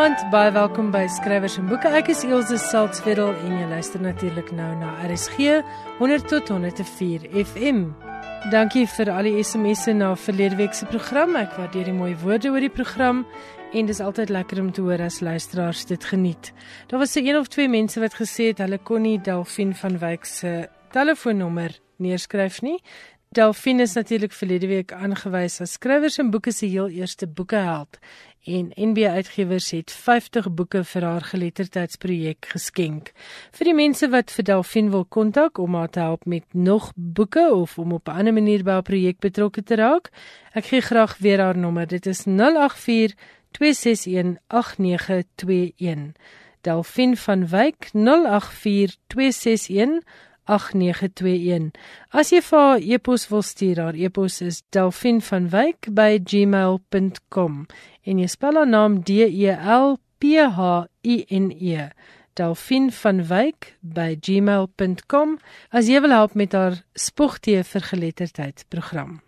Goeienaand, 0.00 0.30
baie 0.32 0.52
welkom 0.56 0.86
by 0.94 1.02
Skrywers 1.12 1.58
en 1.60 1.66
Boeke. 1.68 1.90
Ek 1.92 2.06
is 2.08 2.22
Elsje 2.24 2.56
Saltzwedel 2.56 3.34
en 3.34 3.58
jy 3.58 3.66
luister 3.68 4.00
natuurlik 4.00 4.48
nou 4.56 4.70
na 4.80 4.94
RSG 5.04 5.58
100 5.98 6.24
tot 6.30 6.48
104 6.48 7.26
FM. 7.42 7.82
Dankie 8.48 8.86
vir 8.88 9.10
al 9.12 9.28
die 9.28 9.44
SMS'e 9.44 9.92
na 9.98 10.14
verlede 10.16 10.56
week 10.56 10.72
se 10.78 10.88
program. 10.88 11.36
Ek 11.36 11.52
waardeer 11.60 11.92
die 11.92 11.96
mooi 11.98 12.14
woorde 12.24 12.48
oor 12.48 12.64
die 12.64 12.72
program 12.72 13.26
en 13.76 13.92
dis 13.92 14.00
altyd 14.00 14.32
lekker 14.32 14.64
om 14.64 14.72
te 14.72 14.80
hoor 14.88 15.04
as 15.04 15.20
luisteraars 15.20 15.84
dit 15.92 16.08
geniet. 16.14 16.54
Daar 16.88 17.04
was 17.04 17.12
se 17.12 17.20
een 17.20 17.36
of 17.36 17.52
twee 17.52 17.68
mense 17.68 18.00
wat 18.00 18.16
gesê 18.16 18.54
het 18.54 18.64
hulle 18.64 18.80
kon 18.80 19.04
nie 19.04 19.18
Delfin 19.20 19.76
van 19.84 20.00
Wyk 20.00 20.24
se 20.24 20.54
telefoonnommer 20.96 21.76
neerskryf 22.00 22.62
nie. 22.64 22.78
Delfin 23.36 23.84
is 23.84 23.92
natuurlik 23.94 24.32
verlede 24.32 24.66
week 24.66 24.96
aangewys 24.96 25.60
as 25.60 25.76
skrywers 25.76 26.16
en 26.18 26.32
boeke 26.32 26.50
se 26.56 26.66
heel 26.66 26.88
eerste 26.88 27.28
boekeheld 27.28 28.00
en 28.44 28.70
NB 28.74 29.04
Uitgewers 29.04 29.70
het 29.70 29.92
50 29.92 30.50
boeke 30.54 30.84
vir 30.84 31.04
haar 31.04 31.20
geletterdheidsprojek 31.20 32.46
geskenk. 32.54 33.12
Vir 33.52 33.70
die 33.70 33.74
mense 33.74 34.08
wat 34.08 34.32
vir 34.32 34.44
Delfin 34.44 34.90
wil 34.90 35.04
kontak 35.04 35.58
om 35.58 35.74
haar 35.74 35.90
te 35.90 36.00
help 36.00 36.24
met 36.24 36.44
nog 36.52 36.92
boeke 36.94 37.54
of 37.54 37.78
om 37.78 37.92
op 37.92 38.08
'n 38.08 38.16
ander 38.18 38.32
manier 38.32 38.64
by 38.64 38.70
haar 38.70 38.82
projek 38.82 39.18
betrokke 39.18 39.62
te 39.62 39.74
raak, 39.74 40.10
ek 40.54 40.64
gee 40.64 40.80
graag 40.80 41.18
weer 41.18 41.40
haar 41.40 41.56
nommer. 41.56 41.86
Dit 41.86 42.06
is 42.06 42.24
084 42.26 43.14
261 43.50 44.40
8921. 44.46 46.12
Delfin 46.60 47.16
van 47.16 47.48
Wyk 47.48 47.90
084 47.92 48.96
261 49.06 50.04
8921. 50.44 51.70
As 52.10 52.30
jy 52.32 52.40
vir 52.40 52.58
haar 52.58 52.80
e-pos 52.80 53.28
wil 53.30 53.42
stuur, 53.42 53.80
haar 53.80 53.96
e-pos 53.96 54.40
is 54.40 54.62
delfinvanwyk@gmail.com 54.74 57.66
en 58.04 58.18
jy 58.18 58.28
spel 58.28 58.54
haar 58.56 58.68
naam 58.68 59.00
D 59.02 59.10
E 59.28 59.54
L 59.54 59.96
P 60.18 60.38
H 60.38 60.86
I 61.02 61.24
N 61.28 61.52
E. 61.52 61.88
delfinvanwyk@gmail.com 62.40 65.38
as 65.70 65.88
jy 65.88 66.00
wil 66.00 66.10
help 66.10 66.34
met 66.34 66.52
haar 66.52 66.84
spogtee 66.94 67.64
vir 67.64 67.80
geletterdheid 67.92 68.64
program. 68.68 69.20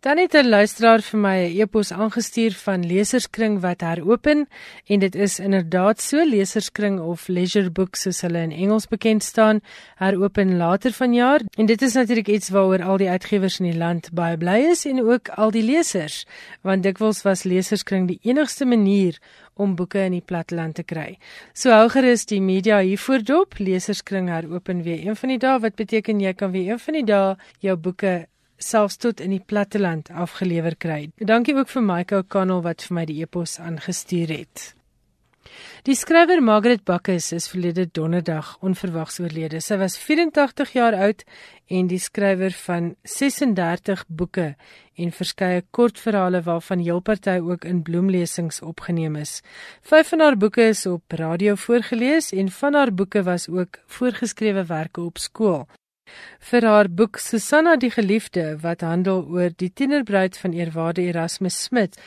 Dan 0.00 0.18
het 0.18 0.34
'n 0.34 0.48
luisteraar 0.48 1.02
vir 1.02 1.18
my 1.18 1.38
'n 1.44 1.60
e-pos 1.60 1.92
aangestuur 1.92 2.52
van 2.52 2.86
Leserskring 2.86 3.60
wat 3.60 3.80
heropen 3.80 4.48
en 4.86 4.98
dit 4.98 5.14
is 5.14 5.38
inderdaad 5.38 6.00
so 6.00 6.24
Leserskring 6.24 7.00
of 7.00 7.28
Leisure 7.28 7.70
Books 7.70 8.02
soos 8.02 8.20
hulle 8.20 8.38
in 8.42 8.52
Engels 8.52 8.86
bekend 8.86 9.22
staan 9.22 9.60
heropen 9.96 10.56
later 10.56 10.92
vanjaar 10.92 11.40
en 11.56 11.66
dit 11.66 11.82
is 11.82 11.92
natuurlik 11.92 12.28
iets 12.28 12.48
waaroor 12.48 12.82
al 12.82 12.96
die 12.96 13.08
uitgewers 13.08 13.58
in 13.60 13.70
die 13.70 13.78
land 13.78 14.12
baie 14.12 14.36
bly 14.36 14.58
is 14.70 14.86
en 14.86 15.02
ook 15.02 15.28
al 15.28 15.50
die 15.50 15.62
lesers 15.62 16.26
want 16.60 16.82
dikwels 16.82 17.22
was 17.22 17.42
Leserskring 17.42 18.08
die 18.08 18.20
enigste 18.22 18.64
manier 18.64 19.18
om 19.54 19.74
boeke 19.74 19.98
in 19.98 20.12
die 20.12 20.24
platteland 20.24 20.74
te 20.74 20.82
kry. 20.82 21.18
So 21.52 21.70
hou 21.70 21.88
gerus 21.88 22.24
die 22.24 22.40
media 22.40 22.80
hiervoor 22.80 23.22
dop 23.22 23.58
Leserskring 23.58 24.28
heropen 24.28 24.82
weer 24.82 25.06
een 25.06 25.16
van 25.16 25.28
die 25.28 25.38
dae 25.38 25.58
wat 25.58 25.74
beteken 25.74 26.20
jy 26.20 26.32
kan 26.32 26.50
weer 26.50 26.72
een 26.72 26.78
van 26.78 26.94
die 26.94 27.04
dae 27.04 27.36
jou 27.58 27.76
boeke 27.76 28.26
selfs 28.58 28.98
tot 29.00 29.20
in 29.20 29.30
die 29.34 29.42
platteland 29.44 30.10
afgelewer 30.10 30.76
kry. 30.76 31.08
Dankie 31.16 31.56
ook 31.56 31.70
vir 31.72 31.82
Michael 31.82 32.26
O'Connell 32.26 32.64
wat 32.66 32.82
vir 32.86 32.98
my 33.00 33.06
die 33.08 33.22
e-pos 33.22 33.58
aangestuur 33.62 34.34
het. 34.34 34.72
Die 35.86 35.94
skrywer 35.96 36.42
Margaret 36.42 36.82
Buckus 36.84 37.30
is 37.32 37.46
verlede 37.48 37.86
donderdag 37.96 38.56
onverwags 38.66 39.18
oorlede. 39.22 39.60
Sy 39.64 39.78
was 39.80 39.96
84 40.02 40.74
jaar 40.76 40.96
oud 40.98 41.24
en 41.72 41.88
die 41.88 42.00
skrywer 42.02 42.52
van 42.66 42.90
36 43.06 44.04
boeke 44.08 44.50
en 44.98 45.14
verskeie 45.14 45.62
kortverhale 45.70 46.42
waarvan 46.44 46.82
heel 46.84 47.00
party 47.00 47.38
ook 47.38 47.64
in 47.64 47.82
bloemlesings 47.86 48.60
opgeneem 48.60 49.16
is. 49.22 49.38
Vyf 49.86 50.12
van 50.12 50.24
haar 50.26 50.36
boeke 50.36 50.68
is 50.74 50.84
op 50.86 51.18
radio 51.22 51.54
voorgeles 51.54 52.32
en 52.32 52.50
van 52.60 52.74
haar 52.74 52.92
boeke 52.94 53.22
was 53.22 53.48
ook 53.48 53.80
voorgeskrewewerke 53.86 55.00
op 55.00 55.18
skool. 55.18 55.66
Vir 56.50 56.66
haar 56.66 56.88
boek 56.88 57.18
Susanna 57.18 57.76
die 57.76 57.90
Geliefde 57.90 58.58
wat 58.62 58.80
handel 58.80 59.24
oor 59.26 59.50
die 59.56 59.70
tienerbruid 59.70 60.38
van 60.38 60.52
eerwaarde 60.52 61.02
Erasmus 61.02 61.62
Smit 61.64 61.98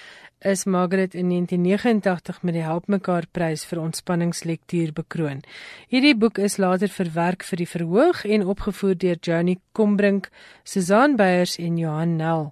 is 0.42 0.66
Margaret 0.66 1.14
in 1.14 1.30
1989 1.30 2.42
met 2.42 2.54
die 2.54 2.64
Helpmekaar 2.66 3.28
Prys 3.32 3.66
vir 3.70 3.82
ontspanningslektuur 3.82 4.94
bekroon. 4.98 5.44
Hierdie 5.88 6.16
boek 6.18 6.42
is 6.42 6.58
later 6.58 6.90
verwerk 6.90 7.46
vir 7.46 7.62
die 7.62 7.70
verhoog 7.70 8.24
en 8.26 8.48
opgevoer 8.50 8.98
deur 8.98 9.22
Johnny 9.22 9.60
Combrink, 9.78 10.32
Susan 10.64 11.16
Beyers 11.16 11.60
en 11.62 11.78
Johan 11.78 12.16
Nel. 12.18 12.50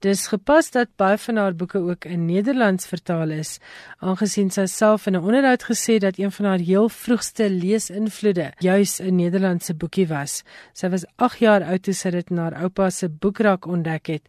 Dis 0.00 0.22
gepas 0.32 0.70
dat 0.72 0.88
baie 0.96 1.18
van 1.20 1.36
haar 1.36 1.52
boeke 1.54 1.78
ook 1.78 2.06
in 2.08 2.22
Nederlands 2.24 2.86
vertaal 2.88 3.34
is, 3.36 3.58
aangesien 4.00 4.48
sy 4.50 4.64
self 4.64 5.04
in 5.06 5.16
'n 5.16 5.20
onderhoud 5.20 5.64
gesê 5.68 5.98
dat 6.00 6.18
een 6.18 6.32
van 6.32 6.46
haar 6.46 6.58
heel 6.58 6.88
vroegste 6.88 7.50
leesinvloede 7.50 8.52
juis 8.58 9.00
'n 9.00 9.16
Nederlandse 9.16 9.74
boekie 9.74 10.06
was. 10.06 10.42
Sy 10.72 10.88
was 10.88 11.04
8 11.16 11.38
jaar 11.38 11.64
oud 11.64 11.82
toe 11.82 11.94
sy 11.94 12.10
dit 12.10 12.30
na 12.30 12.42
haar 12.42 12.62
oupa 12.62 12.90
se 12.90 13.08
boekrak 13.08 13.66
ontdek 13.66 14.06
het 14.06 14.22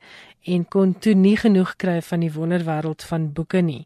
en 0.49 0.63
kon 0.65 0.93
toe 0.99 1.13
nie 1.13 1.35
genoeg 1.37 1.75
kry 1.77 1.99
van 2.01 2.23
die 2.23 2.31
wonderwêreld 2.33 3.03
van 3.05 3.27
boeke 3.33 3.61
nie. 3.61 3.85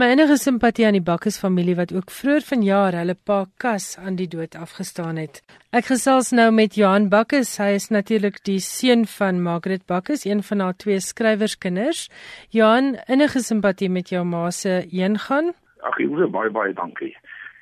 My 0.00 0.10
enige 0.14 0.38
simpatie 0.40 0.86
aan 0.86 0.96
die 0.96 1.04
Bakkes 1.04 1.38
familie 1.38 1.76
wat 1.76 1.92
ook 1.92 2.10
vroeër 2.10 2.46
vanjaar 2.46 2.96
hulle 3.02 3.14
pa 3.14 3.44
Kas 3.60 3.96
aan 3.98 4.16
die 4.16 4.28
dood 4.28 4.56
afgestaan 4.56 5.20
het. 5.20 5.42
Ek 5.70 5.86
gesels 5.86 6.32
nou 6.32 6.48
met 6.50 6.74
Johan 6.74 7.08
Bakkes. 7.12 7.52
Hy 7.60 7.76
is 7.76 7.90
natuurlik 7.92 8.40
die 8.48 8.58
seun 8.64 9.04
van 9.06 9.42
Margaret 9.44 9.84
Bakkes, 9.86 10.24
een 10.24 10.42
van 10.42 10.64
haar 10.64 10.76
twee 10.76 11.00
skrywerskinders. 11.20 12.08
Johan, 12.50 12.96
enige 13.06 13.42
simpatie 13.44 13.90
met 13.92 14.08
jou 14.08 14.24
ma 14.24 14.50
se 14.50 14.86
heengaan? 14.90 15.52
Ag, 15.84 16.00
wil 16.00 16.30
baie 16.32 16.50
baie 16.50 16.72
dankie. 16.72 17.12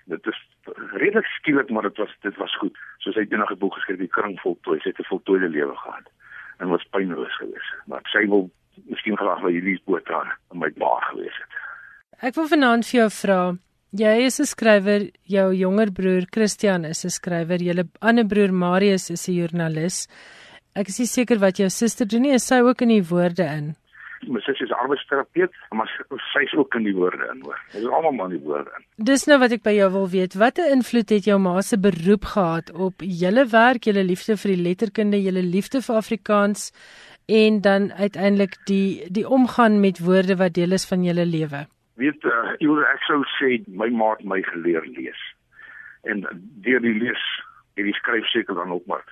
Dit 0.07 0.27
is 0.27 0.39
redelik 0.95 1.27
skielik, 1.39 1.71
maar 1.71 1.83
dit 1.83 1.97
was 1.99 2.15
dit 2.23 2.37
was 2.37 2.55
goed. 2.63 2.77
Soos 3.03 3.17
hy 3.19 3.27
eendag 3.27 3.51
'n 3.51 3.59
boek 3.59 3.75
geskryf 3.75 3.99
het, 3.99 4.07
die 4.07 4.17
kring 4.17 4.39
voltooi, 4.41 4.79
sy 4.81 4.89
het 4.89 5.01
'n 5.01 5.11
voltooide 5.11 5.49
lewe 5.49 5.75
gehad 5.77 6.07
en 6.59 6.69
was 6.69 6.87
pynloos 6.91 7.37
geweest. 7.37 7.71
Maar 7.87 8.01
sy 8.13 8.27
wil 8.27 8.51
miskien 8.87 9.17
graag 9.17 9.43
by 9.43 9.51
hierdie 9.51 9.81
boot 9.85 10.09
aan 10.11 10.31
in 10.53 10.59
my 10.59 10.71
baar 10.77 11.03
gewees 11.11 11.37
het. 11.39 11.51
Ek 12.21 12.35
wil 12.35 12.47
vanaand 12.47 12.87
vir 12.87 13.01
jou 13.01 13.11
vra 13.11 13.59
Jy 13.91 14.27
is 14.27 14.39
'n 14.39 14.45
skrywer, 14.45 15.09
jou 15.25 15.55
jonger 15.55 15.91
broer 15.91 16.27
Christian 16.31 16.85
is 16.85 17.07
'n 17.07 17.09
skrywer, 17.09 17.57
julle 17.57 17.89
ander 18.03 18.27
broer 18.27 18.53
Marius 18.53 19.11
is 19.11 19.29
'n 19.29 19.33
joernalis. 19.33 20.09
Ek 20.79 20.93
is 20.93 21.03
seker 21.11 21.41
wat 21.43 21.59
jou 21.59 21.69
suster 21.73 22.07
doen 22.07 22.23
nie, 22.23 22.37
is 22.39 22.47
sy 22.47 22.61
ook 22.63 22.87
in 22.87 22.95
die 22.95 23.05
woorde 23.05 23.47
in? 23.51 23.75
my 24.27 24.41
sussie 24.43 24.67
is 24.67 24.75
arbeidsterapeut, 24.75 25.55
maar 25.77 25.91
sy 26.33 26.43
is 26.47 26.55
ook 26.59 26.75
in 26.79 26.87
die 26.89 26.95
woorde 26.97 27.29
in 27.33 27.43
hoor. 27.47 27.59
Dit 27.73 27.85
is 27.85 27.87
almal 27.87 28.15
maar 28.17 28.33
in 28.33 28.39
die 28.39 28.45
woorde 28.47 28.73
in. 28.77 28.87
Dis 29.11 29.27
nou 29.31 29.39
wat 29.43 29.55
ek 29.55 29.63
by 29.67 29.75
jou 29.77 29.89
wil 29.95 30.09
weet. 30.11 30.37
Watter 30.41 30.71
invloed 30.75 31.15
het 31.15 31.29
jou 31.29 31.39
ma 31.43 31.55
se 31.63 31.79
beroep 31.81 32.27
gehad 32.33 32.73
op 32.75 33.05
julle 33.05 33.47
werk, 33.53 33.87
julle 33.89 34.05
liefde 34.07 34.37
vir 34.43 34.55
die 34.55 34.65
letterkunde, 34.67 35.21
julle 35.23 35.45
liefde 35.47 35.83
vir 35.87 36.01
Afrikaans 36.01 36.71
en 37.29 37.61
dan 37.63 37.91
uiteindelik 37.93 38.57
die 38.71 39.07
die 39.13 39.27
omgaan 39.29 39.81
met 39.85 40.03
woorde 40.03 40.39
wat 40.41 40.57
deel 40.59 40.75
is 40.79 40.89
van 40.89 41.05
julle 41.07 41.27
lewe? 41.29 41.67
Weet 42.01 42.25
uh, 42.25 42.55
ek 42.59 43.07
sou 43.07 43.23
sê 43.39 43.59
my 43.67 43.91
ma 43.95 44.15
het 44.17 44.25
my 44.25 44.43
geleer 44.51 44.87
lees. 44.99 45.21
En 46.09 46.25
deur 46.65 46.83
die 46.83 46.95
lees, 46.95 47.25
hierdie 47.79 47.97
skryf 47.99 48.27
seker 48.33 48.59
dan 48.59 48.73
ook 48.75 48.87
maar 48.91 49.05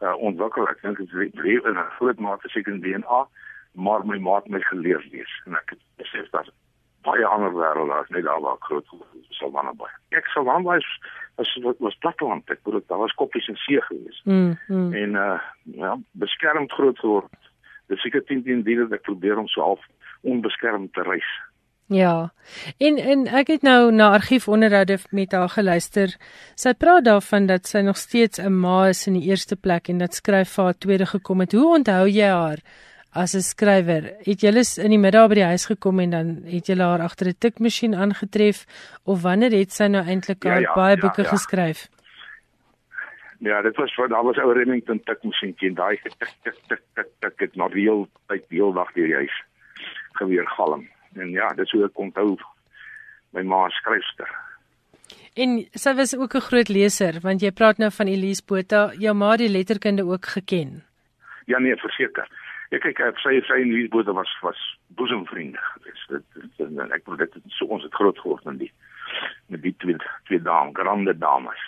uh, 0.00 0.16
ontwikkel. 0.16 0.68
Ek 0.68 0.82
dink 0.82 0.98
dit 0.98 1.06
is 1.08 1.34
baie 1.34 1.60
'n 1.60 1.90
groot 1.98 2.18
mate 2.18 2.48
seker 2.48 2.72
in 2.72 2.80
DNA 2.80 3.26
maar 3.72 4.06
my 4.06 4.18
maat 4.18 4.48
my 4.48 4.60
geleer 4.60 5.06
lees 5.10 5.30
en 5.46 5.54
ek 5.54 5.74
het 5.74 5.82
besef 6.02 6.30
dat 6.34 6.50
baie 7.06 7.26
ander 7.26 7.52
wêrelde 7.54 7.94
as 7.96 8.08
net 8.08 8.26
daar 8.26 8.40
waar 8.40 8.58
ek 8.58 8.66
groot 8.68 8.86
sou 9.38 9.50
wanneer 9.54 9.76
baie. 9.78 9.94
Ek 10.16 10.26
sou 10.34 10.44
dan 10.44 10.66
was 10.66 10.86
was 11.38 11.52
wat 11.64 11.78
was 11.78 11.98
platteland 12.04 12.50
ek 12.50 12.62
bedoel 12.66 12.82
daar 12.88 13.04
was 13.04 13.14
koppies 13.14 13.48
en 13.48 13.56
see 13.56 13.80
gewees. 13.80 14.20
Mm, 14.24 14.58
mm. 14.68 14.92
En 14.94 15.14
uh 15.14 15.38
ja, 15.76 15.96
beskermd 16.12 16.72
groot 16.72 16.98
geword. 16.98 17.50
Dis 17.86 18.02
seker 18.02 18.24
10 18.24 18.42
10 18.44 18.66
diere 18.66 18.88
dat 18.88 18.98
ek 18.98 19.08
probeer 19.08 19.38
om 19.38 19.48
so 19.48 19.62
half 19.62 19.86
onbeskermd 20.20 20.92
te 20.92 21.02
reis. 21.06 21.30
Ja. 21.90 22.32
En 22.78 22.98
en 22.98 23.26
ek 23.26 23.48
het 23.50 23.62
nou 23.66 23.90
na 23.92 24.12
argiefonderhoude 24.14 24.98
met 25.10 25.32
haar 25.32 25.48
geluister. 25.48 26.14
Sy 26.54 26.72
praat 26.78 27.04
daarvan 27.04 27.46
dat 27.46 27.66
sy 27.66 27.82
nog 27.82 27.96
steeds 27.96 28.38
'n 28.38 28.52
ma 28.60 28.88
is 28.88 29.06
in 29.06 29.18
die 29.18 29.28
eerste 29.28 29.56
plek 29.56 29.88
en 29.88 29.98
dat 29.98 30.14
skryf 30.14 30.54
vir 30.54 30.64
haar 30.64 30.78
tweede 30.78 31.06
gekom 31.06 31.40
het. 31.40 31.52
Hoe 31.52 31.74
onthou 31.74 32.06
jy 32.08 32.28
haar? 32.28 32.58
as 33.12 33.34
'n 33.34 33.40
skrywer. 33.40 34.02
Het 34.22 34.40
julle 34.40 34.62
in 34.82 34.90
die 34.90 34.98
middag 34.98 35.28
by 35.28 35.34
die 35.34 35.44
huis 35.52 35.66
gekom 35.66 35.98
en 36.00 36.10
dan 36.10 36.26
het 36.44 36.66
julle 36.66 36.82
haar 36.82 37.00
agter 37.00 37.26
'n 37.26 37.38
tikmasjien 37.38 37.94
aangetref 37.94 38.66
of 39.04 39.22
wanneer 39.22 39.50
het 39.50 39.72
sy 39.72 39.86
nou 39.86 40.04
eintlik 40.06 40.44
ja, 40.44 40.58
ja, 40.58 40.74
baie 40.74 40.94
ja, 40.96 41.00
boeke 41.00 41.22
ja, 41.22 41.28
ja. 41.28 41.34
geskryf? 41.36 41.88
Ja, 43.38 43.62
dit 43.62 43.76
was 43.76 43.96
daar 43.96 44.24
was 44.24 44.38
ou 44.38 44.52
Remington 44.52 45.00
tikmasjien 45.02 45.54
teen 45.54 45.74
daai 45.74 45.96
tik 46.02 46.14
tik 46.18 46.34
tik 46.68 46.82
tik 46.94 47.06
tik 47.18 47.38
het 47.38 47.54
nog 47.56 47.72
heel 47.72 48.08
tyd 48.26 48.44
heel 48.48 48.72
dag 48.72 48.92
deur 48.92 49.06
die 49.06 49.14
huis 49.14 49.44
geweer 50.12 50.46
galm. 50.46 50.88
En 51.14 51.30
ja, 51.30 51.48
dit 51.54 51.68
sou 51.68 51.84
ek 51.84 51.98
onthou 51.98 52.36
my 53.36 53.42
ma 53.42 53.68
skryfster. 53.70 54.30
En 55.34 55.58
sy 55.78 55.94
was 55.94 56.16
ook 56.16 56.34
'n 56.34 56.46
groot 56.50 56.68
leser 56.68 57.20
want 57.22 57.40
jy 57.40 57.50
praat 57.50 57.78
nou 57.78 57.90
van 57.90 58.06
Elise 58.06 58.42
Botha, 58.46 58.92
jou 58.98 59.14
ma 59.14 59.36
die 59.36 59.48
letterkunde 59.48 60.04
ook 60.04 60.26
geken. 60.26 60.82
Ja 61.46 61.58
nee, 61.58 61.76
verseker. 61.76 62.28
Ja 62.70 62.78
kyk, 62.78 62.98
sy 63.18 63.40
sy 63.46 63.62
nuusbode 63.64 64.12
was 64.12 64.30
was 64.42 64.78
boesemvriende 64.86 65.58
gewees. 65.58 66.06
Dit, 66.08 66.22
dit, 66.34 66.50
dit 66.58 66.92
ek 66.92 67.04
bedoel 67.04 67.26
dit 67.26 67.42
so 67.48 67.66
ons 67.66 67.82
het 67.82 67.94
groot 67.94 68.18
geword 68.18 68.44
met 68.44 68.58
die 68.58 68.72
met 69.46 69.62
die 69.62 69.74
twee 69.78 69.96
twee 70.24 70.42
dames, 70.42 70.74
grande 70.74 71.18
dames. 71.18 71.60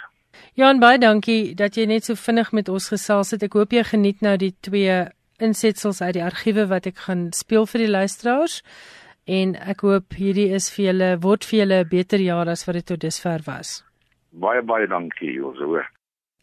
Jan 0.54 0.80
baie 0.80 0.98
dankie 0.98 1.54
dat 1.54 1.76
jy 1.76 1.86
net 1.86 2.04
so 2.04 2.14
vinnig 2.14 2.52
met 2.52 2.68
ons 2.68 2.88
gesels 2.88 3.30
het. 3.30 3.42
Ek 3.42 3.52
hoop 3.52 3.72
jy 3.72 3.84
geniet 3.84 4.20
nou 4.20 4.36
die 4.36 4.54
twee 4.60 5.08
insetsels 5.42 6.00
uit 6.02 6.14
die 6.14 6.24
argiewe 6.24 6.66
wat 6.70 6.86
ek 6.86 7.04
gaan 7.06 7.30
speel 7.36 7.66
vir 7.66 7.86
die 7.86 7.90
luisteraars. 7.90 8.62
En 9.24 9.54
ek 9.54 9.80
hoop 9.86 10.14
hierdie 10.18 10.50
is 10.50 10.66
vir 10.74 10.84
julle 10.90 11.10
word 11.22 11.44
vir 11.44 11.58
julle 11.60 11.84
'n 11.84 11.88
beter 11.88 12.18
jaar 12.18 12.48
as 12.48 12.66
wat 12.66 12.74
dit 12.74 12.86
tot 12.86 13.00
dusver 13.00 13.40
was. 13.46 13.84
Baie 14.32 14.62
baie 14.62 14.86
dankie, 14.86 15.32
Josie. 15.32 15.86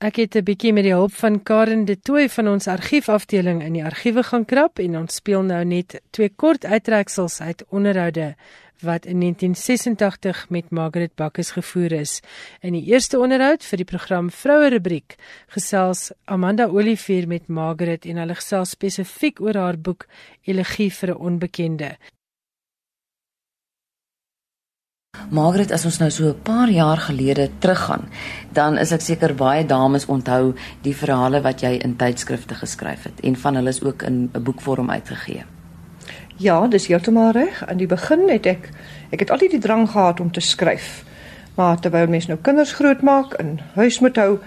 Ek 0.02 0.16
het 0.16 0.36
'n 0.36 0.44
bietjie 0.44 0.72
met 0.74 0.84
die 0.84 0.94
hulp 0.94 1.12
van 1.12 1.44
Karen 1.44 1.86
de 1.86 2.00
Tooy 2.00 2.30
van 2.30 2.48
ons 2.48 2.68
argiefafdeling 2.68 3.62
in 3.62 3.74
die 3.74 3.84
argiewe 3.84 4.24
gaan 4.24 4.46
krap 4.46 4.80
en 4.80 4.96
ons 4.96 5.16
speel 5.16 5.44
nou 5.44 5.66
net 5.66 6.02
twee 6.12 6.30
kort 6.30 6.66
uittreksels 6.66 7.42
uit 7.42 7.66
onderhoude 7.70 8.36
wat 8.82 9.06
in 9.06 9.20
1986 9.20 10.50
met 10.50 10.70
Margaret 10.72 11.16
Bakkes 11.16 11.52
gevoer 11.52 11.92
is. 11.92 12.22
In 12.62 12.74
die 12.74 12.86
eerste 12.86 13.20
onderhoud 13.20 13.64
vir 13.64 13.78
die 13.78 13.86
program 13.86 14.30
Vroue 14.30 14.70
Rubriek 14.70 15.16
gesels 15.48 16.12
Amanda 16.26 16.68
Olivier 16.68 17.28
met 17.28 17.48
Margaret 17.48 18.06
en 18.06 18.18
hulle 18.18 18.36
gesels 18.36 18.70
spesifiek 18.70 19.42
oor 19.42 19.56
haar 19.56 19.78
boek 19.78 20.08
Elegie 20.44 20.94
vir 20.94 21.10
'n 21.10 21.18
onbekende. 21.18 21.98
Margaret, 25.30 25.70
as 25.70 25.84
ons 25.86 26.00
nou 26.02 26.10
so 26.10 26.30
'n 26.30 26.42
paar 26.44 26.70
jaar 26.70 26.98
gelede 26.98 27.50
teruggaan, 27.60 28.10
dan 28.54 28.78
is 28.78 28.92
ek 28.92 29.02
seker 29.02 29.36
baie 29.36 29.66
dames 29.66 30.06
onthou 30.06 30.56
die 30.82 30.96
verhale 30.96 31.42
wat 31.42 31.62
jy 31.62 31.80
in 31.84 31.96
tydskrifte 31.96 32.56
geskryf 32.56 33.04
het 33.04 33.20
en 33.24 33.36
van 33.36 33.56
hulle 33.56 33.70
is 33.70 33.84
ook 33.84 34.02
in 34.04 34.30
'n 34.34 34.44
boekvorm 34.44 34.90
uitgegee. 34.90 35.44
Ja, 36.38 36.68
dis 36.68 36.88
heeltemal 36.88 37.32
reg. 37.32 37.68
In 37.70 37.78
die 37.78 37.88
begin 37.88 38.30
het 38.30 38.46
ek 38.46 38.70
ek 39.12 39.20
het 39.20 39.30
altyd 39.30 39.52
die 39.52 39.60
drang 39.60 39.90
gehad 39.90 40.20
om 40.20 40.32
te 40.32 40.40
skryf. 40.40 41.04
Maar 41.56 41.80
terwyl 41.80 42.08
mense 42.08 42.28
nou 42.28 42.40
kinders 42.42 42.74
grootmaak 42.74 43.34
en 43.34 43.60
huis 43.76 44.00
moet 44.00 44.16
hou, 44.16 44.40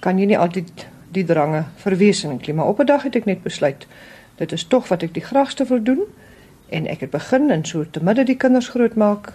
kan 0.00 0.18
jy 0.18 0.26
nie 0.26 0.38
altyd 0.38 0.86
die 1.12 1.24
drange 1.24 1.64
verwesenlik 1.76 2.46
nie. 2.46 2.54
Maar 2.54 2.66
op 2.66 2.80
'n 2.80 2.86
dag 2.86 3.02
het 3.02 3.16
ek 3.16 3.26
net 3.26 3.42
besluit 3.42 3.86
dit 4.36 4.52
is 4.52 4.64
tog 4.64 4.88
wat 4.88 5.02
ek 5.02 5.14
die 5.14 5.24
graagste 5.24 5.64
wil 5.64 5.82
doen 5.82 6.02
en 6.68 6.86
ek 6.86 7.00
het 7.00 7.10
begin 7.10 7.50
en 7.50 7.64
so 7.64 7.84
te 7.90 8.02
midde 8.02 8.24
die 8.24 8.36
kinders 8.36 8.68
grootmaak, 8.68 9.32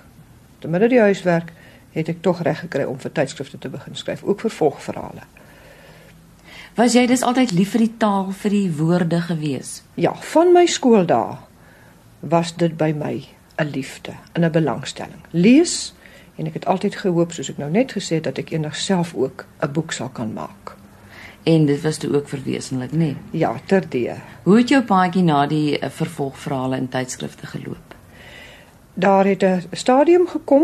te 0.65 0.71
midde 0.71 0.89
die 0.95 1.01
huiswerk, 1.03 1.53
het 1.95 2.09
ek 2.11 2.21
tog 2.25 2.41
reg 2.43 2.65
gekry 2.65 2.85
om 2.89 2.97
vir 2.99 3.13
tydskrifte 3.15 3.59
te 3.61 3.71
begin 3.71 3.95
skryf, 3.95 4.23
ook 4.25 4.43
vir 4.45 4.53
volgverhale. 4.57 5.25
Was 6.75 6.95
jy 6.97 7.05
dis 7.07 7.23
altyd 7.23 7.53
lief 7.55 7.71
vir 7.75 7.85
die 7.85 7.93
taal, 8.01 8.33
vir 8.35 8.51
die 8.51 8.71
woorde 8.75 9.21
gewees? 9.29 9.77
Ja, 9.95 10.11
van 10.33 10.51
my 10.55 10.65
skooldae 10.67 11.37
was 12.25 12.55
dit 12.59 12.75
by 12.75 12.91
my 12.91 13.15
'n 13.61 13.69
liefde 13.71 14.17
en 14.33 14.43
'n 14.43 14.51
belangstelling. 14.51 15.21
Lees 15.31 15.93
en 16.35 16.47
ek 16.47 16.53
het 16.53 16.65
altyd 16.65 16.95
gehoop 16.95 17.31
soos 17.31 17.49
ek 17.49 17.57
nou 17.57 17.69
net 17.71 17.93
gesê 17.93 18.19
het 18.19 18.23
dat 18.23 18.37
ek 18.37 18.51
eendag 18.51 18.75
self 18.75 19.13
ook 19.15 19.45
'n 19.61 19.71
boek 19.71 19.91
sal 19.91 20.09
kan 20.09 20.33
maak. 20.33 20.75
En 21.43 21.65
dit 21.65 21.81
was 21.81 21.97
toe 21.97 22.15
ook 22.15 22.27
verwesenlik, 22.27 22.91
nê? 22.91 22.97
Nee? 22.97 23.17
Ja, 23.31 23.55
terdee. 23.65 24.13
Hoe 24.43 24.57
het 24.57 24.69
jou 24.69 24.83
paadjie 24.83 25.23
na 25.23 25.45
die 25.47 25.79
uh, 25.79 25.89
vervolgverhale 25.89 26.77
in 26.77 26.89
tydskrifte 26.89 27.45
geloop? 27.45 27.84
Daar 28.97 29.25
het 29.25 29.43
'n 29.43 29.63
stadium 29.71 30.27
gekom 30.27 30.63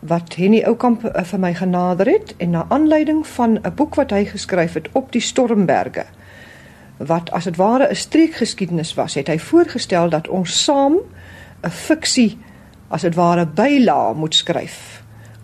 wat 0.00 0.34
Henny 0.34 0.62
Oukamp 0.62 1.04
uh, 1.04 1.22
vir 1.22 1.38
my 1.38 1.54
genader 1.54 2.06
het 2.06 2.34
en 2.36 2.50
na 2.50 2.66
aanleiding 2.68 3.26
van 3.26 3.58
'n 3.62 3.74
boek 3.74 3.94
wat 3.94 4.10
hy 4.10 4.24
geskryf 4.24 4.72
het 4.72 4.88
op 4.92 5.12
die 5.12 5.20
Stormberge 5.20 6.04
wat 6.96 7.30
as 7.30 7.44
dit 7.44 7.56
ware 7.56 7.88
'n 7.90 7.94
streekgeskiedenis 7.94 8.94
was, 8.94 9.14
het 9.14 9.26
hy 9.26 9.38
voorgestel 9.38 10.08
dat 10.08 10.28
ons 10.28 10.64
saam 10.64 10.96
'n 11.62 11.70
fiksie 11.70 12.38
as 12.88 13.02
dit 13.02 13.14
ware 13.14 13.46
byla 13.46 14.12
moet 14.12 14.34
skryf 14.34 15.02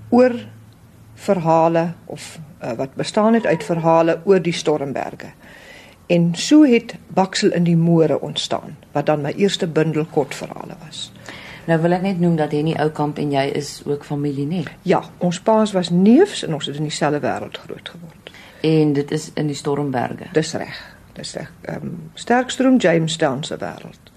oor 0.09 0.35
verhale 1.15 1.93
of 2.05 2.39
uh, 2.65 2.73
wat 2.73 2.95
bestaan 2.95 3.35
het 3.35 3.47
uit 3.47 3.65
verhale 3.65 4.21
oor 4.25 4.43
die 4.43 4.53
Stormberge. 4.53 5.31
En 6.07 6.35
so 6.35 6.65
het 6.65 6.95
Baksel 7.07 7.53
in 7.53 7.65
die 7.65 7.77
Moore 7.77 8.21
ontstaan 8.21 8.77
wat 8.93 9.07
dan 9.07 9.21
my 9.21 9.33
eerste 9.37 9.67
bundel 9.67 10.05
kortverhale 10.05 10.75
was. 10.87 11.13
Nou 11.65 11.81
wil 11.81 11.93
ek 11.93 12.03
net 12.03 12.21
noem 12.21 12.37
dat 12.37 12.53
Henny 12.53 12.75
Oukamp 12.81 13.19
en 13.19 13.33
jy 13.33 13.45
is 13.55 13.83
ook 13.87 14.05
familie, 14.05 14.47
nee. 14.47 14.65
Ja, 14.83 15.03
ons 15.19 15.41
paas 15.41 15.73
was 15.73 15.91
neefs 15.91 16.45
en 16.47 16.55
ons 16.55 16.67
het 16.67 16.77
in 16.77 16.89
dieselfde 16.89 17.21
wêreld 17.21 17.59
groot 17.59 17.89
geword. 17.89 18.31
En 18.61 18.93
dit 18.93 19.11
is 19.11 19.31
in 19.35 19.47
die 19.47 19.57
Stormberge. 19.57 20.31
Dis 20.33 20.53
reg. 20.55 20.81
Dis 21.13 21.35
reg. 21.35 21.53
Ehm 21.63 21.87
um, 21.87 22.11
Sterkstroom 22.15 22.77
Jamestown 22.77 23.43
se 23.43 23.57
wêreld. 23.57 24.11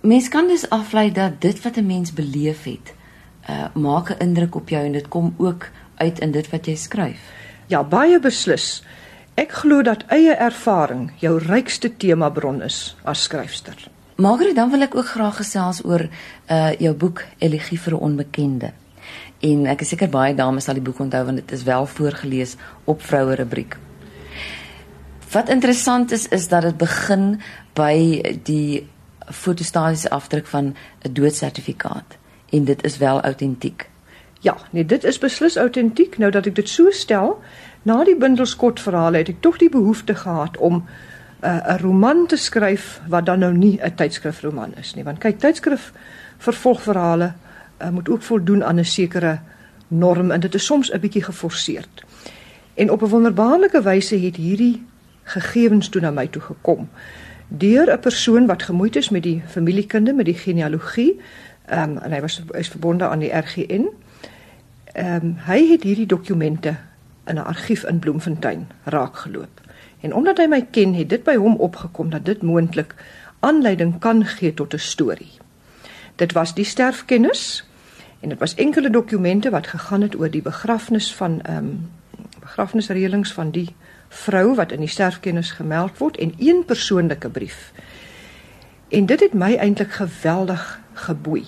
Mens 0.00 0.28
kan 0.28 0.46
dus 0.48 0.68
aflei 0.70 1.12
dat 1.12 1.40
dit 1.40 1.62
wat 1.62 1.76
'n 1.76 1.86
mens 1.86 2.12
beleef 2.12 2.64
het, 2.64 2.94
uh 3.48 3.74
maak 3.74 4.10
'n 4.10 4.18
indruk 4.18 4.54
op 4.54 4.68
jou 4.68 4.84
en 4.84 4.92
dit 4.92 5.08
kom 5.08 5.34
ook 5.36 5.70
uit 5.94 6.18
in 6.18 6.30
dit 6.30 6.50
wat 6.50 6.66
jy 6.66 6.74
skryf. 6.74 7.20
Ja, 7.66 7.84
baie 7.84 8.20
beslis. 8.20 8.82
Ek 9.34 9.52
glo 9.52 9.82
dat 9.82 10.04
eie 10.06 10.34
ervaring 10.34 11.12
jou 11.16 11.38
rykste 11.38 11.96
temabron 11.96 12.62
is 12.62 12.96
as 13.04 13.22
skryfster. 13.22 13.90
Margaret, 14.18 14.56
dan 14.56 14.70
wil 14.70 14.82
ek 14.82 14.96
ook 14.98 15.06
graag 15.14 15.36
gesels 15.38 15.78
oor 15.86 16.02
uh 16.50 16.70
jou 16.82 16.90
boek 16.94 17.20
Elegie 17.38 17.78
vir 17.78 17.94
'n 17.94 18.02
onbekende. 18.06 18.72
En 19.40 19.66
ek 19.66 19.80
is 19.80 19.88
seker 19.88 20.08
baie 20.10 20.34
dames 20.34 20.64
sal 20.64 20.74
die 20.74 20.82
boek 20.82 20.98
onthou 20.98 21.24
want 21.24 21.36
dit 21.36 21.52
is 21.52 21.62
wel 21.62 21.86
voorgeles 21.86 22.56
op 22.84 23.02
vroue 23.02 23.34
rubriek. 23.34 23.76
Wat 25.30 25.48
interessant 25.48 26.10
is 26.10 26.28
is 26.28 26.48
dat 26.48 26.62
dit 26.62 26.76
begin 26.76 27.40
by 27.74 28.22
die 28.42 28.88
fotostatiese 29.30 30.10
afdruk 30.10 30.46
van 30.46 30.74
'n 31.04 31.12
doodsertifikaat 31.12 32.18
en 32.50 32.64
dit 32.64 32.84
is 32.84 32.98
wel 32.98 33.20
autentiek. 33.20 33.88
Ja, 34.40 34.56
nee, 34.70 34.84
dit 34.84 35.04
is 35.04 35.18
beslis 35.18 35.56
autentiek. 35.56 36.18
Nou 36.18 36.30
dat 36.30 36.46
ek 36.46 36.54
dit 36.54 36.68
so 36.68 36.90
stel, 36.90 37.40
na 37.82 38.04
die 38.04 38.16
bundel 38.16 38.46
skotverhale 38.46 39.16
het 39.16 39.28
ek 39.28 39.40
tog 39.40 39.58
die 39.58 39.70
behoefte 39.70 40.14
gehad 40.14 40.56
om 40.56 40.84
'n 41.42 41.46
uh, 41.46 41.76
roman 41.80 42.26
te 42.26 42.36
skryf 42.36 43.00
wat 43.08 43.26
dan 43.26 43.38
nou 43.38 43.52
nie 43.52 43.80
'n 43.82 43.94
tydskrifroman 43.94 44.74
is 44.76 44.94
nie, 44.94 45.04
want 45.04 45.18
kyk, 45.18 45.38
tydskrif 45.38 45.92
vervolgverhale 46.38 47.32
uh, 47.82 47.88
moet 47.88 48.08
ook 48.08 48.22
voldoen 48.22 48.64
aan 48.64 48.78
'n 48.78 48.84
sekere 48.84 49.38
norm 49.88 50.30
en 50.30 50.40
dit 50.40 50.54
is 50.54 50.64
soms 50.64 50.92
'n 50.92 51.00
bietjie 51.00 51.22
geforseerd. 51.22 52.04
En 52.74 52.90
op 52.90 53.02
'n 53.02 53.08
wonderbaarlike 53.08 53.82
wyse 53.82 54.18
het 54.18 54.36
hierdie 54.36 54.86
gegevens 55.22 55.88
toe 55.88 56.00
na 56.00 56.10
my 56.10 56.26
toe 56.26 56.42
gekom 56.42 56.88
deur 57.48 57.92
'n 57.92 58.00
persoon 58.00 58.46
wat 58.46 58.62
gemoeid 58.62 58.96
is 58.96 59.08
met 59.08 59.22
die 59.22 59.42
familiekunde 59.46 60.12
met 60.12 60.24
die 60.24 60.34
genealogie 60.34 61.20
um, 61.70 61.98
en 61.98 62.12
hy 62.12 62.20
was 62.20 62.42
is 62.50 62.68
verbonde 62.68 63.08
aan 63.08 63.18
die 63.18 63.32
RGN. 63.32 63.88
Ehm 64.92 65.24
um, 65.24 65.36
hy 65.38 65.68
het 65.70 65.82
hierdie 65.82 66.06
dokumente 66.06 66.76
in 67.26 67.34
'n 67.34 67.44
argief 67.44 67.84
in 67.84 67.98
Bloemfontein 67.98 68.68
raakgeloop. 68.84 69.60
En 70.00 70.14
omdat 70.14 70.38
hy 70.38 70.46
my 70.46 70.62
ken, 70.70 70.94
het 70.94 71.08
dit 71.08 71.24
by 71.24 71.34
hom 71.34 71.56
opgekom 71.56 72.10
dat 72.10 72.24
dit 72.24 72.42
moontlik 72.42 72.94
aanleiding 73.40 73.98
kan 73.98 74.24
gee 74.24 74.54
tot 74.54 74.74
'n 74.74 74.78
storie. 74.78 75.32
Dit 76.16 76.32
was 76.32 76.54
die 76.54 76.64
sterfkennis 76.64 77.64
en 78.20 78.28
dit 78.28 78.38
was 78.38 78.54
enkele 78.54 78.90
dokumente 78.90 79.50
wat 79.50 79.66
gegaan 79.66 80.00
het 80.00 80.18
oor 80.18 80.30
die 80.30 80.42
begrafnis 80.42 81.14
van 81.14 81.42
ehm 81.42 81.56
um, 81.56 81.90
begrafnisreëlings 82.40 83.32
van 83.32 83.50
die 83.50 83.74
vrou 84.08 84.54
wat 84.54 84.72
in 84.72 84.80
die 84.80 84.88
sterfkennis 84.88 85.50
gemeld 85.50 85.98
word 85.98 86.16
en 86.16 86.34
een 86.38 86.64
persoonlike 86.64 87.28
brief. 87.28 87.72
En 88.88 89.06
dit 89.06 89.20
het 89.20 89.34
my 89.34 89.54
eintlik 89.54 89.92
geweldig 89.92 90.80
geboei. 90.92 91.44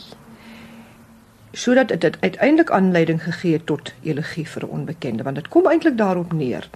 Sodat 1.52 1.88
dit, 2.00 2.20
uiteindelik 2.20 2.70
aanleiding 2.70 3.22
gegee 3.22 3.52
het 3.52 3.66
tot 3.66 3.92
elegie 4.02 4.48
vir 4.48 4.64
'n 4.64 4.70
onbekende, 4.70 5.22
want 5.22 5.36
dit 5.36 5.48
kom 5.48 5.66
eintlik 5.66 5.96
daarop 5.96 6.32
neer. 6.32 6.68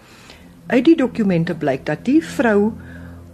Uit 0.66 0.84
die 0.84 0.96
dokumente 0.96 1.54
blyk 1.54 1.86
dat 1.86 2.04
die 2.04 2.24
vrou 2.24 2.72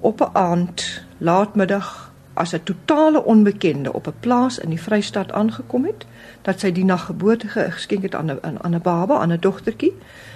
op 0.01 0.21
'n 0.21 0.31
aand 0.33 1.05
laatmiddag 1.19 2.13
as 2.35 2.53
'n 2.55 2.63
totale 2.63 3.25
onbekende 3.25 3.93
op 3.93 4.07
'n 4.07 4.21
plaas 4.21 4.59
in 4.59 4.69
die 4.69 4.83
Vrystaat 4.83 5.33
aangekom 5.33 5.85
het, 5.85 6.07
dat 6.43 6.61
sy 6.61 6.73
die 6.73 6.85
nag 6.85 7.05
geboorte 7.05 7.49
geskenk 7.49 8.03
het 8.03 8.15
aan 8.15 8.31
'n 8.31 8.59
aan 8.61 8.75
'n 8.75 8.83
baba, 8.83 9.19
aan 9.19 9.33
'n 9.33 9.41
dogtertjie, 9.41 9.93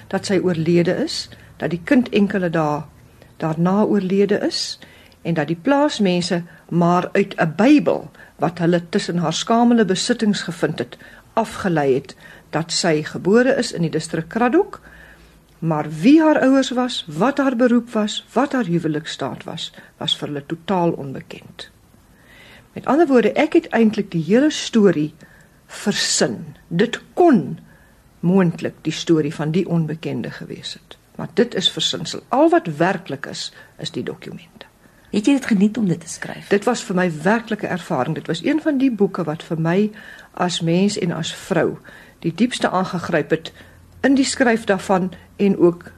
dat 0.07 0.27
sy 0.27 0.39
oorlede 0.43 0.97
is 1.05 1.29
dat 1.57 1.71
die 1.71 1.81
kind 1.85 2.09
enkele 2.09 2.51
dae 2.51 2.83
daarna 3.37 3.83
oorlede 3.83 4.39
is 4.39 4.79
en 5.23 5.35
dat 5.35 5.47
die 5.47 5.59
plaasmense 5.63 6.43
maar 6.69 7.09
uit 7.13 7.35
'n 7.37 7.53
Bybel 7.57 8.11
wat 8.37 8.59
hulle 8.59 8.89
tussen 8.89 9.19
haar 9.19 9.33
skamele 9.33 9.85
besittings 9.85 10.43
gevind 10.43 10.79
het, 10.79 10.97
afgelei 11.33 11.95
het 11.95 12.17
dat 12.51 12.73
sy 12.73 13.03
gebore 13.03 13.57
is 13.57 13.73
in 13.73 13.83
die 13.83 13.91
distrik 13.91 14.29
Kraddock, 14.29 14.81
maar 15.65 15.87
wie 15.91 16.19
haar 16.21 16.41
ouers 16.45 16.71
was, 16.77 17.05
wat 17.09 17.39
haar 17.41 17.57
beroep 17.57 17.91
was, 17.91 18.19
wat 18.33 18.53
haar 18.53 18.69
huwelikstaat 18.69 19.47
was, 19.49 19.71
was 19.97 20.17
vir 20.21 20.29
hulle 20.29 20.43
totaal 20.47 20.93
onbekend. 21.01 21.71
Met 22.75 22.85
ander 22.91 23.09
woorde, 23.09 23.33
ek 23.33 23.57
het 23.57 23.71
eintlik 23.73 24.11
die 24.13 24.21
hele 24.27 24.51
storie 24.53 25.15
versin. 25.67 26.57
Dit 26.69 27.01
kon 27.17 27.57
moontlik 28.21 28.77
die 28.85 28.93
storie 28.93 29.33
van 29.35 29.57
die 29.57 29.65
onbekende 29.65 30.35
gewees 30.37 30.77
het. 30.77 30.99
Maar 31.17 31.33
dit 31.35 31.55
is 31.55 31.71
versinsel. 31.71 32.21
Al 32.29 32.51
wat 32.53 32.69
werklik 32.77 33.27
is, 33.31 33.53
is 33.79 33.95
die 33.95 34.05
dokumente. 34.05 34.69
Het 35.15 35.29
jy 35.31 35.39
dit 35.39 35.47
geniet 35.47 35.77
om 35.79 35.89
dit 35.89 36.01
te 36.01 36.11
skryf? 36.11 36.49
Dit 36.51 36.65
was 36.69 36.83
vir 36.85 36.99
my 36.99 37.07
werklike 37.23 37.71
ervaring. 37.71 38.17
Dit 38.19 38.27
was 38.27 38.43
een 38.45 38.61
van 38.61 38.81
die 38.83 38.91
boeke 38.91 39.25
wat 39.25 39.47
vir 39.47 39.61
my 39.61 39.79
as 40.33 40.61
mens 40.61 40.99
en 40.99 41.15
as 41.15 41.31
vrou 41.47 41.79
die 42.25 42.33
diepste 42.35 42.69
aangegryp 42.69 43.31
het 43.31 43.53
in 44.05 44.15
die 44.15 44.25
skryf 44.29 44.65
daarvan 44.69 45.13
en 45.37 45.59
ook 45.59 45.93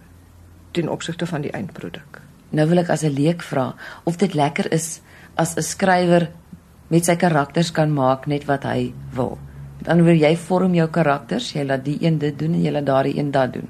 ten 0.70 0.88
opsigte 0.88 1.26
van 1.26 1.42
die 1.42 1.50
eindproduk. 1.50 2.20
Nou 2.54 2.68
wil 2.68 2.78
ek 2.78 2.90
as 2.94 3.02
'n 3.02 3.12
leek 3.12 3.42
vra 3.42 3.74
of 4.04 4.16
dit 4.16 4.34
lekker 4.34 4.72
is 4.72 5.00
as 5.34 5.56
'n 5.56 5.62
skrywer 5.62 6.30
met 6.88 7.04
sy 7.04 7.16
karakters 7.16 7.72
kan 7.72 7.92
maak 7.92 8.26
net 8.26 8.44
wat 8.44 8.62
hy 8.62 8.92
wil. 9.12 9.38
Dan 9.82 10.04
wil 10.04 10.14
jy 10.14 10.36
vorm 10.36 10.74
jou 10.74 10.88
karakters, 10.88 11.52
jy 11.52 11.64
laat 11.64 11.84
die 11.84 11.98
een 12.00 12.18
dit 12.18 12.38
doen 12.38 12.54
en 12.54 12.62
jy 12.62 12.70
laat 12.70 12.86
daardie 12.86 13.18
een 13.18 13.30
dat 13.30 13.52
doen. 13.52 13.68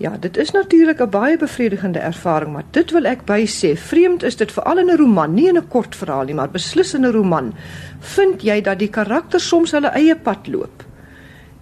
Ja, 0.00 0.16
dit 0.16 0.36
is 0.36 0.50
natuurlik 0.50 1.00
'n 1.00 1.10
baie 1.10 1.36
bevredigende 1.36 1.98
ervaring, 1.98 2.52
maar 2.52 2.64
dit 2.70 2.90
wil 2.90 3.04
ek 3.04 3.24
by 3.24 3.46
sê, 3.46 3.76
vreemd 3.76 4.22
is 4.22 4.36
dit 4.36 4.52
veral 4.52 4.78
in 4.78 4.90
'n 4.90 4.96
roman, 4.96 5.34
nie 5.34 5.48
in 5.48 5.56
'n 5.56 5.68
kort 5.68 5.96
verhaal 5.96 6.24
nie, 6.24 6.34
maar 6.34 6.50
beslis 6.50 6.94
in 6.94 7.04
'n 7.04 7.12
roman. 7.12 7.54
Vind 7.98 8.42
jy 8.42 8.60
dat 8.60 8.78
die 8.78 8.88
karakters 8.88 9.48
soms 9.48 9.70
hulle 9.70 9.88
eie 9.88 10.16
pad 10.16 10.46
loop? 10.46 10.79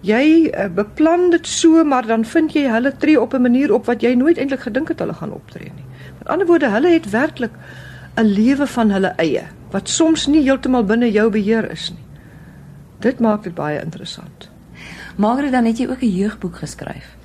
Jy 0.01 0.47
uh, 0.47 0.67
beplan 0.71 1.29
dit 1.29 1.47
so, 1.47 1.83
maar 1.83 2.07
dan 2.07 2.25
vind 2.25 2.53
jy 2.53 2.69
hulle 2.71 2.93
tree 2.97 3.21
op 3.21 3.33
'n 3.33 3.41
manier 3.41 3.73
op 3.73 3.85
wat 3.85 4.01
jy 4.01 4.13
nooit 4.13 4.37
eintlik 4.37 4.59
gedink 4.59 4.87
het 4.87 4.99
hulle 4.99 5.13
gaan 5.13 5.31
optree 5.31 5.71
nie. 5.75 5.85
Met 6.17 6.27
ander 6.27 6.47
woorde, 6.47 6.69
hulle 6.69 6.89
het 6.89 7.09
werklik 7.09 7.51
'n 8.15 8.23
lewe 8.25 8.67
van 8.67 8.89
hulle 8.89 9.13
eie 9.17 9.43
wat 9.71 9.89
soms 9.89 10.27
nie 10.27 10.41
heeltemal 10.43 10.83
binne 10.83 11.11
jou 11.11 11.29
beheer 11.29 11.71
is 11.71 11.89
nie. 11.89 12.05
Dit 12.99 13.19
maak 13.19 13.43
dit 13.43 13.55
baie 13.55 13.81
interessant. 13.81 14.49
Margaret, 15.15 15.51
dan 15.51 15.65
het 15.65 15.77
jy 15.77 15.87
ook 15.87 16.01
'n 16.01 16.15
jeugboek 16.15 16.55
geskryf. 16.55 17.15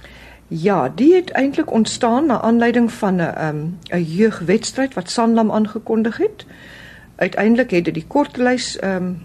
Ja, 0.48 0.88
die 0.88 1.14
het 1.14 1.30
eintlik 1.30 1.72
ontstaan 1.72 2.26
na 2.26 2.40
aanleiding 2.40 2.92
van 2.92 3.16
'n 3.16 3.46
um, 3.46 3.78
'n 3.90 4.02
jeugwedstryd 4.02 4.94
wat 4.94 5.10
Sanlam 5.10 5.50
aangekondig 5.50 6.16
het. 6.16 6.46
Uiteindelik 7.16 7.70
het 7.70 7.84
dit 7.84 7.94
die 7.94 8.06
kortlys 8.06 8.78
ehm 8.78 8.96
um, 8.96 9.22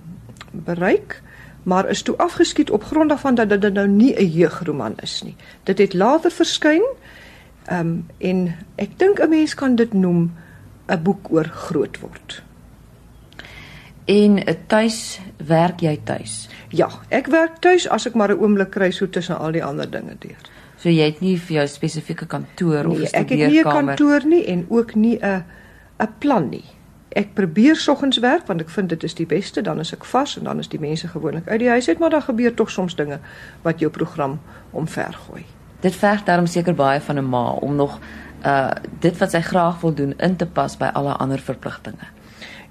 bereik, 0.51 1.21
maar 1.63 1.89
is 1.89 2.01
toe 2.01 2.17
afgeskiet 2.17 2.71
op 2.71 2.83
grond 2.83 3.09
daarvan 3.09 3.35
dat 3.35 3.49
dit 3.49 3.73
nou 3.73 3.87
nie 3.87 4.15
'n 4.15 4.29
jeugroman 4.29 4.93
is 5.01 5.21
nie. 5.23 5.35
Dit 5.63 5.77
het 5.77 5.93
later 5.93 6.31
verskyn. 6.31 6.83
Ehm 7.65 7.79
um, 7.79 8.05
en 8.17 8.55
ek 8.75 8.89
dink 8.97 9.19
'n 9.19 9.29
mens 9.29 9.55
kan 9.55 9.75
dit 9.75 9.93
noem 9.93 10.31
'n 10.87 11.03
boek 11.03 11.31
oor 11.31 11.45
groot 11.45 11.99
word. 11.99 12.43
En 14.05 14.43
tuis 14.67 15.19
werk 15.37 15.79
jy 15.79 15.99
tuis? 16.03 16.49
Ja, 16.69 16.89
ek 17.09 17.27
werk 17.27 17.59
tuis 17.61 17.89
as 17.89 18.07
ek 18.09 18.15
maar 18.15 18.31
'n 18.33 18.41
oomblik 18.41 18.69
kry 18.69 18.91
so 18.91 19.09
tussen 19.09 19.37
al 19.37 19.51
die 19.51 19.63
ander 19.63 19.89
dinge 19.91 20.15
deur. 20.19 20.41
So 20.77 20.89
jy 20.89 21.05
het 21.11 21.19
nie 21.21 21.37
vir 21.37 21.55
jou 21.55 21.67
spesifieke 21.67 22.25
kantoor 22.25 22.87
nee, 22.87 22.91
of 22.91 22.99
'n 22.99 23.05
studeerkamer. 23.05 23.21
Ek 23.21 23.29
het 23.29 23.51
nie 23.51 23.59
'n 23.59 23.63
kantoor 23.63 24.25
nie 24.25 24.45
en 24.45 24.65
ook 24.69 24.95
nie 24.95 25.17
'n 25.21 25.43
'n 25.99 26.13
plan 26.19 26.49
nie. 26.49 26.65
Ek 27.19 27.33
probeer 27.35 27.75
soggens 27.75 28.21
werk 28.23 28.45
want 28.47 28.61
ek 28.63 28.69
vind 28.71 28.89
dit 28.93 29.03
is 29.03 29.15
die 29.17 29.27
beste, 29.27 29.61
dan 29.65 29.81
is 29.83 29.91
ek 29.95 30.05
vas 30.07 30.37
en 30.39 30.47
dan 30.47 30.61
is 30.63 30.69
die 30.71 30.79
mense 30.79 31.07
gewoonlik 31.11 31.49
uit 31.49 31.59
die 31.59 31.69
huis 31.69 31.89
uit, 31.89 31.99
maar 31.99 32.13
daar 32.13 32.27
gebeur 32.29 32.53
tog 32.53 32.71
soms 32.71 32.95
dinge 32.95 33.19
wat 33.65 33.83
jou 33.83 33.91
program 33.91 34.37
omvergooi. 34.71 35.43
Dit 35.83 35.95
verg 35.95 36.23
daarom 36.23 36.47
seker 36.47 36.75
baie 36.75 37.01
van 37.01 37.19
'n 37.19 37.29
ma 37.29 37.51
om 37.51 37.75
nog 37.75 37.99
uh 38.45 38.71
dit 38.99 39.17
wat 39.17 39.31
sy 39.31 39.41
graag 39.41 39.81
wil 39.81 39.93
doen 39.93 40.13
in 40.17 40.35
te 40.35 40.45
pas 40.45 40.77
by 40.77 40.89
alle 40.93 41.13
ander 41.19 41.39
verpligtinge. 41.39 42.07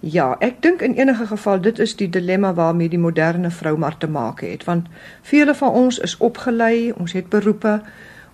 Ja, 0.01 0.37
ek 0.41 0.63
dink 0.63 0.81
in 0.83 0.95
enige 0.95 1.27
geval 1.27 1.61
dit 1.61 1.79
is 1.79 1.97
die 1.97 2.09
dilemma 2.09 2.55
waarmee 2.55 2.89
die 2.89 2.99
moderne 2.99 3.51
vrou 3.51 3.77
maar 3.77 3.97
te 3.99 4.09
maak 4.09 4.41
het, 4.41 4.65
want 4.65 4.87
vele 5.23 5.55
van 5.55 5.71
ons 5.71 5.99
is 5.99 6.17
opgelei, 6.17 6.93
ons 6.93 7.13
het 7.13 7.29
beroepe, 7.29 7.81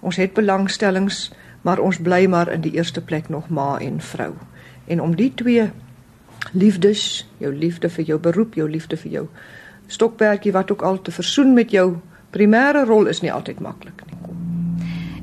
ons 0.00 0.16
het 0.16 0.35
belangstellings, 0.35 1.33
maar 1.62 1.78
ons 1.78 1.99
bly 1.99 2.26
maar 2.26 2.52
in 2.52 2.61
die 2.61 2.73
eerste 2.73 3.00
plek 3.00 3.28
nog 3.28 3.49
ma 3.49 3.78
en 3.78 4.00
vrou. 4.00 4.35
En 4.87 5.00
om 5.00 5.16
die 5.16 5.33
twee 5.35 5.71
liefdes, 6.52 7.26
jou 7.38 7.52
liefde 7.54 7.88
vir 7.88 8.04
jou 8.04 8.18
beroep, 8.18 8.54
jou 8.54 8.70
liefde 8.70 8.96
vir 8.96 9.10
jou 9.10 9.28
stokperdjie 9.86 10.52
wat 10.52 10.70
ook 10.70 10.82
al 10.82 11.02
te 11.02 11.12
versoen 11.12 11.54
met 11.54 11.70
jou 11.70 11.98
primêre 12.30 12.84
rol 12.84 13.06
is 13.06 13.20
nie 13.22 13.32
altyd 13.32 13.60
maklik 13.60 14.02
nie. 14.06 14.14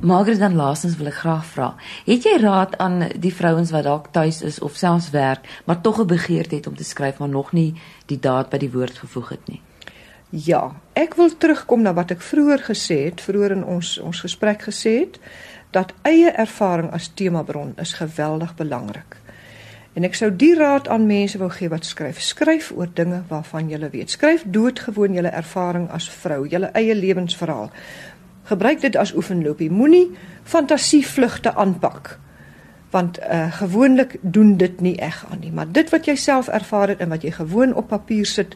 Margaret 0.02 0.40
dan 0.40 0.56
laasens 0.58 0.96
wil 0.98 1.12
ek 1.12 1.20
graag 1.22 1.44
vra. 1.46 1.68
Het 2.08 2.24
jy 2.26 2.38
raad 2.42 2.78
aan 2.82 3.04
die 3.22 3.34
vrouens 3.34 3.70
wat 3.72 3.86
dalk 3.86 4.08
tuis 4.16 4.40
is 4.42 4.58
of 4.60 4.80
selfs 4.80 5.12
werk, 5.14 5.46
maar 5.66 5.82
tog 5.82 6.00
'n 6.02 6.08
begeerte 6.08 6.56
het 6.56 6.68
om 6.68 6.76
te 6.76 6.84
skryf 6.84 7.20
maar 7.20 7.30
nog 7.30 7.52
nie 7.52 7.76
die 8.06 8.20
daad 8.20 8.50
by 8.50 8.58
die 8.58 8.72
woord 8.72 8.98
gevoeg 8.98 9.30
het 9.30 9.48
nie? 9.48 9.62
Ja, 10.30 10.72
ek 10.94 11.14
wil 11.14 11.38
terugkom 11.38 11.82
na 11.82 11.94
wat 11.94 12.12
ek 12.12 12.22
vroeër 12.22 12.64
gesê 12.64 13.04
het, 13.04 13.22
vroeër 13.22 13.52
in 13.52 13.64
ons 13.64 14.00
ons 14.00 14.20
gesprek 14.20 14.62
gesê 14.62 15.00
het 15.00 15.20
dat 15.72 15.94
eie 16.02 16.32
ervaring 16.32 16.92
as 16.92 17.12
temabron 17.14 17.74
is 17.78 17.94
geweldig 17.94 18.56
belangrik. 18.56 19.21
En 19.94 20.08
ek 20.08 20.16
sou 20.16 20.30
die 20.32 20.54
raad 20.56 20.88
aan 20.88 21.06
mense 21.06 21.40
wou 21.40 21.50
gee 21.52 21.70
wat 21.72 21.86
skryf. 21.86 22.22
Skryf 22.24 22.72
oor 22.72 22.88
dinge 22.96 23.24
waarvan 23.28 23.70
jy 23.70 23.80
weet. 23.92 24.14
Skryf 24.14 24.46
doodgewoon 24.48 25.18
jou 25.18 25.26
ervaring 25.28 25.90
as 25.92 26.08
vrou, 26.10 26.46
jou 26.48 26.64
eie 26.72 26.96
lewensverhaal. 26.96 27.72
Gebruik 28.48 28.82
dit 28.82 28.96
as 28.96 29.12
oefenloopie. 29.16 29.72
Moenie 29.72 30.12
fantasievlugte 30.44 31.56
aanpak. 31.56 32.18
Want 32.92 33.20
uh 33.20 33.52
gewoonlik 33.52 34.18
doen 34.22 34.58
dit 34.58 34.82
nie 34.82 34.96
eg 35.00 35.26
aan 35.32 35.40
nie, 35.40 35.52
maar 35.52 35.72
dit 35.72 35.90
wat 35.90 36.08
jy 36.08 36.16
self 36.16 36.48
ervaar 36.48 36.92
het 36.92 37.00
en 37.00 37.10
wat 37.10 37.24
jy 37.24 37.32
gewoon 37.32 37.74
op 37.74 37.88
papier 37.88 38.26
sit, 38.26 38.56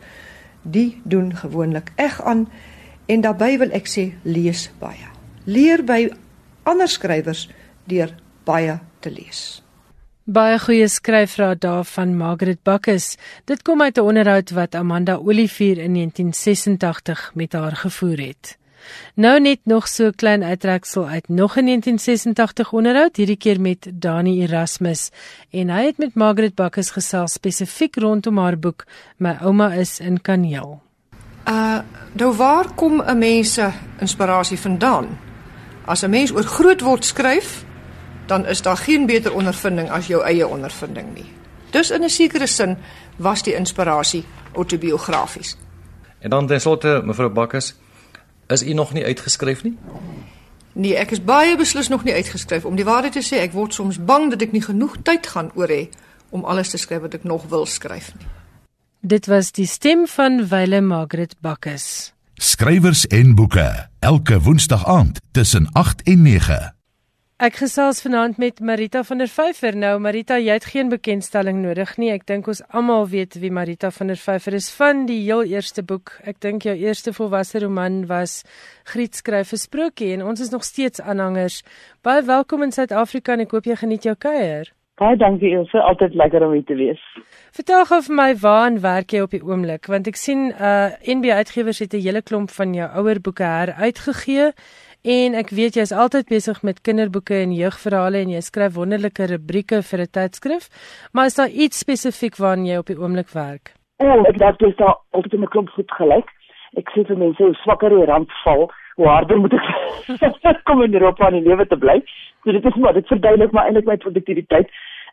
die 0.62 1.02
doen 1.04 1.36
gewoonlik 1.36 1.92
eg 1.96 2.22
aan. 2.24 2.48
En 3.06 3.22
daarbey 3.22 3.58
wil 3.60 3.72
ek 3.72 3.88
sê 3.88 4.12
lees 4.24 4.70
baie. 4.80 5.12
Leer 5.46 5.84
by 5.84 6.10
ander 6.64 6.88
skrywers 6.88 7.50
deur 7.88 8.16
baie 8.44 8.80
te 9.00 9.12
lees. 9.12 9.65
Baie 10.26 10.56
goeie 10.58 10.88
skryfraad 10.90 11.60
daar 11.62 11.84
van 11.86 12.16
Margaret 12.18 12.58
Bakkes. 12.66 13.18
Dit 13.46 13.62
kom 13.62 13.82
uit 13.82 13.98
'n 13.98 14.02
onderhoud 14.02 14.50
wat 14.52 14.76
Amanda 14.76 15.16
Olivier 15.16 15.78
in 15.78 15.94
1986 15.94 17.32
met 17.36 17.54
haar 17.54 17.76
gevoer 17.76 18.18
het. 18.18 18.58
Nou 19.14 19.40
net 19.40 19.60
nog 19.64 19.88
so 19.88 20.10
klein 20.16 20.44
uittreksel 20.44 21.08
uit 21.08 21.28
nog 21.30 21.58
'n 21.58 21.64
1986 21.64 22.74
onderhoud, 22.74 23.16
hierdie 23.16 23.38
keer 23.38 23.62
met 23.62 23.92
Dani 23.94 24.42
Erasmus 24.42 25.10
en 25.50 25.70
hy 25.70 25.86
het 25.86 25.98
met 25.98 26.14
Margaret 26.16 26.56
Bakkes 26.56 26.90
gesels 26.90 27.34
spesifiek 27.34 27.96
rondom 27.96 28.38
haar 28.38 28.60
boek 28.60 28.86
My 29.18 29.38
ouma 29.42 29.74
is 29.74 30.00
in 30.00 30.22
Kaneel. 30.22 30.82
Uh, 31.48 31.80
nou 32.12 32.36
waar 32.36 32.74
kom 32.74 33.02
'n 33.02 33.18
mens 33.18 33.54
se 33.54 33.70
inspirasie 34.00 34.60
vandaan? 34.60 35.20
As 35.86 36.04
'n 36.04 36.10
mens 36.10 36.32
oor 36.32 36.44
groot 36.44 36.82
word 36.82 37.06
skryf, 37.06 37.65
dan 38.26 38.46
is 38.46 38.62
daar 38.62 38.78
geen 38.78 39.06
beter 39.06 39.34
ondervinding 39.34 39.90
as 39.90 40.08
jou 40.08 40.24
eie 40.24 40.48
ondervinding 40.48 41.14
nie. 41.14 41.26
Dus 41.72 41.92
in 41.92 42.04
'n 42.04 42.10
sekere 42.10 42.48
sin 42.48 42.78
was 43.18 43.44
die 43.44 43.56
inspirasie 43.56 44.26
autobiografies. 44.54 45.58
En 46.20 46.30
dan 46.30 46.48
ten 46.48 46.62
slotte 46.62 47.02
mevrou 47.06 47.30
Bakkes, 47.30 47.76
Is 48.48 48.64
u 48.64 48.74
nog 48.74 48.94
nie 48.94 49.06
uitgeskryf 49.06 49.64
nie? 49.64 49.78
Nee, 50.74 50.96
ek 50.96 51.12
is 51.16 51.24
baie 51.24 51.58
beslis 51.58 51.88
nog 51.88 52.04
nie 52.04 52.14
uitgeskryf. 52.14 52.66
Om 52.66 52.76
die 52.76 52.86
waarheid 52.86 53.16
te 53.16 53.24
sê, 53.24 53.40
ek 53.42 53.56
word 53.56 53.74
soms 53.74 53.98
bang 53.98 54.30
dat 54.30 54.44
ek 54.46 54.54
nie 54.54 54.62
genoeg 54.62 55.00
tyd 55.08 55.28
gaan 55.28 55.50
oor 55.56 55.72
hê 55.72 55.88
om 56.36 56.46
alles 56.46 56.74
te 56.74 56.78
skryf 56.78 57.02
wat 57.08 57.18
ek 57.18 57.24
nog 57.24 57.48
wil 57.50 57.66
skryf 57.66 58.12
nie. 58.20 58.28
Dit 59.06 59.30
was 59.32 59.52
die 59.56 59.68
stem 59.70 60.06
van 60.10 60.44
Wile 60.50 60.82
Margaret 60.82 61.36
Bakkes. 61.42 62.14
Skrywers 62.36 63.06
en 63.08 63.36
boeke 63.36 63.88
elke 64.00 64.40
woensdag 64.42 64.86
aand 64.86 65.22
tussen 65.32 65.70
8 65.72 66.04
en 66.04 66.22
9. 66.22 66.75
Ek 67.36 67.58
gesels 67.60 67.98
vanaand 68.00 68.38
met 68.40 68.62
Marita 68.64 69.02
van 69.04 69.20
der 69.20 69.28
Vyver. 69.28 69.76
Nou 69.76 69.98
Marita, 70.00 70.38
jy 70.40 70.54
het 70.56 70.70
geen 70.72 70.88
bekendstelling 70.88 71.58
nodig 71.60 71.90
nie. 72.00 72.14
Ek 72.14 72.24
dink 72.32 72.46
ons 72.48 72.62
almal 72.72 73.10
weet 73.12 73.36
wie 73.42 73.50
Marita 73.52 73.90
van 73.92 74.08
der 74.08 74.22
Vyver 74.22 74.56
is 74.56 74.70
van 74.72 75.02
die 75.10 75.18
heel 75.26 75.44
eerste 75.44 75.84
boek. 75.84 76.14
Ek 76.24 76.40
dink 76.40 76.64
jou 76.64 76.72
eerste 76.80 77.12
volwasse 77.12 77.60
roman 77.60 78.06
was 78.08 78.46
Griet 78.88 79.20
skryf 79.20 79.52
'n 79.52 79.60
sprokie 79.66 80.14
en 80.14 80.24
ons 80.24 80.40
is 80.40 80.54
nog 80.56 80.64
steeds 80.64 81.02
aanhangers. 81.02 81.62
Baie 82.02 82.24
welkom 82.24 82.64
in 82.64 82.72
Suid-Afrika 82.72 83.34
en 83.34 83.42
ek 83.42 83.52
hoop 83.52 83.66
jy 83.66 83.76
geniet 83.76 84.04
jou 84.04 84.16
kuier. 84.16 84.72
Baie 84.96 85.18
dankie 85.18 85.52
Ilse, 85.52 85.82
altyd 85.82 86.14
lekker 86.16 86.42
om 86.46 86.54
hier 86.54 86.64
te 86.64 86.76
wees. 86.76 87.02
Vertel 87.52 87.84
gou 87.86 88.02
vir 88.02 88.16
my 88.16 88.36
waar 88.36 88.80
werk 88.80 89.12
jy 89.12 89.22
op 89.22 89.32
die 89.32 89.44
oomblik 89.44 89.88
want 89.92 90.08
ek 90.08 90.16
sien 90.16 90.54
uh 90.56 90.96
NB 91.04 91.36
Uitgewers 91.36 91.80
het 91.80 91.94
'n 91.94 92.00
hele 92.00 92.22
klomp 92.22 92.50
van 92.50 92.74
jou 92.74 92.88
ouer 92.96 93.20
boeke 93.20 93.44
heruitgegee 93.44 94.54
En 95.06 95.36
ek 95.38 95.52
weet 95.54 95.76
jy 95.78 95.84
is 95.86 95.92
altyd 95.94 96.32
besig 96.34 96.64
met 96.66 96.80
kinderboeke 96.82 97.36
en 97.38 97.52
jeugverhale 97.54 98.24
en 98.26 98.32
jy 98.34 98.40
skryf 98.42 98.72
wonderlike 98.74 99.28
rubrieke 99.30 99.84
vir 99.90 100.02
'n 100.02 100.10
tydskrif. 100.18 100.64
Maar 101.14 101.26
is 101.30 101.36
daar 101.38 101.50
iets 101.50 101.80
spesifiek 101.86 102.38
waaraan 102.42 102.66
jy 102.66 102.78
op 102.78 102.88
die 102.90 102.98
oomblik 102.98 103.30
werk? 103.30 103.74
O, 104.02 104.06
oh, 104.06 104.26
ek 104.26 104.38
dink 104.38 104.58
dit 104.58 104.70
is 104.70 104.82
altyd 105.12 105.34
'n 105.34 105.52
klomp 105.54 105.70
goed 105.70 105.92
gelyk. 105.92 106.26
Ek 106.78 106.90
sê 106.90 107.06
vir 107.06 107.18
mense 107.18 107.44
hoe 107.44 107.54
swakker 107.54 107.90
die 107.90 108.06
rand 108.06 108.32
val, 108.44 108.72
hoe 108.96 109.08
harder 109.08 109.38
moet 109.38 109.54
ek 109.54 110.64
kom 110.68 110.82
in 110.82 110.94
Europa 110.94 111.28
in 111.28 111.38
die 111.44 111.50
lewe 111.50 111.68
te 111.68 111.78
bly. 111.78 112.02
So 112.44 112.52
dit 112.52 112.66
is 112.66 112.76
maar 112.76 112.94
dit 112.94 113.08
verduidelik 113.08 113.52
maar 113.52 113.66
eintlik 113.66 113.86
my 113.86 113.98
produktiwiteit. 113.98 114.68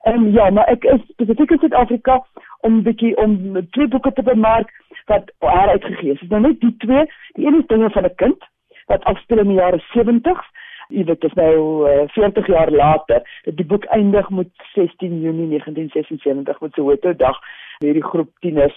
En 0.04 0.14
um, 0.14 0.32
ja, 0.32 0.50
maar 0.50 0.68
ek 0.68 0.84
is 0.84 1.04
spesifiek 1.08 1.50
in 1.50 1.58
Suid-Afrika 1.58 2.24
om 2.60 2.78
'n 2.78 2.82
bietjie 2.82 3.16
om 3.16 3.60
twee 3.70 3.88
boeke 3.88 4.12
te 4.12 4.22
bemark 4.22 4.72
wat 5.06 5.30
heruitgegee 5.38 6.12
is. 6.12 6.20
Dit 6.20 6.22
is 6.22 6.28
nou 6.28 6.40
net 6.40 6.60
die 6.60 6.76
twee. 6.78 7.04
Die 7.36 7.46
een 7.46 7.60
is 7.60 7.66
dinge 7.66 7.90
van 7.90 8.04
'n 8.04 8.14
kind 8.16 8.40
wat 8.86 9.04
afspeel 9.04 9.38
in 9.38 9.48
die 9.48 9.60
jare 9.60 9.82
70s 9.94 10.48
jy 10.92 11.04
weet 11.04 11.20
dit 11.20 11.24
is 11.30 11.36
nou 11.38 11.88
uh, 11.88 12.08
40 12.14 12.46
jaar 12.46 12.70
later 12.70 13.22
dat 13.44 13.56
die 13.56 13.66
boek 13.66 13.84
eindig 13.84 14.30
met 14.30 14.50
16 14.74 15.20
Junie 15.20 15.48
1976 15.48 16.60
met 16.60 16.74
Soweto 16.74 17.14
dag 17.16 17.38
hierdie 17.78 18.04
groep 18.04 18.30
tieners 18.40 18.76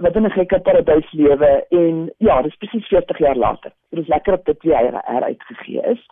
wat 0.00 0.16
in 0.16 0.26
'n 0.26 0.30
gekke 0.30 0.60
paradys 0.60 1.12
lewe 1.12 1.66
en 1.68 2.12
ja, 2.18 2.42
dis 2.42 2.56
presies 2.56 2.86
40 2.86 3.18
jaar 3.18 3.36
later. 3.36 3.72
Dit 3.90 4.00
is 4.00 4.08
lekker 4.08 4.32
op 4.32 4.44
dit 4.44 4.62
weer 4.62 5.00
heruitgegee 5.04 5.82
is. 5.82 6.06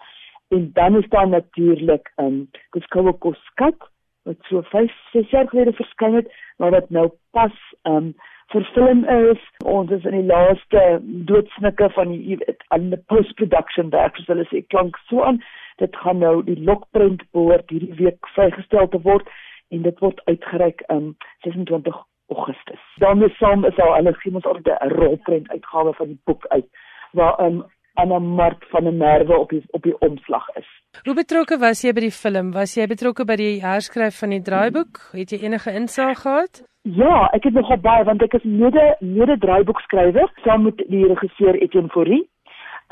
En 0.49 0.71
dan 0.73 0.97
is 0.97 1.09
daar 1.09 1.28
natuurlik 1.28 2.12
'n 2.16 2.25
um, 2.25 2.50
Kuskowo 2.71 3.12
Koskat 3.12 3.90
wat 4.23 4.37
so 4.40 4.62
5, 4.62 4.92
6 5.12 5.30
jaar 5.30 5.49
gelede 5.49 5.73
verskyn 5.73 6.14
het, 6.14 6.33
maar 6.57 6.71
wat 6.71 6.90
nou 6.90 7.11
pas 7.30 7.75
um 7.83 8.14
verfilm 8.52 9.05
is. 9.05 9.40
Ons 9.64 9.90
is 9.90 10.05
in 10.09 10.17
die 10.17 10.26
laaste 10.28 10.83
doodsnikke 11.31 11.90
van 11.97 12.12
die 12.14 12.38
aan 12.75 12.90
die 12.93 13.00
post-production 13.12 13.90
werk, 13.95 14.17
so 14.17 14.33
hulle 14.33 14.47
sê 14.50 14.62
klank 14.73 14.97
so 15.09 15.23
aan. 15.23 15.43
Dit 15.83 15.97
gaan 15.97 16.23
nou 16.25 16.43
die 16.45 16.59
lokprent 16.64 17.23
behoort 17.37 17.71
hierdie 17.71 17.95
week 18.00 18.31
vrygestel 18.35 18.88
te 18.88 19.00
word 19.05 19.28
en 19.75 19.85
dit 19.85 19.99
word 20.05 20.21
uitgereik 20.31 20.83
um 20.93 21.14
26 21.47 21.99
Augustus. 22.35 22.85
Dan 23.05 23.23
is 23.25 23.37
saam 23.38 23.64
is 23.69 23.78
al 23.78 23.95
hulle 23.97 24.14
ons 24.35 24.45
altyd 24.45 24.69
'n 24.69 24.95
rolprent 25.00 25.50
uitgawe 25.50 25.93
van 26.00 26.07
die 26.14 26.21
boek 26.25 26.47
uit 26.47 26.67
waar 27.12 27.40
um 27.40 27.64
Anna 27.99 28.19
Mart 28.19 28.64
van 28.71 28.85
der 28.85 28.93
Merwe 28.93 29.38
op 29.38 29.50
die 29.50 29.62
op 29.71 29.83
die 29.83 29.95
omslag 29.99 30.49
is. 30.61 30.67
Hoe 31.02 31.14
betrokke 31.14 31.59
was 31.59 31.83
jy 31.83 31.93
by 31.93 32.05
die 32.07 32.14
film? 32.14 32.52
Was 32.55 32.76
jy 32.78 32.87
betrokke 32.90 33.25
by 33.26 33.37
die 33.40 33.55
herskryf 33.62 34.21
van 34.23 34.35
die 34.35 34.43
draaiboek? 34.49 35.00
Het 35.19 35.35
jy 35.35 35.38
enige 35.49 35.75
insaag 35.81 36.23
gehad? 36.23 36.62
Ja, 36.83 37.26
ek 37.37 37.49
het 37.49 37.57
nogal 37.59 37.81
baie 37.83 38.05
want 38.07 38.23
ek 38.23 38.37
is 38.38 38.47
mede 38.47 38.85
mede 39.00 39.38
draaiboekskrywer 39.43 40.31
saam 40.45 40.69
met 40.69 40.83
die 40.93 41.02
regisseur 41.11 41.59
Etienne 41.59 41.90
Fourie. 41.95 42.23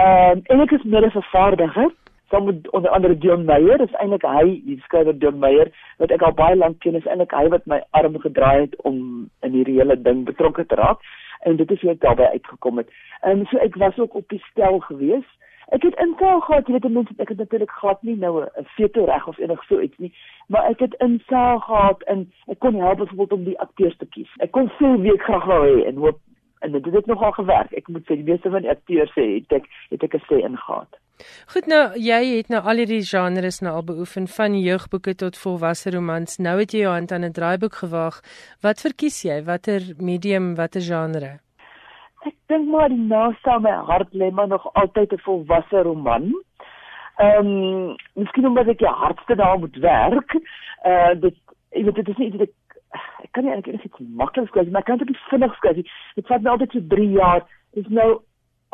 Ehm 0.03 0.39
um, 0.39 0.43
en 0.53 0.65
ek 0.67 0.75
is 0.79 0.89
mede 0.97 1.11
vervaardiger 1.15 1.95
saam 2.31 2.51
met 2.51 2.71
onder 2.71 2.91
andere 2.91 3.19
Dion 3.19 3.45
Meyer. 3.45 3.79
Dit 3.79 3.89
is 3.89 4.01
eintlik 4.03 4.27
hy, 4.27 4.59
die 4.67 4.81
skrywer 4.89 5.15
Dion 5.19 5.39
Meyer 5.39 5.71
wat 6.03 6.11
ek 6.11 6.27
al 6.27 6.35
baie 6.35 6.59
lank 6.59 6.83
ken. 6.83 6.99
Is 6.99 7.07
eintlik 7.07 7.35
hy 7.37 7.47
wat 7.55 7.71
my 7.71 7.79
arm 7.91 8.19
gedraai 8.27 8.67
het 8.67 8.75
om 8.83 8.99
in 9.47 9.55
hierdie 9.55 9.79
hele 9.79 9.97
ding 10.03 10.27
betrokke 10.27 10.67
te 10.67 10.83
raak 10.83 10.99
en 11.47 11.57
dit 11.57 11.71
is 11.71 11.81
hoe 11.81 11.91
ek 11.95 12.01
daarbey 12.05 12.29
uitgekom 12.37 12.83
het. 12.83 12.89
Ehm 13.21 13.41
um, 13.41 13.47
so 13.51 13.59
ek 13.63 13.77
was 13.83 13.99
ook 13.99 14.15
op 14.15 14.29
die 14.29 14.43
stel 14.51 14.79
gewees. 14.89 15.29
Ek 15.75 15.83
het 15.83 15.99
insaag 16.03 16.45
gehad, 16.47 16.69
jy 16.69 16.77
weet 16.77 16.93
mense, 16.95 17.15
ek 17.23 17.33
het 17.33 17.41
natuurlik 17.43 17.73
glad 17.79 18.03
nie 18.07 18.17
nou 18.17 18.43
'n 18.43 18.67
veto 18.77 19.05
reg 19.05 19.27
of 19.27 19.39
enig 19.39 19.65
so 19.67 19.81
iets 19.81 19.99
nie, 19.99 20.13
maar 20.49 20.69
ek 20.71 20.79
het 20.81 20.95
insaag 21.07 21.65
gehad 21.65 22.03
en 22.03 22.31
ek 22.47 22.59
kon 22.59 22.79
help 22.81 22.99
byvoorbeeld 22.99 23.33
om 23.33 23.45
die 23.45 23.59
akteurs 23.61 23.97
te 23.97 24.07
kies. 24.07 24.31
Ek 24.39 24.51
kon 24.51 24.71
sê 24.79 25.01
wie 25.01 25.13
ek 25.15 25.23
graag 25.23 25.45
wou 25.45 25.63
hê 25.67 25.87
en 25.87 25.97
hoop 25.97 26.21
en 26.61 26.73
dit 26.73 26.93
het 26.93 27.07
nogal 27.07 27.33
gewerk. 27.33 27.73
Ek 27.73 27.89
moet 27.89 28.03
sê 28.03 28.15
die 28.15 28.31
meeste 28.31 28.51
van 28.51 28.63
die 28.63 28.71
akteurs 28.71 29.11
sê 29.19 29.27
het 29.35 29.53
ek 29.53 29.67
het 29.91 30.03
ek 30.03 30.15
'n 30.15 30.27
sê 30.29 30.39
ingegaan. 30.45 30.87
Goed 31.53 31.67
nou, 31.67 31.83
jy 31.99 32.21
het 32.37 32.49
nou 32.53 32.61
al 32.63 32.83
hierdie 32.83 33.03
genres 33.07 33.61
nou 33.65 33.75
al 33.79 33.85
beoefen 33.85 34.27
van 34.29 34.59
jeugboeke 34.61 35.15
tot 35.15 35.39
volwasse 35.39 35.91
romans. 35.91 36.39
Nou 36.39 36.59
het 36.61 36.73
jy 36.73 36.85
jou 36.85 36.93
hand 36.93 37.13
aan 37.13 37.25
'n 37.25 37.33
draaiboek 37.33 37.75
gewaag. 37.83 38.21
Wat 38.61 38.81
verkies 38.81 39.23
jy? 39.23 39.43
Watter 39.45 39.81
medium, 39.99 40.55
watter 40.55 40.81
genre? 40.81 41.39
Ek 42.27 42.35
dink 42.47 42.69
maar 42.69 42.89
die 42.89 43.07
naaste 43.09 43.51
aan 43.51 43.63
my 43.63 43.71
hart 43.71 44.13
lê 44.13 44.31
maar 44.31 44.49
nog 44.49 44.75
altyd 44.75 45.13
'n 45.13 45.25
volwasse 45.25 45.83
roman. 45.83 46.35
Ehm, 47.17 47.47
um, 47.47 47.97
miskien 48.15 48.47
omdat 48.47 48.69
ek 48.69 48.79
die 48.79 48.89
hardste 48.89 49.35
daar 49.35 49.59
moet 49.59 49.77
werk. 49.77 50.35
Uh 50.85 51.15
dit 51.21 51.37
ek 51.71 51.85
weet 51.85 51.95
dit 51.95 52.09
is 52.09 52.17
nie 52.17 52.31
dit 52.31 52.53
ek 53.23 53.33
kan 53.33 53.45
nie 53.45 53.53
eintlik 53.53 53.85
iets 53.85 53.99
maklik 53.99 54.49
skryf, 54.49 54.69
maar 54.71 54.81
ek 54.81 54.87
kan 54.87 54.99
dit 54.99 55.17
vinnig 55.31 55.55
skryf. 55.57 55.77
Dit 56.15 56.27
vat 56.27 56.43
my 56.43 56.51
altyd 56.51 56.73
so 56.73 56.81
3 56.89 57.11
jaar. 57.11 57.47
Dit 57.75 57.85
is 57.85 57.93
nou 57.93 58.21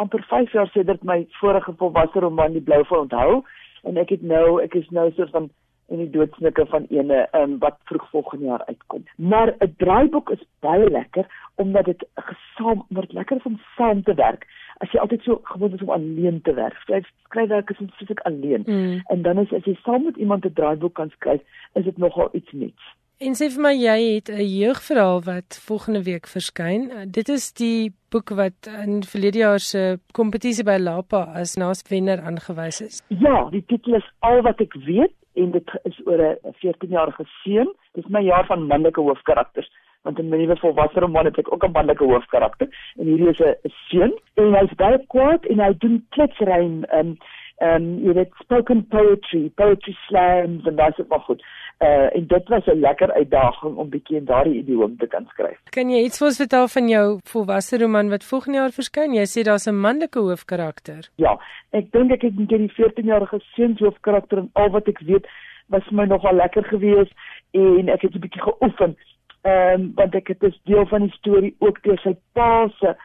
amper 0.03 0.25
5 0.29 0.53
jaar 0.53 0.71
sedert 0.75 1.03
my 1.07 1.23
vorige 1.41 1.75
volwasse 1.79 2.21
roman 2.21 2.55
Die 2.57 2.65
Blou 2.69 2.83
Val 2.91 3.05
onthou 3.07 3.43
en 3.89 3.99
ek 4.03 4.15
het 4.15 4.23
nou 4.23 4.61
ek 4.63 4.75
is 4.79 4.89
nou 4.91 5.11
so 5.17 5.27
van 5.35 5.51
in 5.93 6.01
die 6.01 6.11
doodsnikke 6.11 6.65
van 6.71 6.87
ene 6.91 7.27
um, 7.37 7.59
wat 7.61 7.77
vroeg 7.91 8.05
volgende 8.11 8.47
jaar 8.47 8.65
uitkom. 8.65 9.05
Maar 9.17 9.55
'n 9.59 9.75
draaiboek 9.77 10.31
is 10.31 10.45
baie 10.65 10.91
lekker 10.91 11.27
omdat 11.55 11.85
dit 11.85 12.07
gesaam 12.15 12.85
word 12.89 13.13
lekker 13.13 13.41
om 13.45 13.61
saam 13.77 14.03
te 14.03 14.15
werk. 14.15 14.47
As 14.79 14.91
jy 14.91 15.01
altyd 15.01 15.23
so 15.23 15.41
gewoon 15.43 15.73
is 15.73 15.83
om 15.83 15.91
alleen 15.91 16.41
te 16.43 16.55
werk, 16.55 16.77
skryf 16.77 17.07
skryfwerk 17.25 17.71
is 17.71 17.79
eintlik 17.79 18.21
alleen. 18.21 18.63
Mm. 18.67 19.01
En 19.05 19.23
dan 19.23 19.39
is 19.39 19.53
as 19.53 19.65
jy 19.65 19.77
saam 19.83 20.05
met 20.05 20.17
iemand 20.17 20.45
'n 20.45 20.53
draaiboek 20.53 20.95
kan 20.95 21.11
skryf, 21.11 21.41
is 21.75 21.85
dit 21.85 21.99
nogal 21.99 22.29
iets 22.33 22.53
nuuts. 22.53 22.85
En 23.23 23.37
sê 23.39 23.47
vir 23.55 23.63
my 23.63 23.71
jy 23.79 23.99
het 24.17 24.29
'n 24.35 24.43
jeugverhaal 24.43 25.21
wat 25.23 25.59
volgende 25.67 26.03
week 26.03 26.27
verskyn. 26.27 26.91
Dit 27.07 27.29
is 27.29 27.53
die 27.53 27.93
boek 28.11 28.31
wat 28.41 28.67
in 28.85 29.05
verlede 29.13 29.39
jaar 29.39 29.61
se 29.61 30.01
kompetisie 30.13 30.65
by 30.65 30.77
Lapa 30.79 31.21
as 31.41 31.55
naaswenner 31.57 32.19
aangewys 32.29 32.81
is. 32.81 33.03
Ja, 33.09 33.49
die 33.51 33.65
titel 33.67 33.95
is 33.95 34.11
Al 34.21 34.43
wat 34.43 34.61
ek 34.61 34.75
weet 34.75 35.15
en 35.35 35.51
dit 35.51 35.71
is 35.85 36.01
oor 36.07 36.19
'n 36.19 36.55
14-jarige 36.63 37.25
seun. 37.45 37.71
Dis 37.95 38.09
my 38.09 38.23
jaar 38.23 38.47
van 38.47 38.67
manlike 38.67 39.01
hoofkarakters 39.01 39.71
want 40.03 40.19
in 40.19 40.29
my 40.29 40.37
nuwe 40.37 40.57
volwasse 40.57 41.01
roman 41.01 41.25
het 41.25 41.39
ek 41.39 41.53
ook 41.53 41.65
'n 41.65 41.73
manlike 41.73 42.05
hoofkarakter 42.05 42.69
en 42.99 43.07
hierdie 43.07 43.29
is 43.29 43.41
'n 43.41 43.71
seun 43.89 44.13
en 44.35 44.55
hy's 44.55 44.75
baie 44.75 44.99
kwaad 45.07 45.47
en 45.47 45.59
hy 45.61 45.73
doen 45.79 46.07
kletsrein 46.11 46.85
um 46.99 47.17
ehm 47.63 47.83
um, 47.83 47.99
jy 48.07 48.15
weet 48.19 48.33
spoken 48.43 48.81
poetry, 48.91 49.43
poetry 49.61 49.95
slams 50.07 50.67
en 50.67 50.79
daai 50.79 50.93
se 50.97 51.05
maar 51.09 51.21
goed. 51.27 51.43
Uh 51.87 52.09
en 52.17 52.27
dit 52.27 52.49
was 52.49 52.67
'n 52.67 52.81
lekker 52.81 53.13
uitdaging 53.13 53.77
om 53.77 53.91
bietjie 53.91 54.17
in 54.17 54.25
daardie 54.25 54.59
idiom 54.63 54.97
te 54.97 55.07
kan 55.07 55.27
skryf. 55.29 55.59
Kan 55.71 55.91
jy 55.91 56.03
iets 56.05 56.19
vir 56.19 56.27
ons 56.27 56.41
vertel 56.43 56.69
van 56.69 56.89
jou 56.89 57.07
volwasse 57.35 57.79
roman 57.79 58.09
wat 58.09 58.25
volgende 58.25 58.59
jaar 58.59 58.75
verskyn? 58.81 59.15
Jy 59.15 59.27
sê 59.27 59.45
daar's 59.45 59.69
'n 59.69 59.81
manlike 59.87 60.19
hoofkarakter. 60.19 61.09
Ja, 61.17 61.39
ek 61.71 61.93
dink 61.93 62.13
ek 62.13 62.23
het 62.23 62.39
net 62.39 62.49
die 62.49 62.73
14-jarige 62.79 63.41
seun 63.55 63.77
se 63.77 63.85
hoofkarakter 63.85 64.39
en 64.39 64.51
al 64.53 64.71
wat 64.71 64.89
ek 64.89 64.99
weet 64.99 65.27
was 65.69 65.91
my 65.91 66.05
nogal 66.05 66.35
lekker 66.35 66.65
geweest 66.65 67.13
en 67.51 67.89
ek 67.89 68.03
het 68.03 68.15
'n 68.15 68.21
bietjie 68.21 68.43
geoefen. 68.43 68.97
Ehm 69.43 69.81
um, 69.81 69.93
want 69.95 70.15
ek 70.15 70.29
het 70.29 70.41
dus 70.41 70.61
deel 70.65 70.87
van 70.87 71.01
die 71.01 71.17
storie 71.19 71.55
ook 71.59 71.83
deur 71.83 71.99
sy 71.99 72.17
pa 72.33 72.69
se 72.79 72.97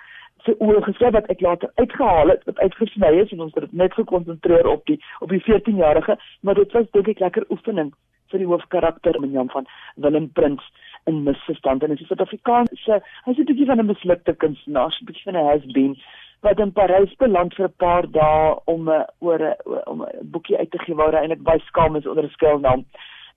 se 0.47 0.55
oor 0.63 0.81
gesê 0.87 1.11
wat 1.11 1.29
ek 1.33 1.41
later 1.45 1.71
uitgehaal 1.75 2.33
het 2.33 2.43
wat 2.49 2.59
uitgesny 2.65 3.13
is 3.21 3.31
en 3.35 3.45
ons 3.45 3.55
het 3.55 3.67
dit 3.67 3.79
net 3.83 3.93
gekonsentreer 3.99 4.67
op 4.73 4.85
die 4.89 4.99
op 5.19 5.33
die 5.35 5.43
14-jarige 5.47 6.17
maar 6.41 6.59
dit 6.59 6.77
was 6.79 6.91
dink 6.97 7.11
ek 7.13 7.23
lekker 7.25 7.49
oefening 7.55 7.91
vir 8.31 8.43
die 8.43 8.49
hoofkarakter 8.51 9.19
Minjam 9.23 9.49
van 9.53 9.67
Willem 9.95 10.29
Prins 10.35 10.63
in 11.07 11.23
misverstand. 11.23 11.83
En 11.83 11.93
hy 11.93 11.99
is 11.99 12.09
Suid-Afrikaanse 12.11 13.01
hy's 13.25 13.37
'n 13.39 13.49
bietjie 13.49 13.67
van 13.71 13.79
'n 13.79 13.91
mislukte 13.91 14.33
kunstenaar, 14.43 14.91
'n 14.91 15.05
bietjie 15.09 15.27
van 15.31 15.37
'n 15.37 15.49
has-been 15.51 15.95
wat 16.41 16.59
in 16.59 16.71
Parys 16.71 17.15
beland 17.17 17.55
vir 17.55 17.67
'n 17.67 17.77
paar 17.77 18.05
dae 18.11 18.55
om 18.65 18.89
'n 18.89 19.05
oor 19.19 19.39
'n 19.39 19.55
om 19.85 20.03
'n 20.03 20.31
boekie 20.31 20.57
uit 20.57 20.71
te 20.71 20.79
gee 20.79 20.95
waar 20.95 21.13
hy 21.13 21.21
eintlik 21.21 21.43
baie 21.43 21.59
skaam 21.59 21.95
is 21.95 22.07
onder 22.07 22.23
'n 22.23 22.35
skuilnaam 22.37 22.85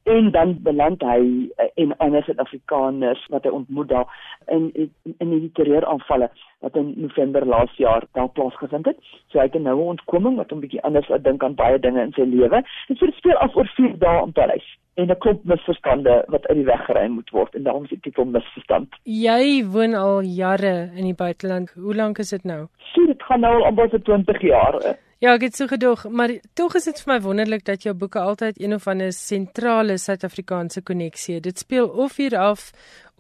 en 0.03 0.31
dan 0.31 0.57
beland 0.63 1.03
hy 1.03 1.51
eh, 1.57 1.69
en 1.75 1.97
ander 1.97 2.23
Suid-Afrikaners 2.25 3.27
wat 3.29 3.45
hy 3.45 3.51
ontmoet 3.51 3.89
daar 3.89 4.09
in 4.47 4.71
in, 4.75 4.91
in 5.19 5.31
die 5.31 5.51
terreuraanvalle 5.53 6.31
wat 6.61 6.77
in 6.77 6.93
November 6.97 7.47
laas 7.47 7.77
jaar 7.77 8.05
daar 8.13 8.29
plaasgevind 8.29 8.87
het. 8.87 8.99
So 9.29 9.39
hy 9.39 9.49
het 9.49 9.55
nou 9.55 9.77
'n 9.77 9.95
ontkoming 9.97 10.37
wat 10.37 10.51
hom 10.51 10.61
bietjie 10.61 10.83
anders 10.83 11.09
laat 11.09 11.25
dink 11.25 11.45
aan 11.45 11.55
baie 11.55 11.79
dinge 11.79 12.03
in 12.03 12.13
sy 12.13 12.23
lewe. 12.23 12.63
Dit 12.89 12.99
so 12.99 13.07
speel 13.11 13.37
af 13.37 13.57
oor 13.57 13.71
4 13.77 13.99
dae 13.99 14.23
in 14.23 14.33
Parys 14.33 14.77
en 14.95 15.11
'n 15.11 15.19
klomp 15.19 15.45
misverstande 15.45 16.25
wat 16.27 16.47
uit 16.47 16.57
die 16.57 16.65
weg 16.65 16.85
geruim 16.85 17.13
moet 17.13 17.31
word 17.31 17.55
en 17.55 17.63
daarom 17.63 17.85
is 17.85 17.89
die 17.89 18.01
titel 18.01 18.25
misverstand. 18.25 18.89
Jy 19.03 19.65
woon 19.65 19.95
al 19.95 20.21
jare 20.21 20.91
in 20.95 21.05
die 21.05 21.15
buiteland. 21.15 21.71
Hoe 21.71 21.95
lank 21.95 22.19
is 22.19 22.31
dit 22.31 22.45
nou? 22.45 22.67
So 22.77 23.07
dit 23.07 23.23
gaan 23.23 23.41
nou 23.41 23.55
al 23.55 23.65
amper 23.65 24.03
20 24.03 24.41
jaar. 24.41 24.97
Ja, 25.21 25.35
ek 25.37 25.43
het 25.45 25.57
so 25.59 25.69
gedoog, 25.69 26.07
maar 26.09 26.33
tog 26.57 26.75
is 26.79 26.87
dit 26.89 27.01
vir 27.05 27.11
my 27.13 27.19
wonderlik 27.21 27.65
dat 27.67 27.83
jou 27.85 27.93
boeke 27.93 28.23
altyd 28.25 28.57
een 28.57 28.73
of 28.73 28.87
ander 28.89 29.11
sentrale 29.13 29.99
Suid-Afrikaanse 30.01 30.81
koneksie 30.83 31.35
het. 31.35 31.43
Dit 31.45 31.59
speel 31.61 31.89
of 31.89 32.17
hier 32.17 32.39
af 32.41 32.71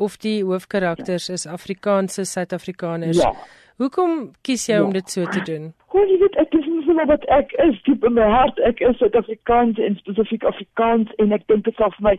of 0.01 0.17
die 0.17 0.39
hoofkarakters 0.45 1.29
is 1.29 1.45
Afrikaanse 1.47 2.25
Suid-Afrikaners. 2.25 3.21
Ja. 3.21 3.35
Hoekom 3.77 4.31
kies 4.41 4.65
jy 4.67 4.79
ja. 4.79 4.85
om 4.85 4.97
dit 4.97 5.11
so 5.11 5.29
te 5.29 5.43
doen? 5.45 5.75
Hoe 5.93 6.07
jy 6.07 6.17
weet, 6.23 6.41
ek 6.41 6.57
is 6.57 6.71
nie 6.73 6.87
so 6.89 6.97
wat 7.13 7.29
ek 7.37 7.53
is 7.67 7.77
diep 7.85 8.09
in 8.09 8.17
my 8.17 8.31
hart. 8.33 8.65
Ek 8.65 8.81
is 8.81 8.97
Suid-Afrikaans 9.03 9.77
en 9.77 10.01
spesifiek 10.01 10.49
Afrikaans 10.49 11.13
en 11.21 11.37
ek 11.37 11.45
dink 11.53 11.69
dit 11.69 11.77
sal 11.77 11.93
vir 11.99 12.09
my 12.09 12.17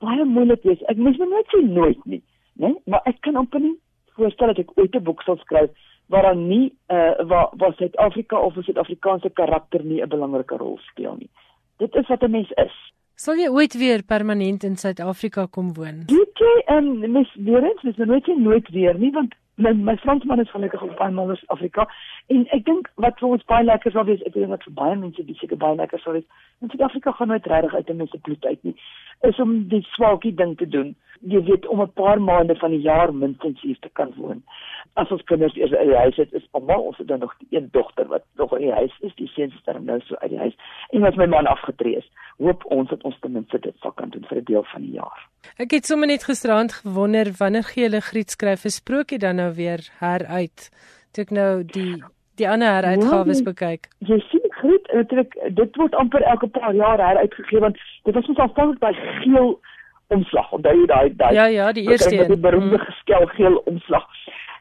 baie 0.00 0.24
moeilik 0.24 0.64
wees. 0.64 0.80
Ek 0.88 0.96
mis 0.96 1.20
my 1.20 1.28
net 1.28 1.52
so 1.52 1.60
nooit 1.60 2.00
nie, 2.08 2.22
né? 2.56 2.72
Maar 2.88 3.04
ek 3.12 3.20
kan 3.28 3.36
amper 3.36 3.60
nie 3.60 3.76
voorstel 4.16 4.54
dat 4.54 4.64
ek 4.64 4.72
ooit 4.80 4.96
'n 4.96 5.04
boek 5.04 5.20
sal 5.28 5.36
skryf 5.44 5.76
waar 6.10 6.22
dan 6.22 6.46
nie 6.48 6.66
uh 6.88 7.26
waar 7.30 7.48
waar 7.56 7.74
Suid-Afrika 7.78 8.38
of 8.38 8.56
'n 8.56 8.62
Suid-Afrikaanse 8.62 9.30
karakter 9.30 9.84
nie 9.84 10.02
'n 10.02 10.08
belangrike 10.08 10.56
rol 10.56 10.78
speel 10.78 11.14
nie. 11.18 11.30
Dit 11.78 11.94
is 11.94 12.06
wat 12.08 12.22
'n 12.22 12.30
mens 12.30 12.50
is. 12.50 12.76
Sal 13.14 13.36
jy 13.36 13.48
ooit 13.48 13.74
weer 13.78 14.02
permanent 14.02 14.64
in 14.64 14.76
Suid-Afrika 14.76 15.46
kom 15.46 15.74
woon? 15.74 16.02
Weet 16.06 16.38
jy, 16.38 16.62
ehm 16.66 17.04
um, 17.04 17.12
mens 17.12 17.34
weer 17.34 17.62
eens, 17.62 17.82
mens 17.82 17.96
nooit 17.96 18.26
jy 18.26 18.34
nooit 18.34 18.68
weer 18.68 18.98
nie 18.98 19.12
want 19.12 19.34
my 19.60 19.72
my 19.72 19.96
Fransman 19.96 20.40
is 20.40 20.50
gelukkig 20.50 20.82
op 20.82 20.96
baie 20.96 21.12
maal 21.12 21.30
in 21.30 21.38
Afrika 21.54 21.86
en 22.34 22.46
ek 22.56 22.64
dink 22.64 22.88
wat 23.04 23.18
vir 23.20 23.28
ons 23.28 23.44
baie 23.52 23.64
lekker 23.64 23.92
sal 23.92 24.06
wees, 24.08 24.22
ek 24.26 24.34
dink 24.36 24.52
wat 24.52 24.64
vir 24.66 24.74
baie 24.78 24.96
mense 24.96 25.24
dis 25.28 25.38
seker 25.42 25.60
baie 25.60 25.76
lekker 25.76 26.00
sal 26.02 26.16
wees. 26.16 26.26
In 26.64 26.72
Suid-Afrika 26.72 27.12
gaan 27.18 27.32
nooit 27.32 27.46
regtig 27.52 27.74
uit 27.74 27.90
'n 27.90 27.96
mens 27.96 28.10
se 28.10 28.18
bloed 28.18 28.46
uit 28.46 28.64
nie. 28.64 28.74
Is 29.28 29.40
om 29.44 29.68
die 29.68 29.82
swaakie 29.92 30.34
ding 30.34 30.56
te 30.56 30.68
doen. 30.68 30.94
Jy 31.20 31.42
weet 31.44 31.66
om 31.66 31.82
'n 31.82 31.92
paar 31.92 32.20
maande 32.20 32.56
van 32.56 32.70
die 32.70 32.80
jaar 32.80 33.14
minstens 33.14 33.60
hier 33.60 33.78
te 33.80 33.90
kan 33.92 34.12
woon. 34.16 34.42
As 34.94 35.10
ons 35.10 35.24
kinders 35.24 35.56
eers 35.56 35.72
uit 35.72 35.88
die 35.88 35.96
huis 35.96 36.16
het, 36.16 36.32
is 36.32 36.48
almal 36.50 36.82
ons 36.82 36.98
het 36.98 37.08
dan 37.08 37.18
nog 37.18 37.34
een 37.50 37.68
dogter 37.72 38.06
wat 38.06 38.24
nog 38.36 38.52
in 38.52 38.64
die 38.66 38.72
huis 38.72 38.96
is, 39.00 39.14
die 39.14 39.28
seuns 39.28 39.54
is 39.54 39.64
dan 39.64 39.84
nou 39.84 40.00
so 40.00 40.14
uit 40.14 40.30
die 40.30 40.38
huis. 40.38 40.56
En 40.90 41.04
as 41.04 41.16
my 41.16 41.26
man 41.26 41.46
afgetree 41.46 41.96
is, 41.96 42.10
hoop 42.38 42.64
ons 42.64 42.88
dat 42.88 43.02
ons 43.02 43.18
ten 43.20 43.32
minste 43.32 43.58
dit 43.58 43.76
sal 43.78 43.92
kan 43.92 44.08
doen 44.08 44.24
vir 44.24 44.38
'n 44.38 44.44
deel 44.44 44.64
van 44.64 44.82
die 44.82 44.92
jaar. 44.92 45.29
Ek 45.58 45.70
het 45.70 45.86
sommer 45.86 46.06
net 46.08 46.24
gisterand 46.24 46.72
gewonder 46.72 47.32
wanneer 47.38 47.64
gee 47.64 47.84
hulle 47.84 48.00
Griet 48.00 48.30
skryf 48.30 48.64
'n 48.64 48.68
sprokie 48.70 49.18
dan 49.18 49.36
nou 49.36 49.52
weer 49.54 49.80
heruit. 50.00 50.70
Toe 51.12 51.24
ek 51.24 51.30
nou 51.30 51.64
die 51.64 52.02
die 52.36 52.48
ander 52.48 52.68
heruitgawes 52.72 53.38
Ja, 53.38 53.44
bekyk. 53.44 53.88
Jy 53.98 54.18
sien 54.30 54.40
Griet, 54.50 54.92
natuurlik 54.92 55.34
dit 55.54 55.76
word 55.76 55.94
amper 55.94 56.22
elke 56.22 56.46
paar 56.48 56.74
jaar 56.74 56.98
heruitgegee 56.98 57.60
want 57.60 57.76
dit 58.04 58.14
was 58.14 58.26
ons 58.28 58.38
aanvanklik 58.38 58.78
by 58.78 58.92
geel 59.22 59.60
omslag. 60.08 60.52
Onthou 60.52 60.74
jy 60.80 60.86
daai 60.86 61.16
daai 61.16 61.34
Ja 61.34 61.44
ja, 61.46 61.72
die 61.72 61.88
eerste 61.90 62.16
met 62.16 62.26
die 62.26 62.34
een. 62.36 62.40
beroemde 62.40 62.78
Mm. 62.78 62.84
geskel 62.84 63.26
geel 63.26 63.56
omslag. 63.64 64.06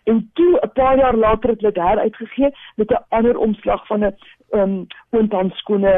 En 0.06 0.30
toe 0.34 0.60
'n 0.64 0.72
paar 0.74 0.98
jaar 0.98 1.16
later 1.16 1.50
het 1.50 1.60
dit 1.60 1.76
heruitgegee 1.76 2.52
met 2.76 2.90
'n 2.92 3.04
ander 3.10 3.38
omslag 3.38 3.88
van 3.88 4.04
'n 4.06 4.16
um 4.52 4.88
oortandskoene 5.10 5.94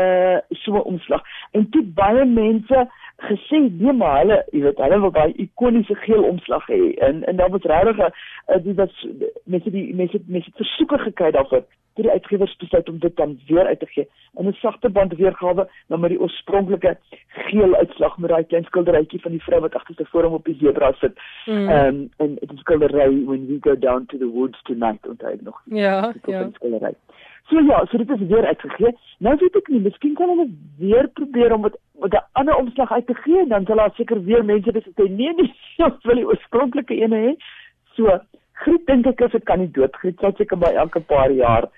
so 0.64 0.80
omslag. 0.80 1.22
En 1.52 1.70
toe 1.70 1.84
baie 1.84 2.26
mense 2.26 2.88
gesê 3.22 3.60
nee 3.70 3.94
maar 3.94 4.18
hulle, 4.20 4.40
jy 4.52 4.64
weet, 4.66 4.80
hulle 4.82 5.02
wil 5.04 5.14
daai 5.16 5.34
ikoniese 5.46 5.96
geel 6.06 6.24
omslag 6.24 6.66
hê. 6.72 6.82
En 7.08 7.24
en 7.30 7.36
daar 7.36 7.50
was 7.50 7.68
regtig 7.74 7.98
'n 7.98 8.64
dit 8.64 8.76
was 8.76 9.08
mense 9.44 9.72
die 9.72 9.96
mense 9.96 10.22
mense 10.26 10.52
versoeke 10.56 10.98
gekry 10.98 11.32
daarvoor 11.32 11.64
toe 11.94 12.04
die 12.04 12.12
uitgewers 12.12 12.56
besluit 12.58 12.90
om 12.90 13.00
dit 13.00 13.16
dan 13.16 13.40
weer 13.48 13.66
uit 13.66 13.80
te 13.80 13.86
gee 13.86 14.08
in 14.40 14.48
'n 14.48 14.54
sagte 14.54 14.90
band 14.90 15.14
weergawe 15.14 15.68
dan 15.88 16.00
met 16.00 16.10
die 16.10 16.20
oorspronklike 16.20 16.98
geel 17.28 17.76
uitslag 17.76 18.18
met 18.18 18.30
daai 18.30 18.44
klein 18.44 18.64
skilderytjie 18.64 19.22
van 19.22 19.32
die 19.32 19.44
vrou 19.44 19.60
wat 19.62 19.76
agter 19.76 19.96
sy 19.96 20.04
forum 20.04 20.34
op 20.34 20.46
die 20.46 20.58
sebra 20.60 20.94
sit. 21.00 21.20
Mm. 21.46 21.70
Ehm 21.70 21.88
um, 21.88 22.10
en 22.18 22.36
dit 22.36 22.60
skildery 22.60 23.26
when 23.26 23.48
we 23.48 23.58
go 23.62 23.76
down 23.76 24.06
to 24.06 24.18
the 24.18 24.30
woods 24.30 24.62
tonight 24.62 25.08
onthou 25.08 25.34
ek 25.34 25.42
nog. 25.42 25.62
Ja, 25.66 26.14
ja. 26.26 26.50
skildery. 26.54 26.94
So 27.49 27.60
ja, 27.60 27.86
so 27.89 27.97
dit 27.97 28.10
is 28.10 28.27
weer 28.27 28.45
uitgegee. 28.45 28.93
Nou 29.19 29.36
weet 29.39 29.56
ek 29.56 29.67
nie, 29.67 29.82
miskien 29.88 30.13
kan 30.15 30.30
hulle 30.30 30.47
weer 30.80 31.10
probeer 31.19 31.54
om 31.54 31.62
met 31.62 31.75
'n 32.13 32.23
ander 32.32 32.56
omslag 32.56 32.91
uit 32.91 33.08
te 33.08 33.13
gee 33.13 33.39
en 33.39 33.49
dan 33.49 33.65
sal 33.65 33.75
daar 33.75 33.93
seker 33.95 34.23
weer 34.23 34.45
mense 34.45 34.71
wees 34.71 34.86
wat 34.86 35.06
sê 35.06 35.10
nee 35.10 35.34
nee, 35.34 35.54
ons 35.88 36.04
wil 36.04 36.15
die 36.15 36.27
oorspronklike 36.27 36.95
ene 36.95 37.17
hê. 37.25 37.34
So, 37.95 38.19
Griet 38.62 38.86
dink 38.86 39.08
ek 39.08 39.21
as 39.21 39.32
dit 39.32 39.43
kan 39.43 39.60
nie 39.60 39.71
dood. 39.73 39.95
Griet 39.95 40.19
sal 40.19 40.34
seker 40.38 40.58
by 40.58 40.73
elke 40.77 40.99
paar 40.99 41.32
jaar 41.32 41.69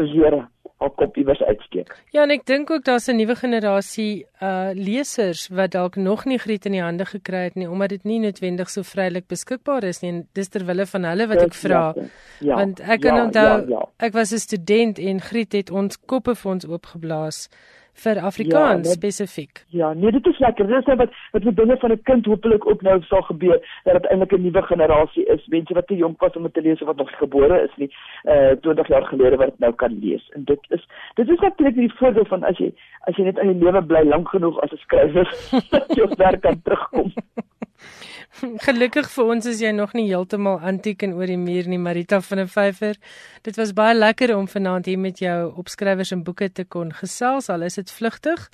weer 0.00 0.48
haar 0.80 0.90
kop 0.96 1.16
iewers 1.16 1.42
uitsteek. 1.44 1.92
Ja, 2.14 2.22
en 2.22 2.32
ek 2.32 2.46
dink 2.48 2.70
ook 2.72 2.84
daar's 2.84 3.08
'n 3.08 3.16
nuwe 3.16 3.36
generasie 3.36 4.26
uh 4.40 4.70
lesers 4.72 5.48
wat 5.48 5.70
dalk 5.70 5.96
nog 5.96 6.24
nie 6.24 6.38
Griet 6.38 6.66
in 6.66 6.72
die 6.72 6.82
hande 6.82 7.04
gekry 7.04 7.42
het 7.44 7.54
nie 7.54 7.68
omdat 7.68 7.88
dit 7.88 8.04
nie 8.04 8.18
noodwendig 8.18 8.70
so 8.70 8.82
vrylik 8.82 9.26
beskikbaar 9.26 9.84
is 9.84 10.00
nie. 10.00 10.10
En 10.12 10.28
dis 10.32 10.48
ter 10.48 10.64
wille 10.64 10.86
van 10.86 11.04
hulle 11.04 11.26
wat 11.26 11.42
ek 11.42 11.54
vra. 11.54 11.94
Ja, 12.40 12.54
Want 12.54 12.80
ek 12.80 13.00
kan 13.00 13.14
ja, 13.14 13.24
onthou 13.24 13.60
ja, 13.60 13.64
ja. 13.68 13.88
ek 13.98 14.12
was 14.12 14.32
'n 14.32 14.38
student 14.38 14.98
en 14.98 15.20
Griet 15.20 15.52
het 15.52 15.70
ons 15.70 15.98
koppe 16.06 16.34
vir 16.34 16.52
ons 16.52 16.66
oopgeblaas 16.66 17.48
vir 17.94 18.18
Afrikaans 18.18 18.82
dit- 18.88 18.92
spesifiek. 18.92 19.64
Ja, 19.68 19.92
nee, 19.92 20.10
dit 20.12 20.26
is 20.26 20.38
lekker. 20.38 20.66
Dit 20.66 20.78
is 20.78 20.84
nou 20.84 20.96
wat 20.96 21.10
wat 21.32 21.42
met 21.44 21.56
dinge 21.56 21.76
van 21.76 21.90
'n 21.92 22.02
kind 22.02 22.26
hopelik 22.26 22.66
ook 22.66 22.82
nou 22.82 23.02
sal 23.02 23.22
gebeur 23.22 23.60
dat 23.84 23.92
dit 23.94 24.06
eintlik 24.10 24.32
'n 24.32 24.42
nuwe 24.42 24.62
generasie 24.62 25.24
is, 25.26 25.46
mense 25.46 25.74
wat 25.74 25.86
te 25.86 25.96
jonk 25.96 26.20
was 26.20 26.36
om 26.36 26.42
dit 26.42 26.54
te 26.54 26.62
lees 26.62 26.80
of 26.80 26.86
wat 26.86 26.96
nog 26.96 27.10
gebore 27.18 27.62
is 27.62 27.76
nie, 27.76 27.90
uh 28.24 28.50
20 28.60 28.88
jaar 28.88 29.04
gelede 29.04 29.36
wat 29.36 29.46
dit 29.50 29.58
nou 29.58 29.72
kan 29.74 29.98
lees. 30.02 30.30
En 30.34 30.44
dit 30.44 30.60
is 30.68 30.88
dit 31.14 31.28
is 31.28 31.38
natuurlik 31.40 31.74
die 31.76 31.92
voordeel 31.94 32.24
van 32.24 32.42
as 32.44 32.58
jy 32.58 32.72
as 33.00 33.16
jy 33.16 33.24
net 33.24 33.38
in 33.38 33.52
die 33.52 33.64
lewe 33.64 33.82
bly 33.82 34.02
lank 34.04 34.28
genoeg 34.28 34.60
as 34.60 34.70
'n 34.72 34.76
skrywer 34.76 35.28
dat 35.70 35.96
jy 35.96 36.02
op 36.02 36.16
werk 36.18 36.40
kan 36.40 36.60
terugkom. 36.62 37.12
Gelukkig 38.66 39.08
vir 39.10 39.30
ons 39.34 39.46
is 39.50 39.60
jy 39.62 39.72
nog 39.74 39.92
nie 39.98 40.06
heeltemal 40.08 40.60
antiek 40.72 41.02
en 41.06 41.16
oor 41.18 41.30
die 41.30 41.40
muur 41.40 41.68
nie, 41.68 41.80
Marita 41.82 42.20
van 42.24 42.42
der 42.42 42.50
Vyver. 42.50 43.00
Dit 43.46 43.58
was 43.60 43.74
baie 43.76 43.96
lekker 43.96 44.34
om 44.36 44.48
vanaand 44.48 44.86
hier 44.86 45.00
met 45.00 45.18
jou 45.22 45.52
opskrywers 45.60 46.14
en 46.16 46.24
boeke 46.24 46.50
te 46.52 46.64
kon 46.64 46.92
gesels, 47.02 47.50
al 47.50 47.66
is 47.68 47.80
dit 47.80 47.90
vlugtig. 47.90 48.48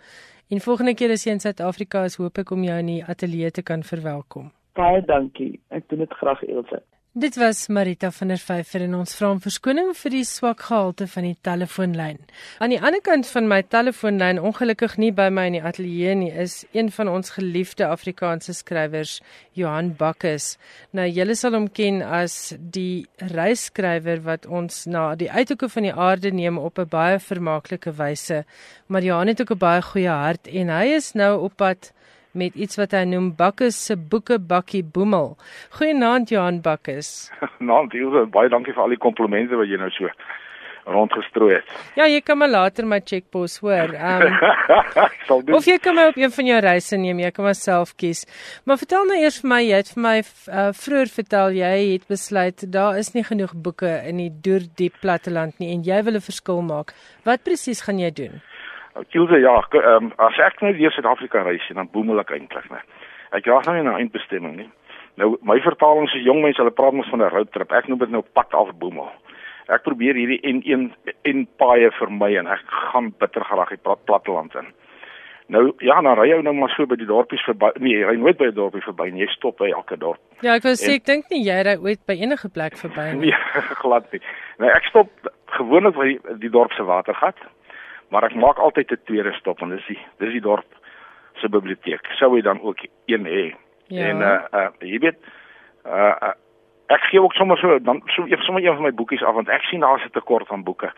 En 0.50 0.62
volgende 0.62 0.94
keer 0.94 1.12
as 1.12 1.26
jy 1.26 1.34
in 1.36 1.42
Suid-Afrika 1.42 2.04
is, 2.06 2.18
hoop 2.22 2.38
ek 2.38 2.52
om 2.54 2.62
jou 2.64 2.76
in 2.78 2.92
die 2.94 3.00
ateljee 3.04 3.50
te 3.50 3.66
kan 3.66 3.82
verwelkom. 3.82 4.52
Baie 4.78 5.00
dankie. 5.08 5.56
Ek 5.74 5.88
doen 5.90 6.04
dit 6.04 6.20
graag 6.20 6.42
Elsje. 6.46 6.82
Dit 7.18 7.36
was 7.36 7.68
Marita 7.68 8.10
van 8.12 8.28
der 8.28 8.36
Vyver 8.36 8.82
en 8.84 8.94
ons 8.98 9.14
vra 9.16 9.30
om 9.32 9.38
verskoning 9.40 9.94
vir 9.96 10.12
die 10.12 10.24
swak 10.28 10.66
gehalte 10.66 11.06
van 11.08 11.24
die 11.24 11.38
telefoonlyn. 11.48 12.18
Aan 12.60 12.74
die 12.74 12.80
ander 12.84 13.00
kant 13.00 13.30
van 13.32 13.48
my 13.48 13.62
telefoonlyn, 13.64 14.36
ongelukkig 14.36 14.98
nie 15.00 15.08
by 15.16 15.30
my 15.32 15.46
in 15.48 15.56
die 15.56 15.62
ateljee 15.64 16.12
nie, 16.20 16.28
is 16.44 16.58
een 16.76 16.90
van 16.92 17.08
ons 17.08 17.32
geliefde 17.38 17.88
Afrikaanse 17.88 18.52
skrywers, 18.58 19.14
Johan 19.56 19.94
Bakkes. 19.96 20.58
Nou 20.92 21.08
julle 21.08 21.38
sal 21.40 21.56
hom 21.56 21.70
ken 21.72 22.02
as 22.04 22.52
die 22.60 23.06
reisskrywer 23.32 24.20
wat 24.28 24.44
ons 24.44 24.84
na 24.84 25.14
die 25.16 25.32
uithoeke 25.32 25.72
van 25.72 25.88
die 25.88 25.96
aarde 25.96 26.36
neem 26.36 26.60
op 26.60 26.76
'n 26.78 26.92
baie 26.98 27.16
vermaaklike 27.16 27.96
wyse. 27.96 28.44
Maar 28.88 29.02
Johan 29.02 29.32
het 29.32 29.40
ook 29.40 29.56
'n 29.56 29.64
baie 29.64 29.82
goeie 29.82 30.12
hart 30.12 30.46
en 30.48 30.68
hy 30.68 30.84
is 31.00 31.14
nou 31.14 31.40
op 31.48 31.56
pad 31.56 31.92
met 32.36 32.54
iets 32.54 32.76
wat 32.80 32.94
hy 32.96 33.04
noem 33.08 33.32
Bakkes 33.36 33.78
se 33.88 33.96
boeke 33.96 34.38
bakkie 34.38 34.84
boemel. 34.84 35.34
Goeienaand 35.78 36.30
Johan 36.30 36.60
Bakkes. 36.62 37.30
Naam 37.70 37.88
Ilse, 37.92 38.26
baie 38.32 38.52
dankie 38.52 38.76
vir 38.76 38.84
al 38.86 38.94
die 38.94 39.02
komplimente 39.02 39.58
wat 39.58 39.72
jy 39.72 39.80
nou 39.80 39.90
so 39.96 40.12
rondgestrooi 40.86 41.54
het. 41.56 41.70
Ja, 41.98 42.06
jy 42.06 42.20
kan 42.22 42.38
my 42.38 42.46
later 42.46 42.86
my 42.86 43.00
checkpos 43.02 43.58
hoor. 43.64 43.90
Um 43.90 44.36
sal 45.28 45.42
doen. 45.42 45.56
of 45.58 45.66
jy 45.66 45.78
kan 45.82 45.96
my 45.98 46.06
op 46.12 46.18
een 46.20 46.32
van 46.36 46.50
jou 46.50 46.58
reise 46.62 46.98
neem, 47.00 47.22
jy 47.24 47.30
kan 47.34 47.48
maar 47.48 47.58
self 47.58 47.96
kies. 47.98 48.22
Maar 48.64 48.78
vertel 48.82 49.08
nou 49.10 49.18
eers 49.18 49.40
vir 49.42 49.50
my, 49.50 49.60
jy 49.66 49.80
het 49.82 49.92
vir 49.94 50.04
my 50.06 50.16
uh, 50.22 50.68
vroeër 50.84 51.12
vertel 51.18 51.58
jy 51.58 51.72
het 51.92 52.06
besluit 52.10 52.66
daar 52.72 53.00
is 53.00 53.12
nie 53.16 53.24
genoeg 53.26 53.56
boeke 53.66 53.96
in 54.06 54.22
die 54.22 54.30
deur 54.30 54.66
diep 54.78 55.00
platteland 55.02 55.58
nie 55.62 55.72
en 55.74 55.82
jy 55.86 56.02
wil 56.06 56.20
'n 56.20 56.28
verskil 56.28 56.62
maak. 56.62 56.94
Wat 57.24 57.42
presies 57.42 57.82
gaan 57.82 57.98
jy 57.98 58.10
doen? 58.10 58.42
Ilse, 59.12 59.38
ja, 59.40 59.60
ehm 59.72 60.12
as 60.18 60.38
ek 60.38 60.62
nou 60.62 60.72
deur 60.72 60.92
Suid-Afrika 60.92 61.42
reis, 61.42 61.68
dan 61.74 61.88
boemel 61.92 62.20
ek 62.20 62.30
eintlik, 62.30 62.70
né. 62.70 62.80
Ek 63.32 63.44
jaag 63.44 63.66
nou 63.66 63.74
nie 63.76 63.82
na 63.84 63.98
eindbestemming 63.98 64.56
nie. 64.56 64.70
Nou 65.16 65.36
my 65.42 65.58
vertaling 65.60 66.08
se 66.08 66.18
jong 66.22 66.42
mense, 66.42 66.60
hulle 66.60 66.70
praat 66.70 66.92
mos 66.92 67.08
van 67.10 67.22
'n 67.22 67.30
roadtrip. 67.30 67.72
Ek 67.72 67.88
noem 67.88 67.98
dit 67.98 68.10
nou 68.10 68.22
pad 68.34 68.54
af 68.54 68.72
boemel. 68.78 69.10
Ek 69.68 69.82
probeer 69.82 70.14
hierdie 70.14 70.40
N1 70.46 70.92
en 71.24 71.46
paaie 71.58 71.90
vermy 71.98 72.36
en 72.38 72.46
ek 72.46 72.60
gaan 72.92 73.12
bitter 73.18 73.44
graag 73.44 73.68
die 73.68 73.82
plat, 73.82 74.04
platteland 74.04 74.54
in. 74.54 74.66
Nou 75.48 75.72
ja, 75.78 76.00
dan 76.02 76.18
ry 76.18 76.28
jy 76.28 76.40
nou 76.42 76.54
maar 76.54 76.72
so 76.74 76.86
by 76.86 76.96
die 76.96 77.06
dorpies 77.06 77.42
verby. 77.46 77.70
Nee, 77.78 77.98
jy 78.00 78.06
ry 78.06 78.16
nooit 78.16 78.38
by 78.38 78.46
'n 78.46 78.54
dorpie 78.54 78.82
verby 78.82 79.10
nie. 79.12 79.24
Jy 79.26 79.32
stop 79.34 79.58
by 79.58 79.70
elke 79.70 79.96
dorp. 79.96 80.18
Ja, 80.42 80.54
ek 80.54 80.62
wou 80.62 80.72
sê 80.74 80.94
ek 80.94 81.04
dink 81.04 81.30
nie 81.30 81.44
jy 81.44 81.62
ry 81.62 81.76
ooit 81.76 82.00
by 82.06 82.14
enige 82.14 82.48
plek 82.48 82.76
verby 82.76 83.12
nie. 83.14 83.30
Nee, 83.30 83.62
glad 83.82 84.12
nie. 84.12 84.20
Nou 84.58 84.70
ek 84.70 84.84
stop 84.84 85.08
gewoonlik 85.46 85.94
by 85.94 86.04
die, 86.04 86.20
die 86.38 86.50
dorp 86.50 86.72
se 86.72 86.82
watergat, 86.82 87.36
maar 88.08 88.24
ek 88.24 88.34
maak 88.34 88.58
altyd 88.58 88.90
'n 88.90 89.04
tweede 89.04 89.32
stop 89.32 89.60
en 89.60 89.68
dis 89.68 89.86
die 89.86 89.98
dis 90.18 90.32
die 90.32 90.40
dorp 90.40 90.66
se 91.34 91.48
biblioteek. 91.48 92.06
Sou 92.18 92.34
hy 92.34 92.42
dan 92.42 92.60
ook 92.60 92.78
een 93.06 93.26
hê. 93.26 93.54
Ja. 93.86 94.06
En 94.06 94.20
uh 94.20 94.40
uh 94.52 94.68
jy 94.78 94.98
weet 94.98 95.18
uh, 95.86 96.14
uh 96.22 96.34
ek 96.86 97.02
gee 97.10 97.22
ook 97.22 97.34
sommer 97.34 97.58
so 97.58 97.78
dan 97.78 98.02
so 98.06 98.26
ek 98.26 98.42
sommer 98.42 98.64
een 98.64 98.74
van 98.74 98.82
my 98.82 98.94
boekies 98.94 99.22
af 99.22 99.34
want 99.34 99.48
ek 99.48 99.62
sien 99.62 99.80
daar's 99.80 100.04
'n 100.04 100.10
tekort 100.10 100.50
aan 100.50 100.64
boeke. 100.64 100.92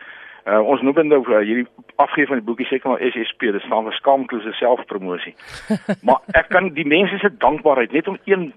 Uh 0.45 0.61
ons 0.61 0.81
noem 0.81 0.93
dit 0.93 1.05
nou 1.05 1.21
uh, 1.29 1.39
hierdie 1.45 1.67
afgee 1.95 2.27
van 2.27 2.37
die 2.37 2.45
boekie 2.45 2.65
seker 2.65 2.89
maar 2.89 3.01
SSP, 3.01 3.39
dit 3.39 3.61
staan 3.61 3.83
vir 3.83 3.93
skaamtelose 3.93 4.51
selfpromosie. 4.51 5.35
maar 6.05 6.21
ek 6.33 6.49
kan 6.49 6.73
die 6.73 6.87
mense 6.87 7.17
se 7.17 7.37
dankbaarheid 7.37 7.91
net 7.91 8.07
om 8.07 8.17
een 8.25 8.53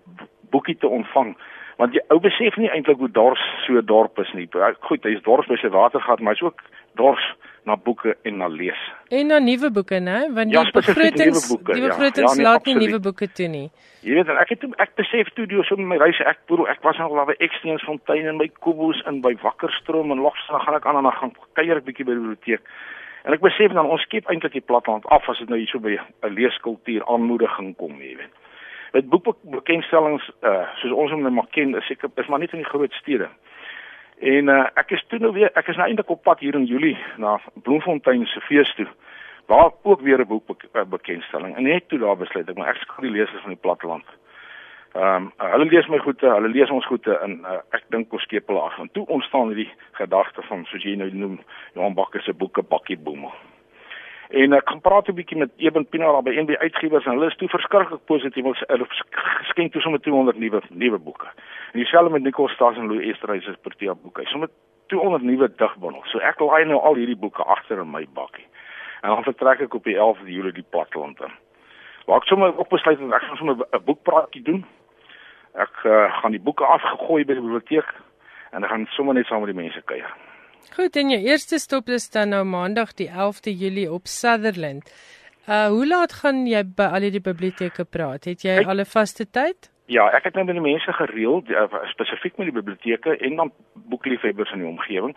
boekie 0.50 0.76
te 0.76 0.88
ontvang 0.88 1.36
want 1.76 1.94
jy 1.94 2.02
ou 2.08 2.20
besef 2.20 2.56
nie 2.56 2.70
eintlik 2.70 2.98
hoe 2.98 3.10
dors 3.10 3.42
so 3.66 3.72
'n 3.72 3.86
dorp 3.86 4.18
is 4.18 4.32
nie. 4.32 4.48
Goed, 4.80 5.04
hy 5.04 5.10
is 5.16 5.22
dors 5.22 5.46
by 5.46 5.56
sy 5.56 5.68
watergat, 5.68 6.20
maar 6.20 6.34
hy's 6.34 6.42
ook 6.42 6.60
dors 6.94 7.24
na 7.64 7.76
boeke 7.76 8.16
en 8.22 8.36
na 8.36 8.48
lees. 8.48 8.78
En 9.08 9.26
na 9.26 9.38
nuwe 9.38 9.70
boeke, 9.70 10.00
né? 10.00 10.18
Want 10.34 10.50
die 10.50 10.58
Ja, 10.58 10.64
spesifiek 10.64 11.14
begrotings 11.14 11.48
die 11.48 11.82
ja. 11.82 11.88
begrotings 11.88 12.30
Ja, 12.30 12.36
nee, 12.36 12.44
laat 12.46 12.64
nie 12.66 12.74
nuwe 12.74 13.00
boeke 13.00 13.28
toe 13.32 13.48
nie. 13.48 13.70
Jy 14.02 14.14
weet 14.14 14.28
en 14.28 14.36
ek 14.42 14.48
het 14.48 14.64
ek 14.82 14.94
besef 14.98 15.28
toe 15.36 15.46
deur 15.46 15.64
so 15.64 15.76
met 15.76 15.86
my 15.86 15.96
reise 16.02 16.24
ek 16.26 16.40
bedoel 16.50 16.68
ek 16.68 16.82
was 16.82 16.98
al 16.98 17.14
by 17.26 17.36
Eksteensfontein 17.38 18.26
en 18.26 18.38
by 18.38 18.48
Kobos 18.58 19.02
en 19.06 19.20
by 19.22 19.34
Wakkerstroom 19.42 20.10
en 20.10 20.18
Lofstra 20.18 20.58
gaan 20.58 20.74
ek 20.74 20.86
aan 20.86 20.96
en 20.96 21.06
dan 21.06 21.12
gaan 21.20 21.34
kuier 21.54 21.76
ek 21.76 21.84
bietjie 21.84 22.04
by 22.04 22.16
die 22.16 22.20
biblioteek. 22.24 22.62
En 23.24 23.32
ek 23.32 23.40
besef 23.44 23.72
dan 23.72 23.86
ons 23.86 24.02
skep 24.02 24.26
eintlik 24.26 24.52
die 24.52 24.64
platteland 24.66 25.06
af 25.06 25.28
as 25.30 25.38
dit 25.38 25.48
nou 25.48 25.58
hierso 25.58 25.78
by 25.78 25.94
'n 25.98 26.34
leeskultuur 26.34 27.06
aanmoediging 27.06 27.76
kom, 27.76 28.00
jy 28.02 28.16
weet. 28.16 28.34
Met 28.92 29.08
boekbekendstellings 29.08 30.30
uh 30.42 30.66
soos 30.82 30.92
ons 30.92 31.10
hom 31.12 31.22
nou 31.22 31.30
maar 31.30 31.46
ken, 31.50 31.76
is 31.76 31.86
seker 31.86 32.10
is 32.16 32.26
maar 32.26 32.40
net 32.40 32.52
in 32.52 32.58
die 32.58 32.72
groot 32.72 32.92
stede. 32.92 33.28
En 34.22 34.48
uh 34.48 34.66
ek 34.78 34.94
is 34.96 35.04
toe 35.08 35.18
nou 35.18 35.32
weer 35.34 35.50
ek 35.58 35.68
is 35.68 35.76
nou 35.76 35.88
eintlik 35.88 36.10
op 36.10 36.22
pad 36.22 36.40
hier 36.40 36.54
in 36.54 36.66
Julie 36.70 36.98
na 37.18 37.40
Bloemfontein 37.62 38.26
se 38.26 38.40
fees 38.40 38.74
toe. 38.78 38.86
Waar 39.50 39.72
ook 39.82 40.00
weer 40.00 40.20
'n 40.20 40.26
boek 40.26 40.46
be 40.72 40.84
bekendstelling. 40.86 41.56
En 41.56 41.62
net 41.62 41.88
toe 41.88 41.98
daar 41.98 42.16
besluit 42.16 42.48
ek 42.48 42.56
maar 42.56 42.68
ek 42.68 42.82
skakel 42.82 43.10
die 43.10 43.16
lesers 43.18 43.42
van 43.42 43.54
die 43.56 43.64
platteland 43.66 44.06
Ehm 44.92 45.32
um, 45.40 45.50
hulle 45.52 45.64
lees 45.64 45.86
my 45.88 45.98
goeie, 46.04 46.28
hulle 46.34 46.48
lees 46.52 46.70
ons 46.70 46.84
goeie 46.84 47.14
en 47.24 47.38
uh, 47.48 47.60
ek 47.72 47.86
dink 47.94 48.12
ons 48.12 48.24
skep 48.28 48.50
hulle 48.52 48.60
af. 48.60 48.74
En 48.76 48.90
toe 48.92 49.06
ontstaan 49.08 49.48
hierdie 49.48 49.70
gedagte 49.96 50.44
van 50.50 50.66
soos 50.68 50.84
jy 50.84 50.98
nou 51.00 51.08
noem 51.16 51.38
Johan 51.72 51.96
Bakker 51.96 52.20
se 52.20 52.34
boeke 52.36 52.60
Bakkie 52.62 52.98
Boemel. 53.00 53.32
En 54.32 54.52
ek 54.56 54.68
gaan 54.68 54.80
praat 54.80 55.08
'n 55.08 55.14
bietjie 55.14 55.38
met 55.38 55.50
Eben 55.56 55.86
Pinaar 55.86 56.22
by 56.22 56.32
NB 56.40 56.56
Uitgewers 56.56 57.04
en 57.04 57.12
hulle 57.12 57.26
is 57.26 57.36
toe 57.36 57.48
verskriklik 57.48 58.04
positief 58.04 58.44
oor 58.44 58.64
hulle 58.66 58.86
geskenk 59.44 59.72
toe 59.72 59.80
sommer 59.80 60.00
200 60.00 60.38
nuwe 60.38 60.60
nuwe 60.70 60.98
boeke. 60.98 61.28
En 61.72 61.78
dieselfde 61.78 62.10
met 62.10 62.22
Nicole 62.22 62.48
Stas 62.48 62.76
en 62.76 62.86
Louis 62.86 63.10
Esterhuis 63.10 63.44
se 63.44 63.56
Protea 63.60 63.94
boeke. 63.94 64.24
Sommer 64.24 64.48
200 64.86 65.22
nuwe 65.22 65.52
digbundels. 65.56 66.10
So 66.10 66.18
ek 66.18 66.40
laai 66.40 66.64
nou 66.64 66.80
al 66.80 66.94
hierdie 66.94 67.16
boeke 67.16 67.44
agter 67.44 67.78
in 67.78 67.90
my 67.90 68.06
bakkie. 68.12 68.46
En 69.02 69.08
dan 69.08 69.22
vertrek 69.22 69.60
ek 69.60 69.74
op 69.74 69.84
die 69.84 69.96
11de 69.96 70.32
Julie 70.32 70.52
die 70.52 70.70
platteland 70.70 71.20
in. 71.20 71.32
Waar 72.06 72.16
ek 72.16 72.24
sommer 72.24 72.56
op 72.56 72.68
besluit 72.68 72.98
het 72.98 73.12
ek 73.12 73.22
gaan 73.22 73.36
sommer 73.36 73.56
'n 73.56 73.84
boekpraatjie 73.84 74.42
doen 74.42 74.64
Ek 75.52 75.82
uh, 75.84 76.08
gaan 76.20 76.32
die 76.32 76.40
boeke 76.40 76.64
afgegooi 76.64 77.26
by 77.28 77.34
die 77.36 77.44
biblioteek 77.44 77.88
en 78.56 78.64
ek 78.64 78.70
gaan 78.72 78.86
sommer 78.96 79.14
net 79.14 79.28
saam 79.28 79.42
met 79.44 79.52
die 79.52 79.58
mense 79.58 79.82
kuier. 79.84 80.08
Goed, 80.72 80.96
en 80.96 81.10
jou 81.12 81.20
eerste 81.20 81.58
stop 81.60 81.90
is 81.92 82.06
dan 82.10 82.30
nou 82.32 82.44
Maandag 82.48 82.94
die 82.96 83.10
11de 83.10 83.52
Julie 83.60 83.90
op 83.92 84.06
Sutherland. 84.08 84.88
Uh 85.48 85.66
hoe 85.68 85.86
laat 85.86 86.12
gaan 86.20 86.46
jy 86.48 86.62
by 86.64 86.86
al 86.96 87.04
die 87.12 87.20
biblioteke 87.20 87.84
praat? 87.84 88.24
Het 88.24 88.40
jy 88.46 88.54
al 88.64 88.80
'n 88.80 88.88
vaste 88.88 89.26
tyd? 89.30 89.68
Ja, 89.86 90.08
ek 90.16 90.24
het 90.24 90.34
nou 90.34 90.44
met 90.44 90.54
die 90.54 90.64
mense 90.64 90.92
gereël, 90.92 91.44
uh, 91.46 91.66
spesifiek 91.84 92.36
met 92.36 92.46
die 92.48 92.56
biblioteke 92.60 93.16
en 93.16 93.36
dan 93.36 93.52
boekliefhebbers 93.74 94.52
in 94.52 94.58
die 94.58 94.68
omgewing. 94.68 95.16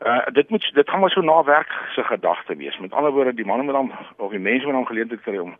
Uh 0.00 0.24
dit 0.32 0.48
moet 0.50 0.70
dit 0.74 0.90
gaan 0.90 1.00
maar 1.00 1.10
so 1.10 1.20
na 1.20 1.44
werk 1.44 1.72
se 1.94 2.02
gedagte 2.02 2.56
wees. 2.56 2.78
Met 2.78 2.92
ander 2.92 3.12
woorde, 3.12 3.34
die 3.34 3.46
manne 3.46 3.62
moet 3.62 3.74
dan 3.74 3.92
of 4.16 4.30
die 4.30 4.38
mense 4.40 4.64
moet 4.64 4.74
dan 4.74 4.86
geleentheid 4.86 5.22
kry 5.22 5.36
om 5.36 5.56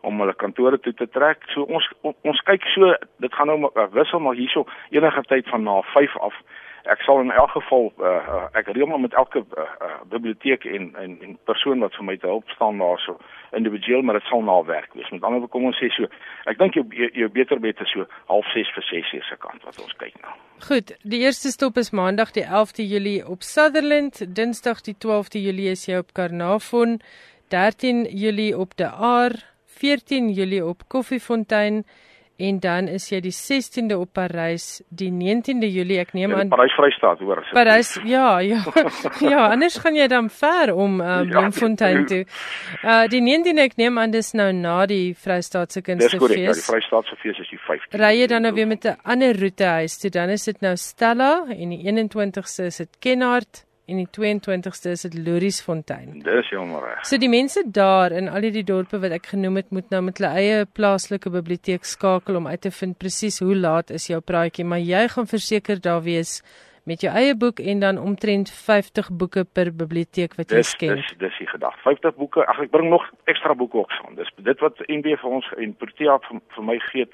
om 0.00 0.18
hulle 0.20 0.34
kantore 0.34 0.80
toe 0.80 0.94
te 0.94 1.08
trek. 1.08 1.38
So 1.46 1.62
ons 1.62 1.92
ons 2.02 2.40
kyk 2.40 2.64
so, 2.64 2.94
dit 3.16 3.34
gaan 3.34 3.46
nou 3.46 3.58
maar 3.58 3.90
wissel 3.90 4.20
maar 4.20 4.34
hierso 4.34 4.66
enige 4.90 5.22
tyd 5.22 5.48
van 5.48 5.62
na 5.62 5.80
5 5.80 6.16
af. 6.18 6.34
Ek 6.90 7.02
sal 7.06 7.20
in 7.22 7.30
elk 7.30 7.52
geval 7.54 7.92
uh, 8.02 8.46
ek 8.58 8.72
reël 8.74 8.88
maar 8.90 9.00
met 9.00 9.14
elke 9.14 9.44
uh, 9.44 9.66
uh, 9.86 9.98
biblioteek 10.10 10.64
en, 10.64 10.88
en 10.98 11.18
en 11.22 11.36
persoon 11.46 11.84
wat 11.84 11.94
vir 11.94 12.08
my 12.08 12.16
te 12.18 12.26
help 12.26 12.48
staan 12.56 12.82
daarso 12.82 13.16
individueel 13.58 14.02
maar 14.02 14.18
dit 14.18 14.28
sal 14.30 14.42
na 14.42 14.56
werk 14.66 14.94
wees. 14.98 15.10
Met 15.10 15.22
ander 15.22 15.38
woorde 15.38 15.52
kom 15.52 15.68
ons 15.70 15.78
sê 15.78 15.90
so, 15.94 16.08
ek 16.50 16.58
dink 16.58 16.78
jou 16.78 16.84
jou 17.14 17.28
beter 17.30 17.60
bet 17.62 17.80
is 17.84 17.92
so 17.94 18.06
half 18.32 18.48
6 18.54 18.74
vir 18.74 18.88
6 18.90 19.12
se 19.28 19.38
kant 19.44 19.62
wat 19.68 19.78
ons 19.84 19.94
kyk 20.02 20.18
nou. 20.24 20.34
Goed, 20.66 20.94
die 21.02 21.22
eerste 21.22 21.52
stop 21.54 21.78
is 21.78 21.92
Maandag 21.94 22.34
die 22.34 22.46
11de 22.46 22.86
Julie 22.86 23.20
op 23.28 23.42
Sutherland, 23.46 24.22
Dinsdag 24.36 24.82
die 24.86 24.96
12de 25.06 25.42
Julie 25.42 25.70
is 25.76 25.86
jy 25.86 26.02
op 26.02 26.12
Carnarvon, 26.18 27.00
13 27.54 28.06
Julie 28.10 28.52
op 28.58 28.76
De 28.76 28.88
Aar 28.88 29.38
14 29.82 30.30
Julie 30.30 30.64
op 30.64 30.88
Koffiefontein 30.88 31.84
en 32.36 32.58
dan 32.60 32.88
is 32.88 33.08
jy 33.10 33.20
die 33.24 33.32
16de 33.34 33.96
op 33.98 34.12
Parys, 34.12 34.82
die 34.88 35.10
19de 35.12 35.68
Julie 35.72 35.98
ek 36.02 36.12
neem 36.16 36.34
aan 36.36 36.50
Parys 36.52 36.74
Vrystaat 36.76 37.20
hoor. 37.24 37.42
Parys 37.52 37.94
ja, 38.08 38.38
ja. 38.40 38.62
ja, 39.32 39.46
anders 39.48 39.78
gaan 39.82 39.96
jy 39.96 40.06
dan 40.10 40.30
ver 40.30 40.74
om 40.74 41.00
uh, 41.00 41.20
Bloemfontein 41.28 42.02
ja, 42.02 42.06
toe. 42.12 42.22
Uh 42.82 43.02
die 43.12 43.22
19de 43.24 43.66
ek 43.66 43.76
neem 43.80 43.98
aan 43.98 44.14
dis 44.14 44.32
nou 44.38 44.50
na 44.56 44.78
die 44.90 45.14
Vrystaatse 45.18 45.82
Kunstefees. 45.82 46.18
Dis 46.18 46.22
korrek, 46.22 46.44
ja, 46.44 46.56
die 46.58 46.68
Vrystaatse 46.68 47.18
fees 47.22 47.42
is 47.42 47.50
die 47.52 47.60
15de. 47.60 48.00
Ry 48.02 48.14
jy 48.20 48.30
dan 48.32 48.48
nou 48.48 48.54
weer 48.56 48.70
met 48.70 48.86
'n 48.86 48.96
ander 49.02 49.36
roete 49.38 49.68
huis 49.80 49.98
toe, 49.98 50.10
dan 50.10 50.30
is 50.30 50.44
dit 50.44 50.60
nou 50.60 50.76
Stella 50.76 51.44
en 51.48 51.76
die 51.76 51.82
21ste 51.84 52.70
is 52.72 52.76
dit 52.76 52.98
Kenhardt 53.00 53.66
en 53.90 53.98
die 53.98 54.08
22ste 54.14 54.92
is 54.94 55.04
dit 55.08 55.14
Loriesfontein. 55.26 56.20
Dis 56.22 56.50
jammer 56.52 56.84
reg. 56.86 57.02
So 57.08 57.18
die 57.18 57.30
mense 57.32 57.64
daar 57.66 58.14
in 58.14 58.30
al 58.30 58.46
die 58.54 58.64
dorpe 58.66 59.00
wat 59.02 59.14
ek 59.16 59.32
genoem 59.34 59.58
het, 59.60 59.70
moet 59.74 59.90
nou 59.90 60.02
met 60.06 60.20
hulle 60.22 60.32
eie 60.38 60.66
plaaslike 60.78 61.32
biblioteek 61.34 61.86
skakel 61.88 62.38
om 62.38 62.46
uit 62.46 62.62
te 62.62 62.70
vind 62.70 62.98
presies 62.98 63.40
hoe 63.42 63.56
laat 63.56 63.90
is 63.90 64.06
jou 64.10 64.20
praatjie, 64.20 64.64
maar 64.64 64.82
jy 64.82 65.06
gaan 65.14 65.26
verseker 65.30 65.82
daar 65.82 66.02
wees 66.06 66.40
met 66.88 67.00
jou 67.00 67.12
eie 67.14 67.34
boek 67.36 67.60
en 67.60 67.80
dan 67.80 67.98
omtrent 67.98 68.50
50 68.50 69.10
boeke 69.18 69.44
per 69.44 69.70
biblioteek 69.74 70.34
wat 70.34 70.50
jy 70.50 70.62
skenk. 70.62 70.96
Dis 70.96 71.14
dis 71.18 71.38
die 71.38 71.46
gedagte. 71.46 71.80
50 71.84 72.16
boeke. 72.18 72.46
Ag 72.46 72.64
ek 72.64 72.72
bring 72.74 72.90
nog 72.90 73.06
ekstra 73.30 73.54
boeke 73.54 73.84
ook 73.84 73.94
saam. 73.98 74.16
Dis 74.18 74.32
dit 74.36 74.64
wat 74.64 74.82
NB 74.88 75.16
vir 75.22 75.30
ons 75.30 75.52
en 75.56 75.76
Protea 75.78 76.18
vir, 76.26 76.42
vir 76.56 76.68
my 76.72 76.78
gee 76.90 77.06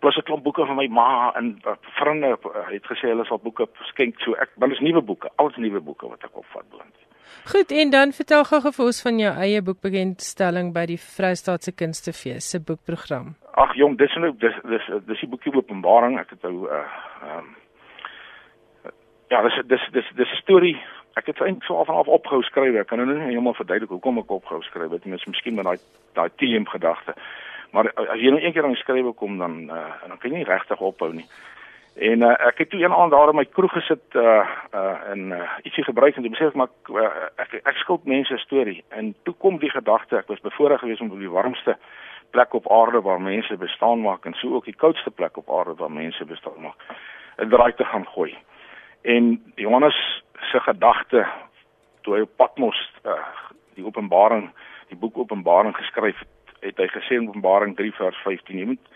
plus 0.00 0.16
'n 0.16 0.22
klomp 0.22 0.42
boeke 0.44 0.66
van 0.66 0.76
my 0.76 0.86
ma 0.86 1.32
en 1.36 1.60
uh, 1.66 1.76
vriende 1.98 2.30
uh, 2.32 2.68
het 2.72 2.84
gesê 2.88 3.12
hulle 3.12 3.24
sal 3.28 3.38
boeke 3.38 3.68
skenk 3.92 4.20
so 4.24 4.32
ek 4.32 4.50
want 4.56 4.72
is 4.72 4.80
nuwe 4.80 5.02
boeke 5.02 5.28
alles 5.36 5.56
nuwe 5.56 5.80
boeke 5.80 6.08
wat 6.08 6.24
ek 6.24 6.36
opvat 6.36 6.68
blind. 6.72 6.96
Goed 7.52 7.70
en 7.70 7.90
dan 7.90 8.12
vertel 8.12 8.44
gou 8.44 8.60
gou 8.60 8.72
vir 8.72 8.86
ons 8.86 9.02
van 9.02 9.18
jou 9.18 9.32
eie 9.44 9.62
boekbekendstelling 9.62 10.72
by 10.72 10.86
die 10.86 10.98
Vrystaatse 10.98 11.72
Kunstefees 11.72 12.50
se 12.50 12.60
boekprogram. 12.60 13.34
Ag 13.64 13.76
jong 13.76 13.98
dis 13.98 14.16
nou 14.16 14.32
dis 14.44 14.56
dis 14.72 14.90
dis 15.06 15.20
die 15.20 15.28
boekie 15.28 15.52
Openbaring 15.52 16.18
ek 16.18 16.30
het 16.30 16.42
nou 16.48 16.68
uh 16.68 16.84
um, 17.28 17.56
ja 19.30 19.42
dis 19.46 19.60
dis 19.66 19.88
dis 19.92 20.08
dis 20.14 20.32
'n 20.32 20.42
storie. 20.42 20.78
Ek 21.18 21.26
het 21.26 21.40
eintlik 21.40 21.64
so 21.64 21.78
af 21.80 21.88
en 21.88 21.94
af 21.94 22.06
opgehou 22.06 22.42
skryf. 22.42 22.74
Ek 22.74 22.86
kan 22.86 22.98
nou 22.98 23.08
nie 23.08 23.22
heeltemal 23.22 23.54
verduidelik 23.54 23.90
hoekom 23.90 24.18
ek 24.18 24.30
opgehou 24.30 24.62
skryf 24.62 24.90
het 24.90 25.04
mens 25.04 25.24
miskien 25.24 25.54
met 25.54 25.64
daai 25.64 25.78
daai 26.14 26.30
team 26.36 26.66
gedagte 26.66 27.14
Maar 27.70 27.92
as 27.94 28.18
jy 28.18 28.32
nou 28.32 28.42
een 28.42 28.52
keer 28.52 28.66
aan 28.66 28.74
skrywe 28.74 29.12
kom 29.12 29.38
dan 29.38 29.62
uh, 29.70 29.86
dan 30.08 30.18
kan 30.18 30.30
jy 30.30 30.42
nie 30.42 30.48
regtig 30.48 30.80
ophou 30.80 31.12
nie. 31.14 31.26
En 32.10 32.22
uh, 32.26 32.32
ek 32.48 32.62
het 32.62 32.70
toe 32.70 32.80
een 32.82 32.94
aand 32.94 33.14
daar 33.14 33.30
in 33.30 33.38
my 33.38 33.44
kroeg 33.44 33.72
gesit 33.76 34.18
uh 34.18 34.42
uh 34.74 34.96
en 35.12 35.30
uh, 35.36 35.40
ietsie 35.62 35.84
gebruik 35.86 36.16
en 36.16 36.26
ek 36.26 36.34
besef 36.34 36.58
maar 36.58 36.70
uh, 36.90 37.10
ek 37.42 37.60
ek 37.62 37.78
skuld 37.82 38.06
mense 38.10 38.34
'n 38.34 38.42
storie. 38.42 38.82
En 38.88 39.14
toe 39.22 39.34
kom 39.38 39.58
die 39.58 39.70
gedagte 39.70 40.18
ek 40.18 40.30
was 40.32 40.42
bevoorreg 40.46 40.80
geweest 40.80 41.00
om 41.00 41.10
op 41.10 41.22
die 41.22 41.30
warmste 41.30 41.76
plek 42.30 42.54
op 42.54 42.70
aarde 42.72 43.00
waar 43.02 43.20
mense 43.20 43.56
bestaan 43.56 44.02
maak 44.02 44.26
en 44.26 44.34
so 44.34 44.54
ook 44.54 44.64
die 44.64 44.76
koudste 44.76 45.10
plek 45.10 45.36
op 45.36 45.50
aarde 45.50 45.74
waar 45.74 45.92
mense 45.92 46.24
bestaan 46.24 46.60
maak 46.62 46.78
'n 47.38 47.48
draai 47.48 47.72
te 47.74 47.84
gaan 47.84 48.06
gooi. 48.06 48.34
En 49.02 49.52
Johannes 49.54 50.22
se 50.50 50.60
gedagte 50.60 51.26
toe 52.00 52.14
hy 52.14 52.20
op 52.24 52.36
Patmos 52.36 52.78
uh, 53.04 53.16
die 53.78 53.84
Openbaring 53.84 54.50
die 54.90 54.98
boek 54.98 55.18
Openbaring 55.18 55.76
geskryf 55.76 56.18
het 56.18 56.28
het 56.60 56.76
hy 56.76 56.88
gesê 56.92 57.16
in 57.16 57.28
Openbaring 57.28 57.76
3 57.76 57.92
vers 57.96 58.18
15 58.24 58.58
jy 58.58 58.66
moet 58.74 58.90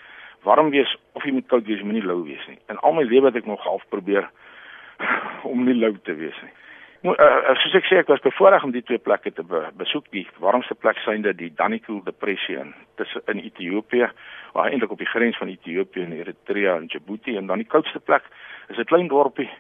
warm 0.45 0.69
wees 0.75 0.91
of 1.17 1.25
jy 1.25 1.33
moet 1.33 1.49
koud 1.49 1.65
wees, 1.65 1.81
jy 1.81 1.87
moet 1.89 1.97
nie 1.97 2.05
lou 2.05 2.19
wees 2.27 2.43
nie. 2.51 2.59
In 2.69 2.81
al 2.85 2.93
my 2.97 3.07
lewe 3.09 3.31
het 3.31 3.39
ek 3.41 3.49
nog 3.49 3.65
half 3.65 3.85
probeer 3.89 4.29
om 5.51 5.65
nie 5.65 5.77
lou 5.77 5.95
te 6.05 6.17
wees 6.19 6.37
nie. 6.45 6.53
Nou 7.05 7.15
uh, 7.21 7.55
soos 7.61 7.77
ek 7.77 7.89
sê 7.89 7.99
ek 8.01 8.09
was 8.13 8.23
bevoorreg 8.25 8.65
om 8.65 8.73
die 8.73 8.85
twee 8.85 9.01
plekke 9.01 9.33
te 9.37 9.45
be 9.45 9.61
besoek. 9.81 10.07
Die 10.13 10.25
warmste 10.41 10.77
plek 10.77 11.01
synde 11.05 11.35
die 11.37 11.51
Danikoel 11.57 12.01
depressie 12.05 12.57
in 12.61 12.73
tussen 13.01 13.25
in 13.33 13.43
Ethiopië, 13.45 14.09
waar 14.57 14.71
eintlik 14.71 14.93
op 14.93 15.01
die 15.01 15.11
grens 15.11 15.37
van 15.41 15.53
Ethiopië 15.53 16.07
en 16.07 16.17
Eritrea 16.17 16.77
en 16.81 16.89
Djibouti 16.89 17.37
en 17.37 17.49
dan 17.49 17.61
die 17.61 17.69
koudste 17.69 18.01
plek 18.01 18.29
is 18.69 18.79
'n 18.79 18.89
klein 18.89 19.09
dorpie 19.09 19.51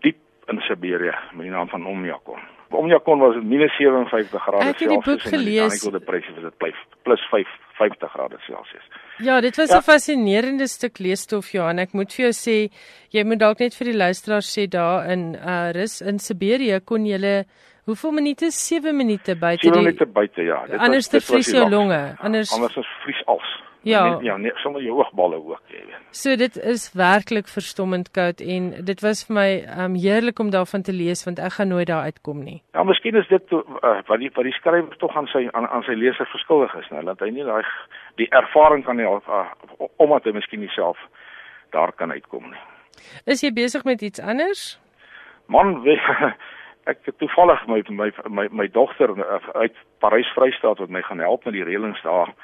diep 0.00 0.18
in 0.46 0.60
Siberië 0.60 1.14
met 1.32 1.46
die 1.46 1.50
naam 1.50 1.68
van 1.68 1.86
Omjakon. 1.86 2.40
Omjakon 2.70 3.18
was 3.18 3.34
dit 3.34 3.44
minus 3.44 3.76
57 3.76 4.42
grade 4.42 4.62
Celsius. 4.62 4.74
Ek 4.74 4.80
het 4.80 4.88
die 4.88 5.12
boek 5.12 5.22
gelees. 5.22 5.80
Die 5.80 5.90
depressie 5.90 6.34
was 6.34 6.42
dit 6.42 6.76
plus 7.02 7.28
5 7.30 7.56
50 7.78 8.10
grade 8.10 8.38
Celsius. 8.38 8.86
Ja, 9.18 9.40
dit 9.40 9.56
was 9.56 9.70
'n 9.70 9.74
ja. 9.74 9.80
fascinerende 9.82 10.66
stuk 10.66 10.98
leesstof 10.98 11.50
Johan. 11.50 11.78
Ek 11.78 11.92
moet 11.92 12.12
vir 12.12 12.24
jou 12.24 12.34
sê, 12.34 12.72
jy 13.10 13.24
moet 13.24 13.38
dalk 13.38 13.58
net 13.58 13.74
vir 13.74 13.84
die 13.84 13.96
luisteraars 13.96 14.58
sê 14.58 14.66
daar 14.68 15.10
in 15.10 15.34
uh 15.34 15.70
Rus 15.72 16.00
in 16.00 16.18
Siberië 16.18 16.80
kon 16.84 17.06
jy 17.06 17.44
Hoeveel 17.88 18.12
minute? 18.12 18.50
7 18.50 18.96
minute 18.96 19.36
buite 19.36 19.62
die 19.62 19.72
7 19.72 19.82
minute 19.82 20.06
buite 20.06 20.42
ja. 20.42 20.66
Dit 20.66 20.78
anders 20.78 21.08
te 21.08 21.20
vries 21.20 21.48
jou 21.50 21.68
longe. 21.70 22.00
Anders 22.18 22.52
anders 22.52 22.76
is 22.76 22.90
vries 23.04 23.22
als. 23.26 23.48
Ja, 23.86 24.08
net, 24.08 24.24
ja, 24.26 24.36
net 24.36 24.56
sommer 24.58 24.82
jou 24.82 24.96
oogballe 24.98 25.36
ook, 25.38 25.60
jy 25.70 25.84
weet. 25.86 26.06
So 26.10 26.34
dit 26.36 26.56
is 26.56 26.88
werklik 26.98 27.46
verstommend 27.48 28.10
koud 28.10 28.40
en 28.42 28.70
dit 28.84 29.04
was 29.04 29.22
vir 29.28 29.34
my 29.36 29.50
um 29.84 29.94
heerlik 29.94 30.40
om 30.42 30.50
daarvan 30.50 30.82
te 30.82 30.92
lees 30.92 31.22
want 31.26 31.38
ek 31.38 31.58
gaan 31.58 31.70
nooit 31.70 31.86
daar 31.86 32.08
uitkom 32.10 32.42
nie. 32.42 32.58
Ja, 32.74 32.82
miskien 32.82 33.14
is 33.16 33.28
dit 33.30 33.54
uh, 33.54 33.62
wat 34.08 34.18
die 34.18 34.32
wat 34.34 34.48
die 34.48 34.56
skrywer 34.56 34.98
tog 34.98 35.14
aan 35.16 35.30
sy 35.30 35.46
aan, 35.52 35.68
aan 35.68 35.86
sy 35.86 35.94
leser 35.94 36.26
verskuldig 36.32 36.74
is, 36.80 36.90
nou 36.90 37.04
dat 37.06 37.22
hy 37.22 37.30
nie 37.30 37.46
daai 37.46 37.62
die 38.18 38.28
ervaring 38.34 38.82
kan 38.84 38.98
hê 38.98 39.06
uh, 39.06 39.46
omdat 39.96 40.26
hy 40.26 40.34
miskien 40.40 40.64
nie 40.64 40.74
self 40.74 40.98
daar 41.70 41.92
kan 41.92 42.10
uitkom 42.10 42.50
nie. 42.50 42.62
Is 43.30 43.44
jy 43.46 43.52
besig 43.54 43.84
met 43.86 44.02
iets 44.02 44.20
anders? 44.20 44.78
Man, 45.46 45.82
we, 45.86 45.94
ek 46.92 47.04
het 47.06 47.18
toevallig 47.22 47.62
my 47.70 47.82
my 47.94 48.10
my, 48.26 48.48
my 48.50 48.70
dogter 48.74 49.14
uh, 49.14 49.42
uit 49.62 49.76
Parys 50.02 50.30
Vrystaat 50.34 50.82
wat 50.82 50.90
my 50.90 51.02
gaan 51.06 51.22
help 51.22 51.44
met 51.46 51.54
die 51.54 51.64
reëlings 51.64 52.02
daar 52.02 52.34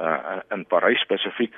uh, 0.00 0.40
in 0.54 0.66
Parys 0.66 1.00
spesifiek 1.00 1.54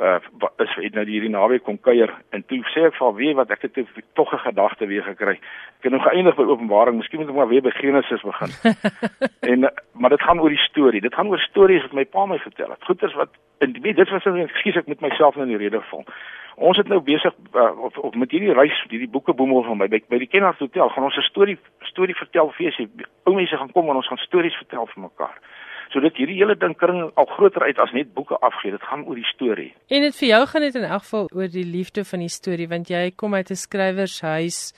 uh, 0.00 0.16
is 0.56 0.74
het 0.74 0.94
nou 0.94 1.04
hierdie 1.08 1.30
naweek 1.30 1.64
kom 1.64 1.78
kuier 1.80 2.12
en 2.34 2.44
toe 2.48 2.60
sê 2.72 2.86
ek 2.88 2.96
vir 2.98 3.12
wie 3.18 3.34
wat 3.36 3.50
ek 3.54 3.66
het 3.66 3.78
tog 4.18 4.32
'n 4.32 4.44
gedagte 4.46 4.86
weer 4.86 5.02
gekry. 5.02 5.36
Ek 5.78 5.86
het 5.88 5.92
nou 5.92 6.02
geëindig 6.02 6.36
by 6.36 6.42
Openbaring, 6.42 6.96
miskien 6.96 7.20
moet 7.20 7.28
ek 7.28 7.34
maar 7.34 7.48
weer 7.48 7.62
by 7.62 7.70
Genesis 7.70 8.22
begin. 8.22 8.52
en 9.52 9.70
maar 9.92 10.10
dit 10.10 10.22
gaan 10.22 10.40
oor 10.40 10.48
die 10.48 10.66
storie. 10.68 11.00
Dit 11.00 11.14
gaan 11.14 11.28
oor 11.28 11.38
stories 11.38 11.82
wat 11.82 11.92
my 11.92 12.04
pa 12.04 12.26
my 12.26 12.38
vertel 12.38 12.70
het. 12.70 12.84
Goeters 12.84 13.14
wat 13.14 13.28
en 13.58 13.76
weet 13.80 13.96
dit 13.96 14.08
was 14.08 14.24
net 14.24 14.50
skies 14.50 14.76
ek 14.76 14.86
met 14.86 15.00
myself 15.00 15.34
nou 15.34 15.46
in 15.46 15.56
die 15.56 15.62
rede 15.68 15.80
val. 15.80 16.04
Ons 16.56 16.76
het 16.76 16.88
nou 16.88 17.00
besig 17.00 17.34
uh, 17.54 17.78
of, 17.80 17.96
of 17.98 18.14
met 18.14 18.30
hierdie 18.30 18.52
reis, 18.52 18.84
hierdie 18.88 19.08
boeke 19.08 19.32
boemel 19.32 19.62
van 19.62 19.78
my 19.78 19.88
by, 19.88 20.02
by 20.08 20.18
die 20.18 20.28
Kennard 20.28 20.58
Hotel 20.58 20.88
gaan 20.88 21.04
ons 21.04 21.16
'n 21.16 21.22
storie 21.22 21.58
storie 21.80 22.16
vertel 22.16 22.50
feesie. 22.50 22.88
Ou 23.24 23.34
mense 23.34 23.56
gaan 23.56 23.72
kom 23.72 23.88
en 23.88 23.96
ons 23.96 24.08
gaan 24.08 24.18
stories 24.18 24.56
vertel 24.56 24.86
vir 24.86 25.02
mekaar. 25.02 25.36
So 25.92 26.00
dit 26.00 26.14
hierdie 26.16 26.36
hele 26.38 26.54
ding 26.54 26.76
kring 26.78 27.10
al 27.16 27.26
groter 27.26 27.62
uit 27.62 27.78
as 27.78 27.90
net 27.92 28.14
boeke 28.14 28.36
afgee. 28.40 28.70
Dit 28.70 28.82
gaan 28.82 29.04
oor 29.06 29.16
die 29.16 29.24
storie. 29.34 29.74
En 29.90 30.00
dit 30.02 30.14
vir 30.16 30.28
jou 30.28 30.46
gaan 30.46 30.62
dit 30.62 30.74
in 30.74 30.84
elk 30.84 31.02
geval 31.02 31.28
oor 31.34 31.48
die 31.48 31.64
liefde 31.66 32.04
van 32.04 32.18
die 32.20 32.28
storie 32.28 32.68
want 32.68 32.88
jy 32.88 33.10
kom 33.16 33.34
uit 33.34 33.50
'n 33.50 33.56
skrywershuis. 33.56 34.72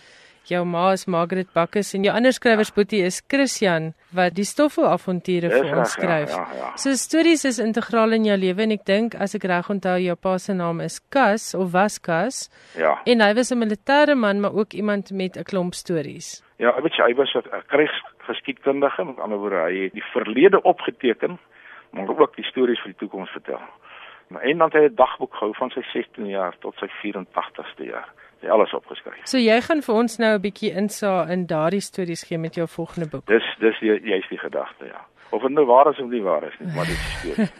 Jou 0.50 0.64
ma 0.66 0.90
is 0.92 1.04
Margaret 1.06 1.52
Bakkes 1.54 1.94
en 1.94 2.02
jou 2.02 2.14
ander 2.16 2.32
skrywersboetie 2.32 3.04
is 3.06 3.22
Christian 3.28 3.92
wat 4.10 4.34
die 4.34 4.44
stoffelavonture 4.44 5.50
vir 5.50 5.68
ons 5.78 5.94
ja, 5.94 6.00
skryf. 6.00 6.30
ja, 6.30 6.48
ja. 6.58 6.72
So 6.76 6.94
stories 6.98 7.44
is 7.44 7.58
integraal 7.62 8.12
in 8.12 8.24
jou 8.24 8.36
lewe 8.36 8.62
en 8.62 8.72
ek 8.72 8.84
dink 8.84 9.14
as 9.14 9.34
ek 9.38 9.44
reg 9.44 9.70
onthou 9.70 9.98
jou 10.02 10.16
pa 10.16 10.38
se 10.38 10.52
naam 10.52 10.80
is 10.80 10.98
Kas 11.10 11.54
of 11.54 11.70
was 11.72 11.98
Kas 12.00 12.48
Ja. 12.76 12.98
en 13.06 13.20
hy 13.20 13.34
was 13.34 13.52
'n 13.52 13.58
militêre 13.58 14.16
man 14.16 14.40
maar 14.40 14.52
ook 14.54 14.72
iemand 14.74 15.12
met 15.12 15.36
'n 15.36 15.44
klomp 15.44 15.74
stories. 15.74 16.42
Ja, 16.62 16.70
jy, 16.78 16.96
hy 17.02 17.14
was 17.18 17.34
'n 17.34 17.62
krygsgeskiedkundige, 17.66 19.04
met 19.04 19.18
ander 19.18 19.38
woorde, 19.38 19.62
hy 19.66 19.76
het 19.84 19.92
die 19.92 20.10
verlede 20.12 20.62
opgeteken, 20.62 21.38
maar 21.90 22.08
ook 22.08 22.36
die 22.36 22.44
stories 22.44 22.80
vir 22.80 22.92
die 22.92 23.00
toekoms 23.02 23.30
vertel. 23.30 23.60
Maar 24.28 24.42
en 24.42 24.58
dan 24.58 24.70
het 24.70 24.80
hy 24.80 24.88
'n 24.88 24.94
dagboek 24.94 25.34
gehou 25.34 25.54
van 25.54 25.70
sy 25.70 25.82
16 25.92 26.26
jaar 26.26 26.54
tot 26.58 26.74
sy 26.76 26.86
84ste 26.86 27.84
jaar. 27.84 28.08
Hy 28.40 28.46
het 28.46 28.50
alles 28.50 28.74
opgeskryf. 28.74 29.20
So 29.24 29.38
jy 29.38 29.60
gaan 29.60 29.82
vir 29.82 29.94
ons 29.94 30.18
nou 30.18 30.34
'n 30.34 30.40
bietjie 30.40 30.72
insaag 30.74 31.28
in 31.28 31.46
daardie 31.46 31.80
stories 31.80 32.22
gee 32.22 32.38
met 32.38 32.54
jou 32.54 32.68
volgende 32.68 33.08
boek. 33.08 33.26
Dis 33.26 33.56
dis 33.58 33.78
juist 33.78 34.28
die 34.28 34.38
gedagte, 34.38 34.84
ja. 34.84 35.00
Of 35.32 35.40
dit 35.42 35.50
nou 35.56 35.64
waar 35.66 35.88
is 35.90 35.98
of 35.98 36.10
nie 36.12 36.20
waar 36.22 36.42
is 36.44 36.56
nie, 36.60 36.72
maar 36.76 36.84
dit 36.84 37.38
is. 37.38 37.52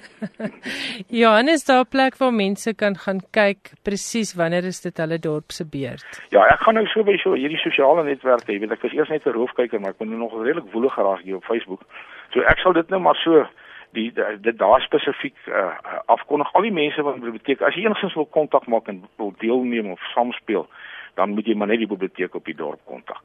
Ja, 1.23 1.39
en 1.39 1.49
is 1.49 1.65
daar 1.65 1.81
'n 1.85 1.89
plek 1.89 2.17
waar 2.17 2.33
mense 2.35 2.75
kan 2.75 2.97
gaan 2.97 3.21
kyk 3.31 3.71
presies 3.83 4.35
wanneer 4.35 4.65
is 4.65 4.81
dit 4.81 4.97
hulle 4.97 5.19
dorp 5.19 5.51
se 5.53 5.65
beurt? 5.65 6.21
Ja, 6.31 6.45
ek 6.53 6.61
gaan 6.61 6.75
nou 6.75 6.87
so 6.87 7.03
by 7.03 7.17
so 7.17 7.33
hierdie 7.35 7.59
sosiale 7.59 8.05
netwerke, 8.05 8.53
jy 8.53 8.59
weet 8.61 8.73
ek 8.73 8.83
was 8.83 8.93
eers 8.93 9.09
net 9.09 9.27
'n 9.27 9.33
roofkyker, 9.33 9.81
maar 9.81 9.91
ek 9.91 9.99
ben 9.99 10.09
nou 10.09 10.19
nog 10.19 10.33
redelik 10.45 10.73
woelig 10.73 10.93
geraak 10.95 11.21
hier 11.23 11.37
op 11.37 11.45
Facebook. 11.45 11.81
So 12.33 12.41
ek 12.41 12.59
sal 12.59 12.73
dit 12.73 12.89
nou 12.89 13.01
maar 13.01 13.17
so 13.17 13.47
die 13.93 14.13
die- 14.13 14.41
dit 14.41 14.59
daar 14.59 14.81
spesifiek 14.81 15.35
uh, 15.49 15.75
afkondig 16.07 16.53
al 16.55 16.63
die 16.63 16.73
mense 16.73 17.03
wat 17.03 17.15
in 17.15 17.21
die 17.21 17.31
biblioteek 17.31 17.61
as 17.63 17.75
jy 17.75 17.85
enigstens 17.85 18.15
wil 18.15 18.27
kontak 18.27 18.67
maak 18.67 18.89
en 18.89 19.05
wil 19.17 19.35
deelneem 19.39 19.91
of 19.91 20.01
saamspeel, 20.15 20.67
dan 21.15 21.31
moet 21.31 21.47
jy 21.47 21.55
maar 21.55 21.69
net 21.69 21.79
die 21.79 21.87
biblioteek 21.89 22.35
op 22.35 22.45
die 22.45 22.55
dorp 22.57 22.81
kontak. 22.85 23.21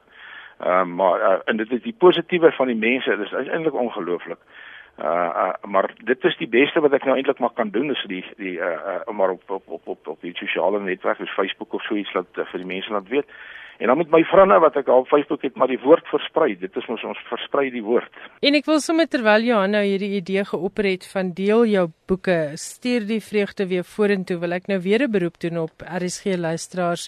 Uh, 0.58 0.84
maar 0.84 1.20
uh, 1.20 1.38
en 1.44 1.56
dit 1.56 1.70
is 1.70 1.82
die 1.82 1.94
positiewe 1.98 2.52
van 2.52 2.66
die 2.66 2.76
mense, 2.76 3.16
dit 3.16 3.26
is 3.26 3.48
eintlik 3.48 3.74
ongelooflik. 3.74 4.40
Uh, 4.98 5.04
uh 5.06 5.70
maar 5.70 5.92
dit 6.04 6.24
is 6.24 6.36
die 6.36 6.48
beste 6.50 6.80
wat 6.82 6.92
ek 6.92 7.04
nou 7.06 7.14
eintlik 7.14 7.38
maar 7.38 7.52
kan 7.54 7.70
doen 7.70 7.92
is 7.94 8.00
die 8.10 8.24
die 8.36 8.56
uh, 8.58 8.72
uh 9.06 9.14
maar 9.14 9.30
op 9.30 9.50
op 9.50 9.68
op 9.68 9.86
op 9.86 10.08
op 10.14 10.20
die 10.26 10.34
sosiale 10.34 10.80
netwerk 10.80 11.20
soos 11.20 11.34
Facebook 11.36 11.72
of 11.72 11.82
so 11.86 11.94
iets 11.94 12.12
laat 12.16 12.26
uh, 12.34 12.46
vir 12.50 12.64
die 12.64 12.72
mense 12.72 12.90
laat 12.90 13.08
weet. 13.08 13.30
En 13.78 13.86
dan 13.86 13.96
met 13.96 14.10
my 14.10 14.24
vriende 14.26 14.58
wat 14.58 14.76
ek 14.80 14.88
al 14.90 15.04
Facebook 15.06 15.44
het, 15.46 15.54
maar 15.54 15.70
die 15.70 15.78
woord 15.78 16.06
versprei. 16.10 16.56
Dit 16.58 16.74
is 16.76 16.86
ons 16.90 17.04
ons 17.06 17.18
versprei 17.28 17.68
die 17.70 17.82
woord. 17.86 18.10
En 18.42 18.58
ek 18.58 18.66
wil 18.66 18.80
sommer 18.82 19.06
terwyl 19.06 19.46
Johan 19.46 19.76
nou 19.76 19.84
hierdie 19.86 20.16
idee 20.18 20.42
geopper 20.48 20.88
het 20.90 21.06
van 21.12 21.30
deel 21.38 21.62
jou 21.70 21.84
boeke, 22.10 22.38
stuur 22.58 23.06
die 23.06 23.20
vreugde 23.22 23.68
weer 23.70 23.86
vorentoe, 23.86 24.40
wil 24.42 24.56
ek 24.58 24.66
nou 24.66 24.80
weer 24.82 25.06
'n 25.06 25.14
beroep 25.14 25.38
doen 25.38 25.62
op 25.62 25.86
RSG 25.86 26.34
luisteraars. 26.34 27.06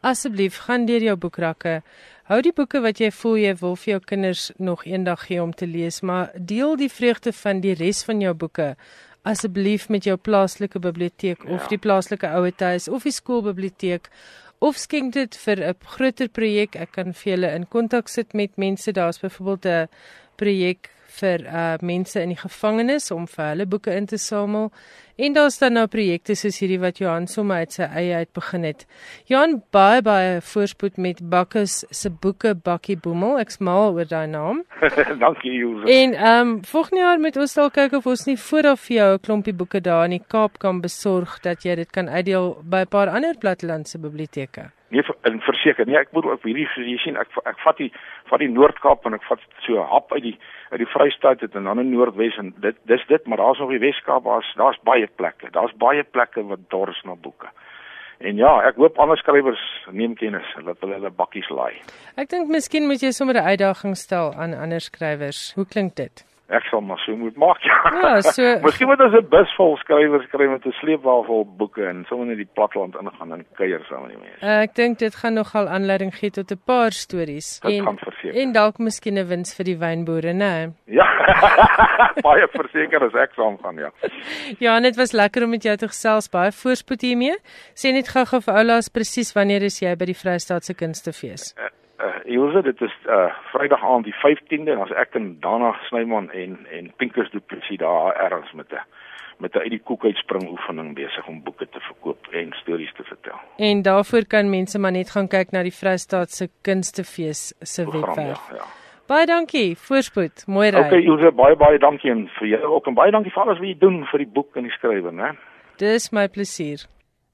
Asseblief 0.00 0.56
gaan 0.66 0.86
deur 0.86 1.02
jou 1.02 1.16
boekrakke. 1.16 1.82
Hou 2.28 2.40
die 2.42 2.52
boeke 2.52 2.80
wat 2.80 3.00
jy 3.00 3.10
voel 3.10 3.36
jy 3.36 3.54
wil 3.60 3.76
vir 3.76 3.92
jou 3.92 4.00
kinders 4.00 4.50
nog 4.58 4.84
eendag 4.84 5.26
gee 5.26 5.42
om 5.42 5.52
te 5.52 5.66
lees, 5.66 6.02
maar 6.02 6.30
deel 6.36 6.76
die 6.76 6.90
vreugde 6.92 7.32
van 7.32 7.60
die 7.60 7.74
res 7.74 8.04
van 8.04 8.20
jou 8.20 8.34
boeke 8.34 8.76
asseblief 9.28 9.88
met 9.88 10.06
jou 10.08 10.16
plaaslike 10.16 10.78
biblioteek 10.78 11.42
ja. 11.44 11.54
of 11.56 11.68
die 11.72 11.78
plaaslike 11.78 12.28
ouetehuis 12.28 12.88
of 12.88 13.06
die 13.06 13.14
skoolbiblioteek 13.14 14.08
of 14.64 14.78
skenk 14.80 15.12
dit 15.14 15.36
vir 15.44 15.60
'n 15.62 15.74
groter 15.94 16.28
projek. 16.28 16.76
Ek 16.76 16.92
kan 16.92 17.12
vir 17.14 17.32
julle 17.32 17.50
in 17.54 17.66
kontak 17.66 18.08
sit 18.08 18.34
met 18.34 18.56
mense. 18.56 18.92
Daar's 18.92 19.20
byvoorbeeld 19.20 19.66
'n 19.66 19.88
projek 20.36 20.90
vir 21.20 21.44
uh 21.46 21.76
mense 21.82 22.20
in 22.22 22.32
die 22.34 22.40
gevangenis 22.40 23.10
om 23.14 23.26
vir 23.26 23.44
hulle 23.52 23.66
boeke 23.66 23.94
in 23.94 24.06
te 24.06 24.18
samel. 24.18 24.70
En 25.18 25.32
daar's 25.34 25.58
dan 25.58 25.74
nou 25.74 25.86
projekte 25.90 26.36
soos 26.38 26.60
hierdie 26.62 26.78
wat 26.78 27.00
Johan 27.02 27.26
sommer 27.26 27.64
uit 27.64 27.72
sy 27.74 27.88
eie 27.90 28.20
uit 28.20 28.30
begin 28.38 28.62
het. 28.68 28.84
Johan 29.26 29.56
baie 29.74 30.02
baie 30.06 30.36
voorspoed 30.52 30.96
met 30.96 31.24
Bakkes 31.32 31.80
se 31.90 32.10
boeke 32.10 32.54
Bakkie 32.54 32.96
Boemel. 33.02 33.40
Ek's 33.42 33.58
mal 33.58 33.96
oor 33.96 34.06
daai 34.06 34.28
naam. 34.30 34.62
Dankie 35.24 35.56
Jose. 35.56 35.90
En 35.90 36.14
ehm 36.14 36.54
um, 36.54 36.64
volgende 36.64 37.02
jaar 37.02 37.18
moet 37.18 37.36
ons 37.36 37.58
dalk 37.58 37.74
kyk 37.80 37.98
of 37.98 38.06
ons 38.06 38.26
nie 38.30 38.38
vooraf 38.38 38.86
vir 38.86 38.96
jou 38.96 39.12
'n 39.14 39.20
klompie 39.26 39.58
boeke 39.58 39.80
daar 39.80 40.04
in 40.04 40.18
die 40.20 40.24
Kaap 40.28 40.58
kan 40.58 40.80
besorg 40.80 41.40
dat 41.42 41.66
jy 41.66 41.74
dit 41.74 41.90
kan 41.90 42.08
uitdeel 42.08 42.62
by 42.62 42.86
'n 42.86 42.94
paar 42.94 43.08
ander 43.08 43.34
plattelandse 43.34 43.98
biblioteke. 43.98 44.70
Nee, 44.88 45.02
en 45.28 45.40
verseker, 45.44 45.86
nee, 45.86 45.98
ek 46.00 46.12
moet 46.16 46.24
ook 46.24 46.44
hierdie 46.48 46.64
jy 46.80 46.96
sien 47.02 47.16
ek 47.20 47.34
ek 47.44 47.58
vat 47.60 47.76
die 47.76 47.90
vat 48.30 48.40
die 48.40 48.48
Noord-Kaap 48.48 49.04
en 49.04 49.18
ek 49.18 49.26
vat 49.28 49.42
so 49.66 49.76
'n 49.76 49.90
hap 49.90 50.12
uit 50.12 50.22
die 50.22 50.38
uit 50.70 50.80
die 50.80 50.88
Vrystaat 50.88 51.40
het 51.44 51.54
en 51.54 51.64
dan 51.64 51.80
in 51.80 51.90
Noordwes 51.92 52.38
en 52.38 52.54
dit 52.56 52.76
dis 52.88 53.04
dit, 53.08 53.26
maar 53.26 53.36
daar's 53.36 53.58
nog 53.58 53.70
die 53.70 53.84
Wes-Kaap, 53.84 54.24
daar's 54.24 54.48
daar's 54.56 54.80
baie 54.82 55.06
plekke. 55.06 55.50
Daar's 55.50 55.76
baie 55.76 56.04
plekke 56.04 56.46
wat 56.46 56.70
dors 56.70 57.02
na 57.04 57.14
boeke. 57.14 57.52
En 58.18 58.36
ja, 58.36 58.50
ek 58.66 58.80
hoop 58.80 58.98
ander 58.98 59.16
skrywers 59.16 59.60
neem 59.94 60.16
kennis 60.18 60.46
en 60.56 60.64
laat 60.64 60.80
hulle 60.80 60.94
hulle 60.94 61.10
bakkies 61.10 61.48
laai. 61.54 61.76
Ek 62.16 62.28
dink 62.32 62.48
miskien 62.48 62.86
moet 62.86 63.02
jy 63.02 63.12
sommer 63.12 63.36
'n 63.36 63.46
uitdaging 63.52 63.96
stel 63.96 64.32
aan 64.34 64.54
ander 64.54 64.80
skrywers. 64.80 65.52
Hoe 65.54 65.66
klink 65.66 65.94
dit? 65.94 66.24
Ek 66.48 66.64
sal 66.70 66.80
maar 66.80 66.98
so 67.04 67.12
moet 67.16 67.36
maak. 67.36 67.58
Ja, 67.60 67.76
Ja, 68.02 68.20
so- 68.22 68.58
Miskien 68.64 68.86
moet 68.88 69.00
ons 69.00 69.12
'n 69.14 69.28
bus 69.28 69.50
vol 69.56 69.76
skrywers 69.76 70.26
kry 70.32 70.46
met 70.48 70.64
'n 70.66 70.72
sleepwa 70.80 71.22
vol 71.26 71.44
boeke 71.44 71.84
en 71.86 72.04
sommer 72.08 72.26
net 72.26 72.36
die 72.36 72.48
platteland 72.54 72.94
ingaan 72.96 73.32
en 73.32 73.44
kuier 73.54 73.84
saam 73.88 74.02
met 74.06 74.10
die 74.16 74.18
mense. 74.22 74.40
Uh, 74.42 74.62
ek 74.64 74.74
dink 74.74 74.98
dit 74.98 75.14
gaan 75.14 75.34
nogal 75.34 75.68
aanleiding 75.68 76.14
gee 76.14 76.30
tot 76.30 76.50
'n 76.50 76.60
paar 76.64 76.92
stories 76.92 77.60
Dit 77.60 77.72
en 77.72 77.98
en 78.34 78.52
dalk 78.52 78.78
miskien 78.78 79.18
'n 79.18 79.28
wins 79.28 79.54
vir 79.54 79.64
die 79.64 79.76
wynboere, 79.78 80.32
né? 80.32 80.72
Ja. 80.86 81.04
baie 82.28 82.48
verseker 82.48 83.02
as 83.04 83.14
ek 83.14 83.34
saam 83.36 83.58
gaan, 83.62 83.76
ja. 83.76 83.90
Ja, 84.58 84.80
dit 84.80 84.96
was 84.96 85.12
lekker 85.12 85.44
om 85.44 85.50
met 85.50 85.62
jou 85.62 85.76
te 85.76 85.88
gesels. 85.88 86.28
Baie 86.30 86.52
voorspoed 86.52 87.00
hiermee. 87.02 87.36
Sê 87.74 87.92
net 87.92 88.08
gou-gou 88.08 88.40
vir 88.40 88.54
oulaas 88.54 88.88
presies 88.88 89.32
wanneer 89.36 89.62
is 89.62 89.80
jy 89.80 89.94
by 89.96 90.04
die 90.06 90.16
Vrystaatse 90.16 90.74
Kunstefees? 90.74 91.54
Uh, 91.58 91.68
uh 91.98 92.20
Ilse, 92.24 92.62
dit 92.62 92.80
is 92.80 92.94
uh 93.06 93.28
Vrydag 93.52 93.84
aand 93.84 94.04
die 94.04 94.14
15de 94.14 94.70
en 94.70 94.80
as 94.86 94.94
ek 94.94 95.14
en 95.18 95.36
Dana 95.40 95.74
Snyman 95.88 96.30
en 96.30 96.58
en 96.70 96.92
Pinkers 96.96 97.30
Du 97.30 97.40
Plessis 97.40 97.78
daar 97.78 98.14
ergens 98.16 98.52
met 98.52 98.72
'n 98.72 98.82
met 99.38 99.54
'n 99.54 99.58
uit 99.58 99.70
die 99.70 99.82
koek 99.84 100.04
uitspring 100.04 100.48
oefening 100.50 100.94
besig 100.94 101.26
om 101.26 101.42
boeke 101.42 101.68
te 101.68 101.80
verkoop 101.80 102.26
en 102.30 102.52
stories 102.52 102.92
te 102.94 103.04
vertel. 103.04 103.38
En 103.56 103.82
daarvoor 103.82 104.26
kan 104.26 104.50
mense 104.50 104.78
maar 104.78 104.92
net 104.92 105.10
gaan 105.10 105.28
kyk 105.28 105.50
na 105.50 105.62
die 105.62 105.78
Vrystaatse 105.80 106.48
Kunstefees 106.62 107.54
se 107.60 107.84
webwerf. 107.84 108.48
ja, 108.50 108.56
ja. 108.56 108.64
Baie 109.08 109.26
dankie. 109.26 109.76
Voorspoed. 109.76 110.44
Mooi 110.46 110.68
ry. 110.70 110.82
Okay, 110.84 111.00
Ilse, 111.00 111.30
baie 111.32 111.56
baie 111.56 111.78
dankie 111.78 112.10
en 112.10 112.26
vir 112.38 112.48
jou 112.48 112.74
ook 112.74 112.86
en 112.86 112.94
baie 112.94 113.10
dankie 113.10 113.32
vir 113.32 113.42
alles 113.42 113.58
wat 113.58 113.68
jy 113.68 113.78
doen 113.78 114.02
vir 114.10 114.18
die 114.18 114.32
boek 114.34 114.56
en 114.56 114.62
die 114.68 114.74
skrywer, 114.74 115.12
né? 115.12 115.30
Dis 115.80 116.10
my 116.12 116.26
plesier. 116.28 116.84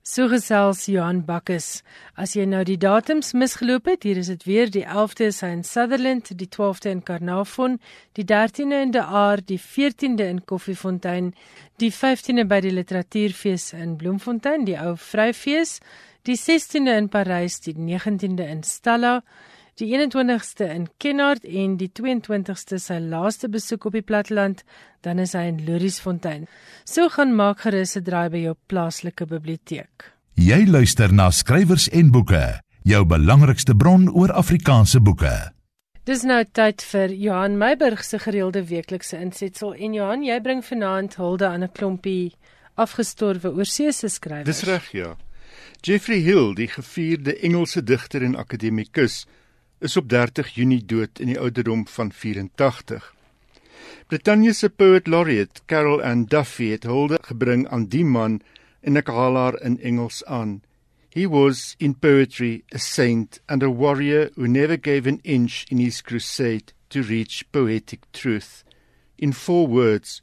So 0.06 0.26
gesels 0.28 0.82
Johan 0.84 1.22
Bakkes. 1.24 1.78
As 2.20 2.34
jy 2.36 2.42
nou 2.44 2.58
die 2.68 2.76
datums 2.76 3.30
misgeloop 3.32 3.86
het, 3.88 4.02
hier 4.04 4.18
is 4.20 4.28
dit 4.28 4.42
weer 4.44 4.68
die 4.68 4.82
11de 4.84 5.30
is 5.30 5.38
hy 5.40 5.48
in 5.54 5.62
Sutherland, 5.64 6.28
die 6.36 6.48
12de 6.52 6.92
in 6.92 7.00
Carnarvon, 7.08 7.78
die 8.12 8.26
13de 8.28 8.82
in 8.84 8.92
De 8.92 9.00
Aar, 9.00 9.40
die 9.40 9.56
14de 9.56 10.26
in 10.28 10.42
Koffiefontein, 10.44 11.30
die 11.80 11.88
15de 11.88 12.44
by 12.50 12.60
die 12.66 12.74
Literatuurfees 12.76 13.70
in 13.80 13.96
Bloemfontein, 13.96 14.68
die 14.68 14.76
ou 14.76 14.92
Vryfees, 15.00 15.78
die 16.28 16.36
16de 16.36 16.98
in 17.00 17.08
Parys, 17.08 17.62
die 17.64 17.72
19de 17.72 18.44
in 18.44 18.60
Stella, 18.60 19.22
die 19.80 19.90
21ste 19.90 20.68
in 20.70 20.87
Kenhardt 21.02 21.44
en 21.44 21.76
die 21.80 21.90
22ste 21.90 22.78
sy 22.78 22.98
laaste 23.02 23.48
besoek 23.50 23.88
op 23.88 23.96
die 23.96 24.04
platteland, 24.06 24.62
dan 25.02 25.18
is 25.18 25.34
hy 25.34 25.48
in 25.50 25.62
Louriesfontein. 25.66 26.46
So 26.84 27.08
gaan 27.08 27.34
maak 27.34 27.64
gerus 27.66 27.96
'n 27.96 28.04
draai 28.04 28.28
by 28.30 28.40
jou 28.44 28.54
plaaslike 28.68 29.26
biblioteek. 29.26 30.12
Jy 30.37 30.66
luister 30.66 31.12
na 31.12 31.30
skrywers 31.30 31.88
en 31.88 32.10
boeke, 32.10 32.60
jou 32.82 33.04
belangrikste 33.04 33.74
bron 33.74 34.08
oor 34.08 34.32
Afrikaanse 34.32 35.00
boeke. 35.00 35.52
Dis 36.04 36.22
nou 36.22 36.44
tyd 36.44 36.82
vir 36.82 37.08
Johan 37.08 37.58
Meiburg 37.58 38.04
se 38.04 38.18
gereelde 38.18 38.64
weeklikse 38.68 39.16
insetsel 39.16 39.74
en 39.74 39.94
Johan, 39.94 40.24
jy 40.24 40.40
bring 40.40 40.64
vanaand 40.64 41.14
hulde 41.16 41.46
aan 41.46 41.62
'n 41.62 41.72
klompie 41.72 42.32
afgestorwe 42.76 43.54
oorseese 43.54 44.08
skrywers. 44.08 44.44
Dis 44.44 44.62
reg, 44.62 44.92
ja. 44.92 45.16
Jeffrey 45.82 46.18
Hill, 46.18 46.54
die 46.54 46.68
gevierde 46.68 47.37
Engelse 47.40 47.82
digter 47.82 48.22
en 48.22 48.37
akademikus, 48.37 49.26
is 49.84 49.96
op 50.00 50.08
30 50.08 50.48
Junie 50.56 50.80
dood 50.80 51.20
in 51.20 51.28
die 51.28 51.36
ouderdom 51.40 51.82
van 51.92 52.12
84. 52.12 53.04
Brittanje 54.08 54.54
se 54.56 54.70
poet 54.72 55.06
laureate 55.06 55.60
Carol 55.68 56.00
Ann 56.02 56.24
Duffy 56.32 56.70
het 56.72 56.86
hulde 56.88 57.18
gebring 57.28 57.66
aan 57.68 57.84
die 57.92 58.04
man 58.04 58.38
en 58.80 58.96
ek 58.96 59.12
haal 59.12 59.36
haar 59.36 59.60
in 59.60 59.76
Engels 59.84 60.22
aan. 60.24 60.62
He 61.12 61.28
was 61.28 61.74
in 61.78 61.94
poetry 61.94 62.64
a 62.74 62.80
saint 62.80 63.40
and 63.46 63.62
a 63.62 63.68
warrior 63.68 64.30
who 64.37 64.48
never 64.48 64.80
gave 64.80 65.06
an 65.06 65.20
inch 65.22 65.64
in 65.68 65.78
his 65.78 66.00
crusade 66.00 66.72
to 66.88 67.02
reach 67.02 67.44
poetic 67.52 68.10
truth. 68.12 68.64
In 69.18 69.32
four 69.32 69.68
words, 69.68 70.22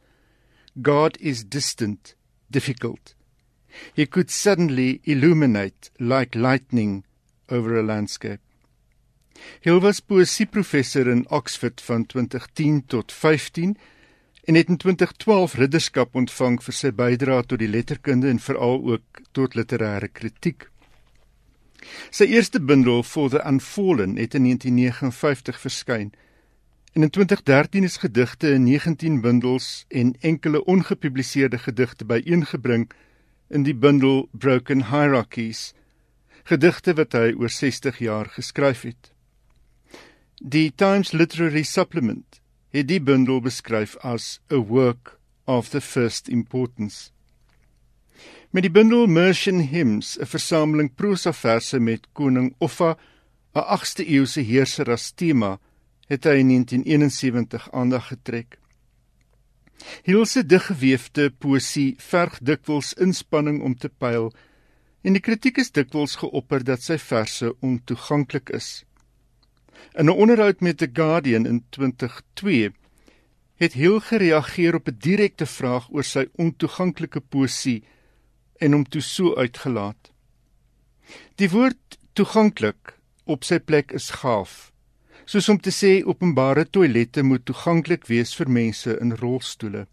God 0.82 1.18
is 1.20 1.44
distant, 1.44 2.16
difficult. 2.50 3.14
He 3.94 4.06
could 4.06 4.32
suddenly 4.32 5.02
illuminate 5.06 5.92
like 6.00 6.36
lightning 6.36 7.06
over 7.48 7.78
a 7.78 7.84
landscape. 7.84 8.42
Hill 9.62 9.80
was 9.80 10.00
poesieprofessor 10.00 11.08
in 11.08 11.26
Oxford 11.30 11.82
van 11.82 12.06
2010 12.06 12.86
tot 12.86 13.12
15 13.12 13.78
en 14.44 14.56
het 14.56 14.68
in 14.68 14.78
2012 14.78 15.54
ridderskap 15.54 16.16
ontvang 16.16 16.58
vir 16.64 16.76
sy 16.76 16.92
bydrae 16.92 17.44
tot 17.46 17.62
die 17.62 17.70
letterkunde 17.70 18.30
en 18.30 18.42
veral 18.42 18.82
ook 18.94 19.22
tot 19.38 19.56
literêre 19.56 20.10
kritiek. 20.10 20.66
Sy 22.10 22.26
eerste 22.30 22.60
bundel, 22.60 23.04
For 23.04 23.30
the 23.30 23.42
Unfallen, 23.48 24.18
het 24.18 24.34
in 24.34 24.44
1959 24.44 25.60
verskyn. 25.60 26.12
En 26.94 27.02
in 27.02 27.10
2013 27.10 27.84
is 27.84 27.98
gedigte 27.98 28.52
in 28.52 28.64
19 28.64 29.22
bundels 29.22 29.86
en 29.88 30.16
enkele 30.20 30.64
ongepubliseerde 30.66 31.58
gedigte 31.58 32.06
byeengebring 32.06 32.92
in 33.50 33.64
die 33.64 33.76
bundel 33.76 34.28
Broken 34.32 34.86
Hierarchies, 34.90 35.74
gedigte 36.44 36.94
wat 36.94 37.16
hy 37.16 37.32
oor 37.38 37.50
60 37.50 37.98
jaar 38.00 38.30
geskryf 38.36 38.82
het. 38.82 39.12
Die 40.44 40.72
Times 40.72 41.12
Literary 41.12 41.62
Supplement 41.62 42.40
het 42.74 42.88
die 42.90 42.98
bundel 43.00 43.44
beskryf 43.46 43.92
as 44.02 44.40
a 44.50 44.58
work 44.58 45.20
of 45.46 45.70
the 45.70 45.82
first 45.82 46.32
importance. 46.34 47.12
Met 48.50 48.66
die 48.66 48.72
bundel 48.74 49.06
Mercian 49.06 49.60
Hymns, 49.60 50.18
'n 50.18 50.26
versameling 50.26 50.90
prosa 50.96 51.32
verse 51.32 51.80
met 51.80 52.08
koning 52.14 52.56
Offa, 52.58 52.98
'n 53.54 53.60
8ste 53.62 54.04
eeuse 54.04 54.42
heerser 54.42 54.90
as 54.92 55.12
tema, 55.12 55.60
het 56.08 56.24
hy 56.24 56.40
in 56.42 56.48
1971 56.48 57.72
aandag 57.72 58.08
getrek. 58.08 58.58
Hilse 60.04 60.46
diggeweefde 60.46 61.30
poesie 61.30 61.96
verg 61.98 62.40
dikwels 62.42 62.94
inspanning 62.94 63.62
om 63.62 63.76
te 63.76 63.90
pyl 63.90 64.34
en 65.04 65.14
die 65.14 65.22
kritiek 65.22 65.58
is 65.58 65.72
dikwels 65.72 66.16
geopper 66.16 66.64
dat 66.64 66.82
sy 66.82 66.98
verse 66.98 67.54
ontoeganklik 67.62 68.50
is. 68.50 68.86
In 69.94 70.06
'n 70.06 70.10
onderhoud 70.24 70.60
met 70.60 70.78
The 70.78 70.90
Guardian 70.94 71.46
in 71.46 71.64
2002 71.70 72.72
het 73.56 73.74
Hill 73.74 74.00
gereageer 74.00 74.76
op 74.76 74.88
'n 74.88 74.98
direkte 74.98 75.46
vraag 75.46 75.90
oor 75.90 76.04
sy 76.04 76.26
ontoeganklike 76.36 77.22
poesie 77.22 77.84
en 78.58 78.72
hom 78.72 78.86
toe 78.90 79.02
so 79.02 79.36
uitgelaat. 79.36 80.12
Die 81.36 81.50
woord 81.50 81.98
toeganklik 82.14 82.98
op 83.26 83.44
sy 83.44 83.60
plek 83.60 83.92
is 83.92 84.10
gaaf. 84.22 84.72
Soos 85.26 85.50
om 85.50 85.60
te 85.60 85.72
sê 85.72 86.04
openbare 86.06 86.66
toilette 86.70 87.24
moet 87.24 87.46
toeganklik 87.46 88.08
wees 88.08 88.36
vir 88.36 88.50
mense 88.50 88.98
in 89.00 89.14
rolstoele. 89.22 89.88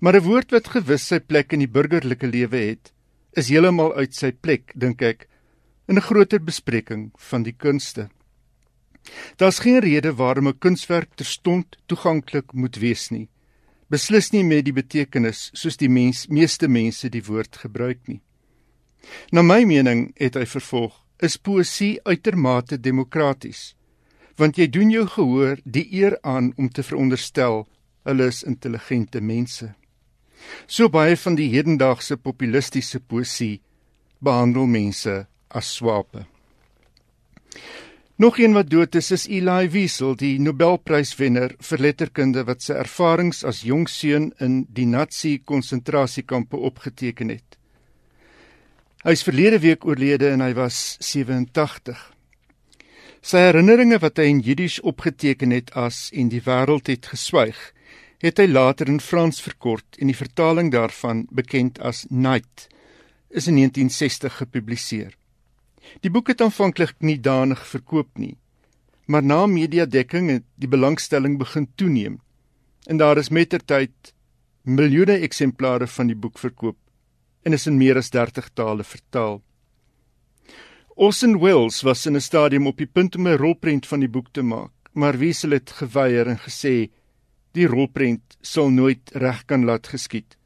Maar 0.00 0.16
'n 0.16 0.26
woord 0.28 0.50
wat 0.50 0.68
gewis 0.68 1.06
sy 1.06 1.20
plek 1.20 1.52
in 1.52 1.58
die 1.58 1.74
burgerlike 1.76 2.26
lewe 2.26 2.56
het, 2.56 2.92
is 3.32 3.48
heeltemal 3.48 3.94
uit 3.94 4.14
sy 4.14 4.32
plek, 4.32 4.72
dink 4.74 5.02
ek, 5.02 5.28
in 5.88 5.96
'n 5.96 6.08
groter 6.08 6.40
bespreking 6.40 7.12
van 7.16 7.42
die 7.42 7.56
kunste. 7.56 8.10
Daar's 9.36 9.58
geen 9.58 9.80
rede 9.80 10.14
waarom 10.14 10.48
'n 10.48 10.58
kunswerk 10.58 11.14
terstond 11.14 11.76
toeganklik 11.86 12.52
moet 12.52 12.76
wees 12.76 13.10
nie. 13.10 13.28
Beslis 13.88 14.30
nie 14.30 14.44
met 14.44 14.64
die 14.64 14.72
betekenis 14.72 15.50
soos 15.52 15.76
die 15.76 15.88
mens 15.88 16.26
meeste 16.26 16.68
mense 16.68 17.08
die 17.08 17.24
woord 17.24 17.56
gebruik 17.56 17.98
nie. 18.06 18.20
Na 19.32 19.42
my 19.42 19.64
mening 19.64 20.12
het 20.14 20.34
hy 20.34 20.46
vervolg, 20.46 20.94
is 21.18 21.38
poësie 21.38 21.98
uitermate 22.04 22.80
demokraties, 22.80 23.74
want 24.36 24.56
jy 24.56 24.68
doen 24.72 24.90
jou 24.90 25.06
gehoor 25.06 25.58
die 25.64 25.86
eer 25.92 26.18
aan 26.22 26.52
om 26.56 26.68
te 26.68 26.82
veronderstel 26.82 27.66
hulle 28.08 28.28
is 28.32 28.42
intelligente 28.42 29.20
mense. 29.20 29.74
So 30.66 30.88
baie 30.88 31.16
van 31.16 31.36
die 31.36 31.50
hedendaagse 31.52 32.16
populistiese 32.16 33.00
poësie 33.00 33.60
behandel 34.24 34.66
mense 34.66 35.26
as 35.48 35.74
swape. 35.76 36.24
Nog 38.20 38.38
een 38.38 38.52
wat 38.52 38.68
dood 38.70 38.94
is, 38.94 39.10
is 39.10 39.22
Eli 39.26 39.70
Wiesel, 39.72 40.12
die 40.12 40.34
Nobelpryswenner 40.44 41.54
vir 41.64 41.80
letterkunde 41.80 42.42
wat 42.44 42.60
sy 42.60 42.74
ervarings 42.76 43.38
as 43.48 43.62
jong 43.64 43.86
seun 43.88 44.26
in 44.44 44.58
die 44.68 44.84
Nazi 44.84 45.38
konsentrasiekampe 45.48 46.58
opgeteken 46.68 47.30
het. 47.32 47.56
Hy 49.06 49.14
is 49.16 49.24
verlede 49.24 49.62
week 49.62 49.86
oorlede 49.88 50.28
en 50.34 50.44
hy 50.44 50.50
was 50.58 50.98
87. 51.00 52.02
Sy 53.24 53.40
herinneringe 53.46 53.96
wat 54.04 54.20
hy 54.20 54.26
in 54.34 54.42
Jiddisch 54.44 54.82
opgeteken 54.84 55.56
het 55.56 55.72
as 55.72 56.10
en 56.12 56.28
die 56.28 56.42
wêreld 56.44 56.92
het 56.92 57.08
geswyg, 57.14 57.62
het 58.20 58.36
hy 58.36 58.50
later 58.50 58.92
in 58.92 59.00
Frans 59.00 59.40
verkort 59.40 59.96
en 59.96 60.12
die 60.12 60.18
vertaling 60.20 60.68
daarvan, 60.76 61.24
bekend 61.32 61.80
as 61.80 62.04
Night, 62.10 62.68
is 63.32 63.48
in 63.48 63.56
1960 63.64 64.42
gepubliseer. 64.42 65.16
Die 66.00 66.10
boek 66.10 66.28
het 66.28 66.40
aanvanklik 66.40 66.96
nie 66.98 67.18
danig 67.20 67.66
verkoop 67.66 68.18
nie, 68.18 68.36
maar 69.06 69.22
na 69.22 69.46
mediadekking 69.46 70.30
het 70.30 70.46
die 70.54 70.70
belangstelling 70.70 71.38
begin 71.38 71.66
toeneem. 71.74 72.20
En 72.86 72.96
daar 72.96 73.18
is 73.18 73.28
mettertyd 73.28 74.14
miljoene 74.62 75.18
eksemplare 75.26 75.86
van 75.86 76.06
die 76.06 76.16
boek 76.16 76.38
verkoop 76.38 76.78
en 77.42 77.56
is 77.56 77.66
in 77.66 77.78
meer 77.80 77.98
as 77.98 78.10
30 78.10 78.50
tale 78.54 78.84
vertaal. 78.84 79.40
Orson 80.94 81.38
Welles 81.40 81.82
was 81.82 82.06
in 82.06 82.16
'n 82.16 82.20
stadium 82.20 82.66
op 82.66 82.76
die 82.76 82.86
punt 82.86 83.16
om 83.16 83.26
'n 83.26 83.36
rolprent 83.36 83.86
van 83.86 84.00
die 84.00 84.08
boek 84.08 84.28
te 84.32 84.42
maak, 84.42 84.72
maar 84.92 85.18
Wiesel 85.18 85.50
het 85.50 85.70
geweier 85.70 86.26
en 86.28 86.38
gesê 86.38 86.90
die 87.52 87.66
rolprent 87.66 88.36
sal 88.40 88.70
nooit 88.70 89.10
reg 89.14 89.44
kan 89.46 89.64
laat 89.64 89.86
geskied 89.86 90.36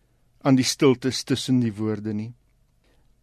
aan 0.43 0.55
die 0.55 0.65
stiltes 0.65 1.25
tussen 1.25 1.61
die 1.61 1.73
woorde 1.73 2.13
nie. 2.13 2.33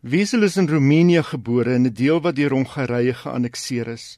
Wiesel 0.01 0.41
is 0.41 0.57
in 0.57 0.65
Roemenië 0.67 1.21
gebore 1.23 1.73
in 1.73 1.85
'n 1.85 1.93
deel 1.93 2.21
wat 2.21 2.35
deur 2.35 2.49
Hongarye 2.49 3.13
geannekseer 3.13 3.87
is. 3.87 4.17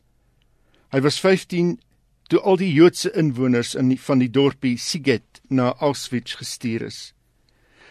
Hy 0.92 1.02
was 1.02 1.20
15 1.20 1.82
toe 2.30 2.40
al 2.40 2.56
die 2.56 2.74
Joodse 2.74 3.12
inwoners 3.12 3.76
in 3.76 3.90
die, 3.90 4.00
van 4.00 4.20
die 4.20 4.30
dorpie 4.32 4.78
Siget 4.78 5.42
na 5.50 5.74
Auschwitz 5.74 6.36
gestuur 6.36 6.82
is. 6.82 7.14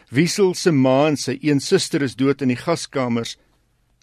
Wiesel 0.09 0.55
se 0.55 0.72
ma 0.72 1.07
en 1.09 1.16
sy 1.16 1.36
een 1.43 1.61
suster 1.61 2.03
is 2.03 2.16
dood 2.16 2.40
in 2.40 2.49
die 2.49 2.57
gaskamers 2.57 3.36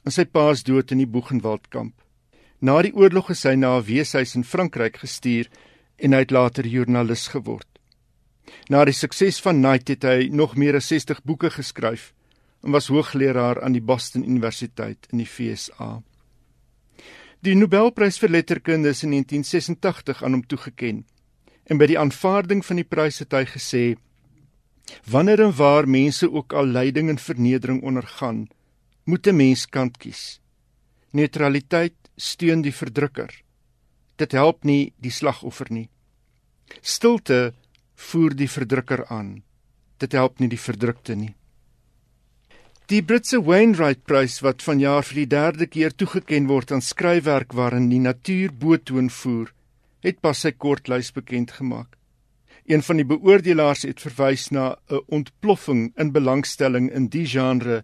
en 0.06 0.12
sy 0.12 0.26
pa 0.26 0.52
is 0.52 0.64
dood 0.64 0.92
in 0.92 1.02
die 1.02 1.10
Boegenwaldkamp. 1.10 1.96
Na 2.62 2.82
die 2.82 2.94
oorlog 2.94 3.32
is 3.32 3.44
hy 3.44 3.56
na 3.56 3.78
'n 3.78 3.86
weeshuis 3.86 4.36
in 4.36 4.44
Frankryk 4.44 4.98
gestuur 4.98 5.50
en 5.98 6.14
hy 6.14 6.20
het 6.20 6.32
later 6.32 6.68
joernalis 6.68 7.28
geword. 7.28 7.68
Na 8.70 8.86
die 8.86 8.94
sukses 8.94 9.42
van 9.42 9.62
Night 9.62 9.88
het 9.88 10.04
hy 10.04 10.30
nog 10.32 10.56
meer 10.56 10.76
as 10.76 10.88
60 10.88 11.24
boeke 11.24 11.50
geskryf 11.50 12.14
en 12.64 12.72
was 12.72 12.88
hoogleraar 12.88 13.62
aan 13.64 13.76
die 13.76 13.84
Boston 13.84 14.24
Universiteit 14.24 15.08
in 15.12 15.22
die 15.24 15.28
FSA. 15.28 16.02
Die 17.40 17.56
Nobelprys 17.56 18.18
vir 18.20 18.34
letterkunde 18.34 18.92
is 18.92 19.06
in 19.06 19.14
1986 19.16 20.24
aan 20.24 20.36
hom 20.36 20.44
toegekend. 20.44 21.06
En 21.70 21.80
by 21.80 21.88
die 21.88 22.00
aanvaarding 22.02 22.64
van 22.66 22.82
die 22.82 22.88
prys 22.88 23.22
het 23.24 23.32
hy 23.32 23.46
gesê: 23.48 23.84
"Wanneer 25.06 25.46
en 25.46 25.56
waar 25.56 25.88
mense 25.88 26.28
ook 26.32 26.54
al 26.54 26.66
lyding 26.66 27.10
en 27.10 27.18
vernedering 27.18 27.84
ondergaan, 27.84 28.48
moet 29.06 29.28
'n 29.28 29.36
mens 29.36 29.66
kant 29.66 29.98
kies. 29.98 30.42
Neutraliteit 31.12 31.96
steun 32.18 32.62
die 32.62 32.74
verdrukker. 32.74 33.32
Dit 34.18 34.32
help 34.32 34.64
nie 34.64 34.94
die 34.98 35.12
slagoffer 35.12 35.68
nie. 35.70 35.90
Stilte 36.82 37.54
voer 37.96 38.36
die 38.36 38.50
verdrukker 38.50 39.06
aan. 39.08 39.44
Dit 39.98 40.12
help 40.12 40.40
nie 40.40 40.50
die 40.50 40.60
verdrukte 40.60 41.16
nie." 41.16 41.39
Die 42.90 43.04
Britse 43.04 43.38
Wainwright 43.46 44.00
Prys 44.10 44.40
wat 44.42 44.64
vanjaar 44.66 45.04
vir 45.06 45.18
die 45.20 45.30
derde 45.30 45.66
keer 45.70 45.94
toegekend 45.94 46.50
word 46.50 46.72
aan 46.74 46.82
skryfwerk 46.82 47.52
waarin 47.54 47.86
die 47.92 48.00
natuur 48.02 48.50
boetoon 48.64 49.12
voer, 49.14 49.52
het 50.02 50.18
pas 50.26 50.42
sy 50.42 50.50
kortlys 50.58 51.12
bekend 51.14 51.54
gemaak. 51.60 51.92
Een 52.66 52.82
van 52.88 52.98
die 52.98 53.06
beoordelaars 53.12 53.86
het 53.86 54.02
verwys 54.02 54.48
na 54.50 54.66
'n 54.90 55.06
ontploffing 55.20 55.84
in 56.02 56.12
belangstelling 56.18 56.90
in 56.90 57.06
die 57.14 57.28
genre 57.28 57.84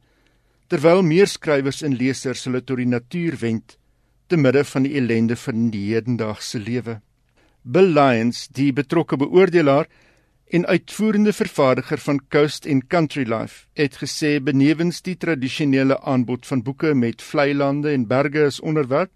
terwyl 0.74 1.04
meer 1.04 1.30
skrywers 1.30 1.84
en 1.84 1.94
lesers 2.02 2.46
hulle 2.50 2.64
tot 2.66 2.82
die 2.82 2.90
natuur 2.90 3.38
wend 3.46 3.78
te 4.28 4.38
midde 4.38 4.64
van 4.64 4.90
die 4.90 4.98
ellende 4.98 5.36
van 5.36 5.70
die 5.70 5.86
hedendaagse 5.94 6.58
lewe. 6.60 7.02
Bill 7.62 7.94
Lyons, 7.94 8.48
die 8.48 8.74
betrokke 8.74 9.18
beoordelaar, 9.18 9.86
en 10.48 10.66
uitvoerende 10.66 11.34
vervaardiger 11.34 11.98
van 11.98 12.22
Coast 12.30 12.68
and 12.68 12.88
Country 12.88 13.26
Life 13.34 13.66
het 13.74 13.98
gesê 13.98 14.38
benewens 14.44 15.02
die 15.02 15.18
tradisionele 15.18 15.98
aanbod 16.02 16.46
van 16.46 16.62
boeke 16.64 16.94
met 16.94 17.22
vlei 17.22 17.54
lande 17.54 17.90
en 17.92 18.08
berge 18.08 18.46
as 18.46 18.60
onderwerp 18.60 19.12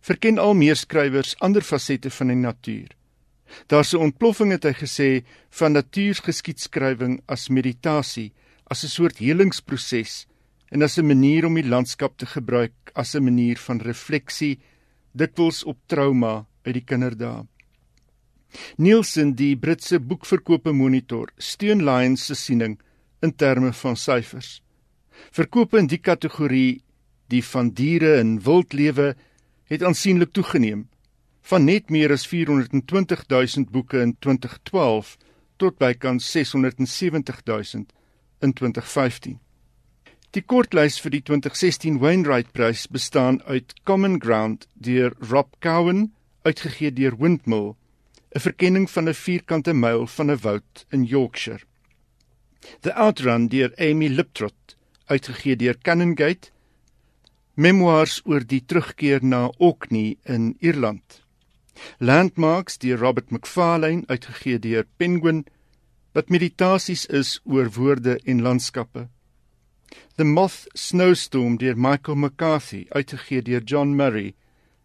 verken 0.00 0.38
al 0.38 0.54
meer 0.54 0.76
skrywers 0.76 1.36
ander 1.38 1.62
fasette 1.62 2.10
van 2.10 2.32
die 2.32 2.40
natuur. 2.40 2.88
Daar's 3.66 3.94
'n 3.94 4.02
ontploffing 4.08 4.50
het 4.52 4.64
hy 4.64 4.72
gesê 4.72 5.24
van 5.50 5.72
natuurgeskiedskrywing 5.72 7.22
as 7.26 7.48
meditasie, 7.48 8.32
as 8.66 8.84
'n 8.84 8.88
soort 8.88 9.18
helingsproses 9.18 10.26
en 10.70 10.82
as 10.82 10.98
'n 10.98 11.06
manier 11.06 11.46
om 11.46 11.54
die 11.54 11.68
landskap 11.68 12.18
te 12.18 12.26
gebruik 12.26 12.72
as 12.94 13.14
'n 13.14 13.24
manier 13.24 13.56
van 13.56 13.80
refleksie 13.80 14.58
dikwels 15.12 15.64
op 15.64 15.78
trauma 15.86 16.46
uit 16.62 16.74
die 16.74 16.84
kinderdae. 16.84 17.46
Nielsen, 18.76 19.34
die 19.36 19.56
Britse 19.56 20.00
boekverkope 20.00 20.72
monitor, 20.72 21.28
steun 21.38 21.84
Lions 21.84 22.26
se 22.26 22.34
siening 22.34 22.78
in 23.22 23.34
terme 23.36 23.72
van 23.72 23.96
syfers. 23.96 24.60
Verkope 25.34 25.78
in 25.78 25.88
die 25.90 26.00
kategorie, 26.00 26.82
die 27.28 27.42
van 27.44 27.72
diere 27.76 28.16
en 28.20 28.38
wildlewe, 28.44 29.14
het 29.68 29.82
aansienlik 29.84 30.32
toegeneem 30.32 30.86
van 31.48 31.64
net 31.64 31.88
meer 31.88 32.12
as 32.12 32.26
420 32.28 33.24
000 33.32 33.70
boeke 33.72 34.00
in 34.04 34.14
2012 34.20 35.14
tot 35.56 35.78
bykans 35.80 36.26
670 36.32 37.40
000 37.48 37.86
in 38.44 38.52
2015. 38.52 39.38
Die 40.36 40.44
kortlys 40.44 40.98
vir 41.00 41.14
die 41.14 41.22
2016 41.24 42.02
Wainwright 42.02 42.52
Prys 42.52 42.84
bestaan 42.92 43.40
uit 43.48 43.72
Common 43.88 44.18
Ground 44.20 44.66
deur 44.74 45.16
Rob 45.30 45.54
Cowan, 45.64 46.10
uitgegee 46.44 46.92
deur 46.92 47.16
Windmill, 47.16 47.77
'n 48.34 48.40
verkenning 48.40 48.90
van 48.90 49.08
'n 49.08 49.14
vierkante 49.14 49.72
myl 49.72 50.06
van 50.06 50.30
'n 50.30 50.40
woud 50.42 50.86
in 50.90 51.04
Yorkshire. 51.04 51.64
The 52.80 52.92
Outrun 52.94 53.48
deur 53.48 53.72
Amy 53.78 54.08
Liptrot, 54.08 54.76
uitgegee 55.06 55.56
deur 55.56 55.78
Canongate, 55.82 56.50
memoirs 57.54 58.20
oor 58.24 58.44
die 58.46 58.62
terugkeer 58.66 59.24
na 59.24 59.50
Orkney 59.58 60.16
in 60.22 60.56
Ierland. 60.60 61.22
Landmarks 61.98 62.78
deur 62.78 62.98
Robert 62.98 63.30
McFarlane 63.30 64.04
uitgegee 64.06 64.58
deur 64.58 64.86
Penguin 64.96 65.44
wat 66.12 66.28
meditasies 66.28 67.06
is 67.06 67.38
oor 67.44 67.70
woorde 67.70 68.18
en 68.24 68.42
landskappe. 68.42 69.08
The 70.16 70.24
Moth 70.24 70.66
Snowstorm 70.74 71.56
deur 71.58 71.76
Michael 71.76 72.16
McCarthy 72.16 72.86
uitgegee 72.90 73.42
deur 73.42 73.62
John 73.62 73.94
Murray 73.96 74.34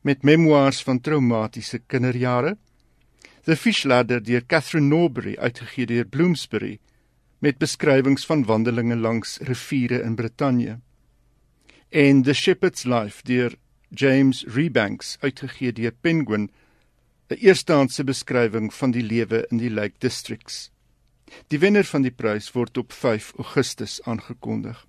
met 0.02 0.24
memoirs 0.24 0.84
van 0.84 1.02
traumatiese 1.02 1.80
kinderjare. 1.88 2.58
The 3.44 3.58
Fish 3.58 3.84
Ladder 3.84 4.22
deur 4.24 4.46
Catherine 4.48 4.88
Norbury 4.88 5.36
uitgegee 5.36 5.86
deur 5.86 6.06
Bloomsbury 6.08 6.78
met 7.44 7.58
beskrywings 7.60 8.24
van 8.26 8.46
wandelinge 8.48 8.96
langs 8.96 9.38
riviere 9.44 10.00
in 10.02 10.16
Brittanje. 10.16 10.78
En 11.90 12.22
The 12.24 12.34
Shepherd's 12.34 12.86
Life 12.86 13.20
deur 13.28 13.58
James 13.90 14.46
Rebanks 14.48 15.18
uitgegee 15.20 15.74
deur 15.74 15.92
Penguin 15.92 16.50
'n 17.30 17.36
eerstehandse 17.36 18.04
beskrywing 18.04 18.74
van 18.74 18.92
die 18.92 19.04
lewe 19.04 19.46
in 19.52 19.58
die 19.58 19.72
Lake 19.72 20.00
Districts. 20.00 20.72
Die 21.48 21.60
wenner 21.60 21.84
van 21.84 22.02
die 22.02 22.16
prys 22.16 22.52
word 22.52 22.78
op 22.78 22.94
5 22.94 23.34
Augustus 23.38 24.00
aangekondig. 24.04 24.88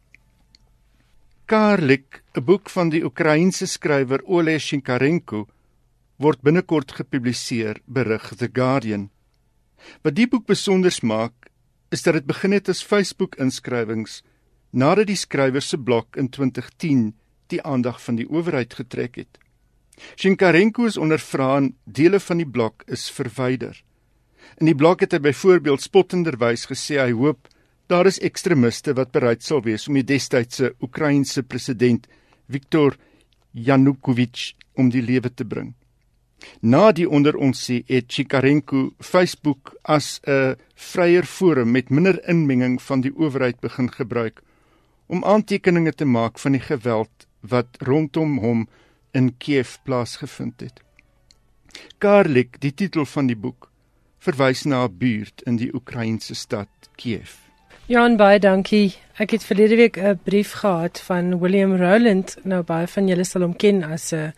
Karlik, 1.47 2.23
'n 2.35 2.45
boek 2.45 2.71
van 2.71 2.89
die 2.89 3.05
Oekraïense 3.05 3.67
skrywer 3.67 4.23
Ole 4.25 4.59
Shinkarenko, 4.59 5.49
word 6.23 6.43
binnekort 6.47 6.95
gepubliseer, 6.95 7.81
berig 7.87 8.31
The 8.39 8.49
Guardian. 8.53 9.09
Wat 10.03 10.15
die 10.15 10.29
boek 10.31 10.47
besonder 10.47 10.95
maak, 11.03 11.51
is 11.91 12.03
dat 12.03 12.15
dit 12.19 12.27
begin 12.27 12.55
het 12.55 12.69
as 12.69 12.83
Facebook-inskrywings 12.83 14.23
nadat 14.75 15.07
die 15.11 15.19
skrywer 15.19 15.63
se 15.63 15.79
blog 15.79 16.19
in 16.19 16.29
2010 16.29 17.13
die 17.53 17.61
aandag 17.63 18.01
van 18.03 18.19
die 18.19 18.27
owerheid 18.27 18.75
getrek 18.75 19.21
het. 19.21 19.39
Shinkarenko 20.19 20.89
is 20.91 20.99
ondervra 20.99 21.57
en 21.61 21.75
dele 21.85 22.19
van 22.21 22.41
die 22.43 22.49
blok 22.49 22.83
is 22.91 23.07
verwyder. 23.15 23.77
In 24.59 24.67
die 24.67 24.75
blok 24.75 25.05
het 25.05 25.15
hy 25.15 25.23
byvoorbeeld 25.23 25.85
spottenderwys 25.85 26.67
gesê 26.71 26.99
hy 26.99 27.13
hoop 27.15 27.47
daar 27.91 28.09
is 28.11 28.19
ekstremiste 28.25 28.95
wat 28.99 29.13
bereid 29.15 29.45
sal 29.45 29.63
wees 29.63 29.87
om 29.89 29.99
die 29.99 30.07
destydse 30.09 30.73
Oekraïense 30.83 31.45
president 31.47 32.09
Viktor 32.51 32.97
Yanukovych 33.53 34.55
om 34.75 34.91
die 34.91 35.05
lewe 35.05 35.31
te 35.31 35.47
bring. 35.47 35.75
Na 36.61 36.93
die 36.93 37.09
onder 37.09 37.37
ons 37.37 37.71
sê 37.71 37.83
het 37.87 38.13
Chikarenko 38.13 38.93
Facebook 38.99 39.75
as 39.83 40.21
'n 40.27 40.57
vryer 40.75 41.25
forum 41.25 41.71
met 41.71 41.91
minder 41.91 42.29
inmenging 42.29 42.83
van 42.83 43.01
die 43.01 43.13
owerheid 43.17 43.61
begin 43.61 43.93
gebruik 43.93 44.43
om 45.07 45.25
aantekeninge 45.25 45.93
te 45.93 46.05
maak 46.05 46.39
van 46.39 46.53
die 46.53 46.61
geweld 46.61 47.27
wat 47.41 47.67
rondom 47.79 48.39
hom 48.39 48.69
in 49.13 49.37
Kiev 49.39 49.77
plaasgevind 49.85 50.61
het. 50.61 50.81
Karlik, 51.99 52.61
die 52.61 52.75
titel 52.75 53.05
van 53.05 53.27
die 53.27 53.37
boek, 53.37 53.71
verwys 54.19 54.65
na 54.65 54.85
'n 54.85 54.99
buurt 54.99 55.43
in 55.47 55.57
die 55.57 55.75
Oekraïense 55.75 56.35
stad 56.35 56.69
Kiev. 56.97 57.45
Jan 57.87 58.17
baie 58.17 58.39
dankie. 58.39 58.95
Ek 59.21 59.31
het 59.31 59.45
verlede 59.45 59.77
week 59.77 59.97
'n 59.99 60.19
brief 60.25 60.53
gehad 60.53 61.01
van 61.01 61.39
William 61.39 61.77
Rowland. 61.77 62.37
Nou 62.43 62.63
baie 62.63 62.87
van 62.87 63.09
julle 63.09 63.25
sal 63.25 63.43
hom 63.43 63.57
ken 63.57 63.83
as 63.83 64.13
'n 64.13 64.33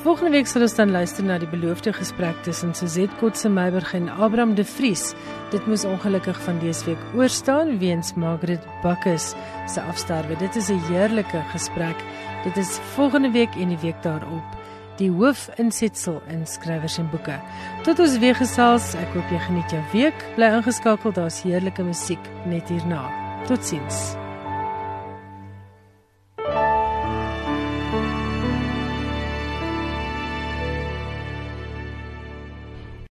Volgende 0.00 0.30
week 0.32 0.46
sal 0.48 0.62
ons 0.64 0.72
dan 0.78 0.94
luister 0.94 1.24
na 1.28 1.34
die 1.36 1.48
beloofde 1.50 1.92
gesprek 1.92 2.38
tussen 2.46 2.70
Suzette 2.72 3.12
Kotse 3.20 3.50
Meiberg 3.52 3.90
en 3.92 4.06
Abraham 4.08 4.54
de 4.56 4.64
Vries. 4.64 5.10
Dit 5.52 5.66
moes 5.68 5.84
ongelukkig 5.84 6.38
van 6.46 6.56
dese 6.62 6.86
week 6.86 7.02
oorstaan 7.18 7.74
weens 7.82 8.14
Margaret 8.16 8.64
Buckus 8.80 9.34
se 9.68 9.84
afsterwe. 9.92 10.38
Dit 10.40 10.56
is 10.56 10.70
'n 10.70 10.80
heerlike 10.88 11.42
gesprek. 11.52 11.96
Dit 12.44 12.56
is 12.56 12.78
volgende 12.94 13.30
week 13.30 13.54
en 13.56 13.68
die 13.68 13.82
week 13.82 14.02
daarop. 14.02 14.56
Die 14.96 15.10
hoofinsetsel 15.10 16.22
in 16.28 16.46
skrywers 16.46 16.98
en 16.98 17.10
boeke. 17.10 17.40
Tot 17.82 17.98
ons 17.98 18.18
weer 18.18 18.34
gesels. 18.34 18.94
Ek 18.94 19.12
hoop 19.14 19.30
jy 19.30 19.38
geniet 19.38 19.70
jou 19.70 19.82
week. 19.92 20.24
Bly 20.34 20.46
ingeskakel, 20.46 21.12
daar's 21.12 21.42
heerlike 21.42 21.82
musiek 21.82 22.24
net 22.46 22.68
hierna. 22.68 23.10
Totsiens. 23.46 24.29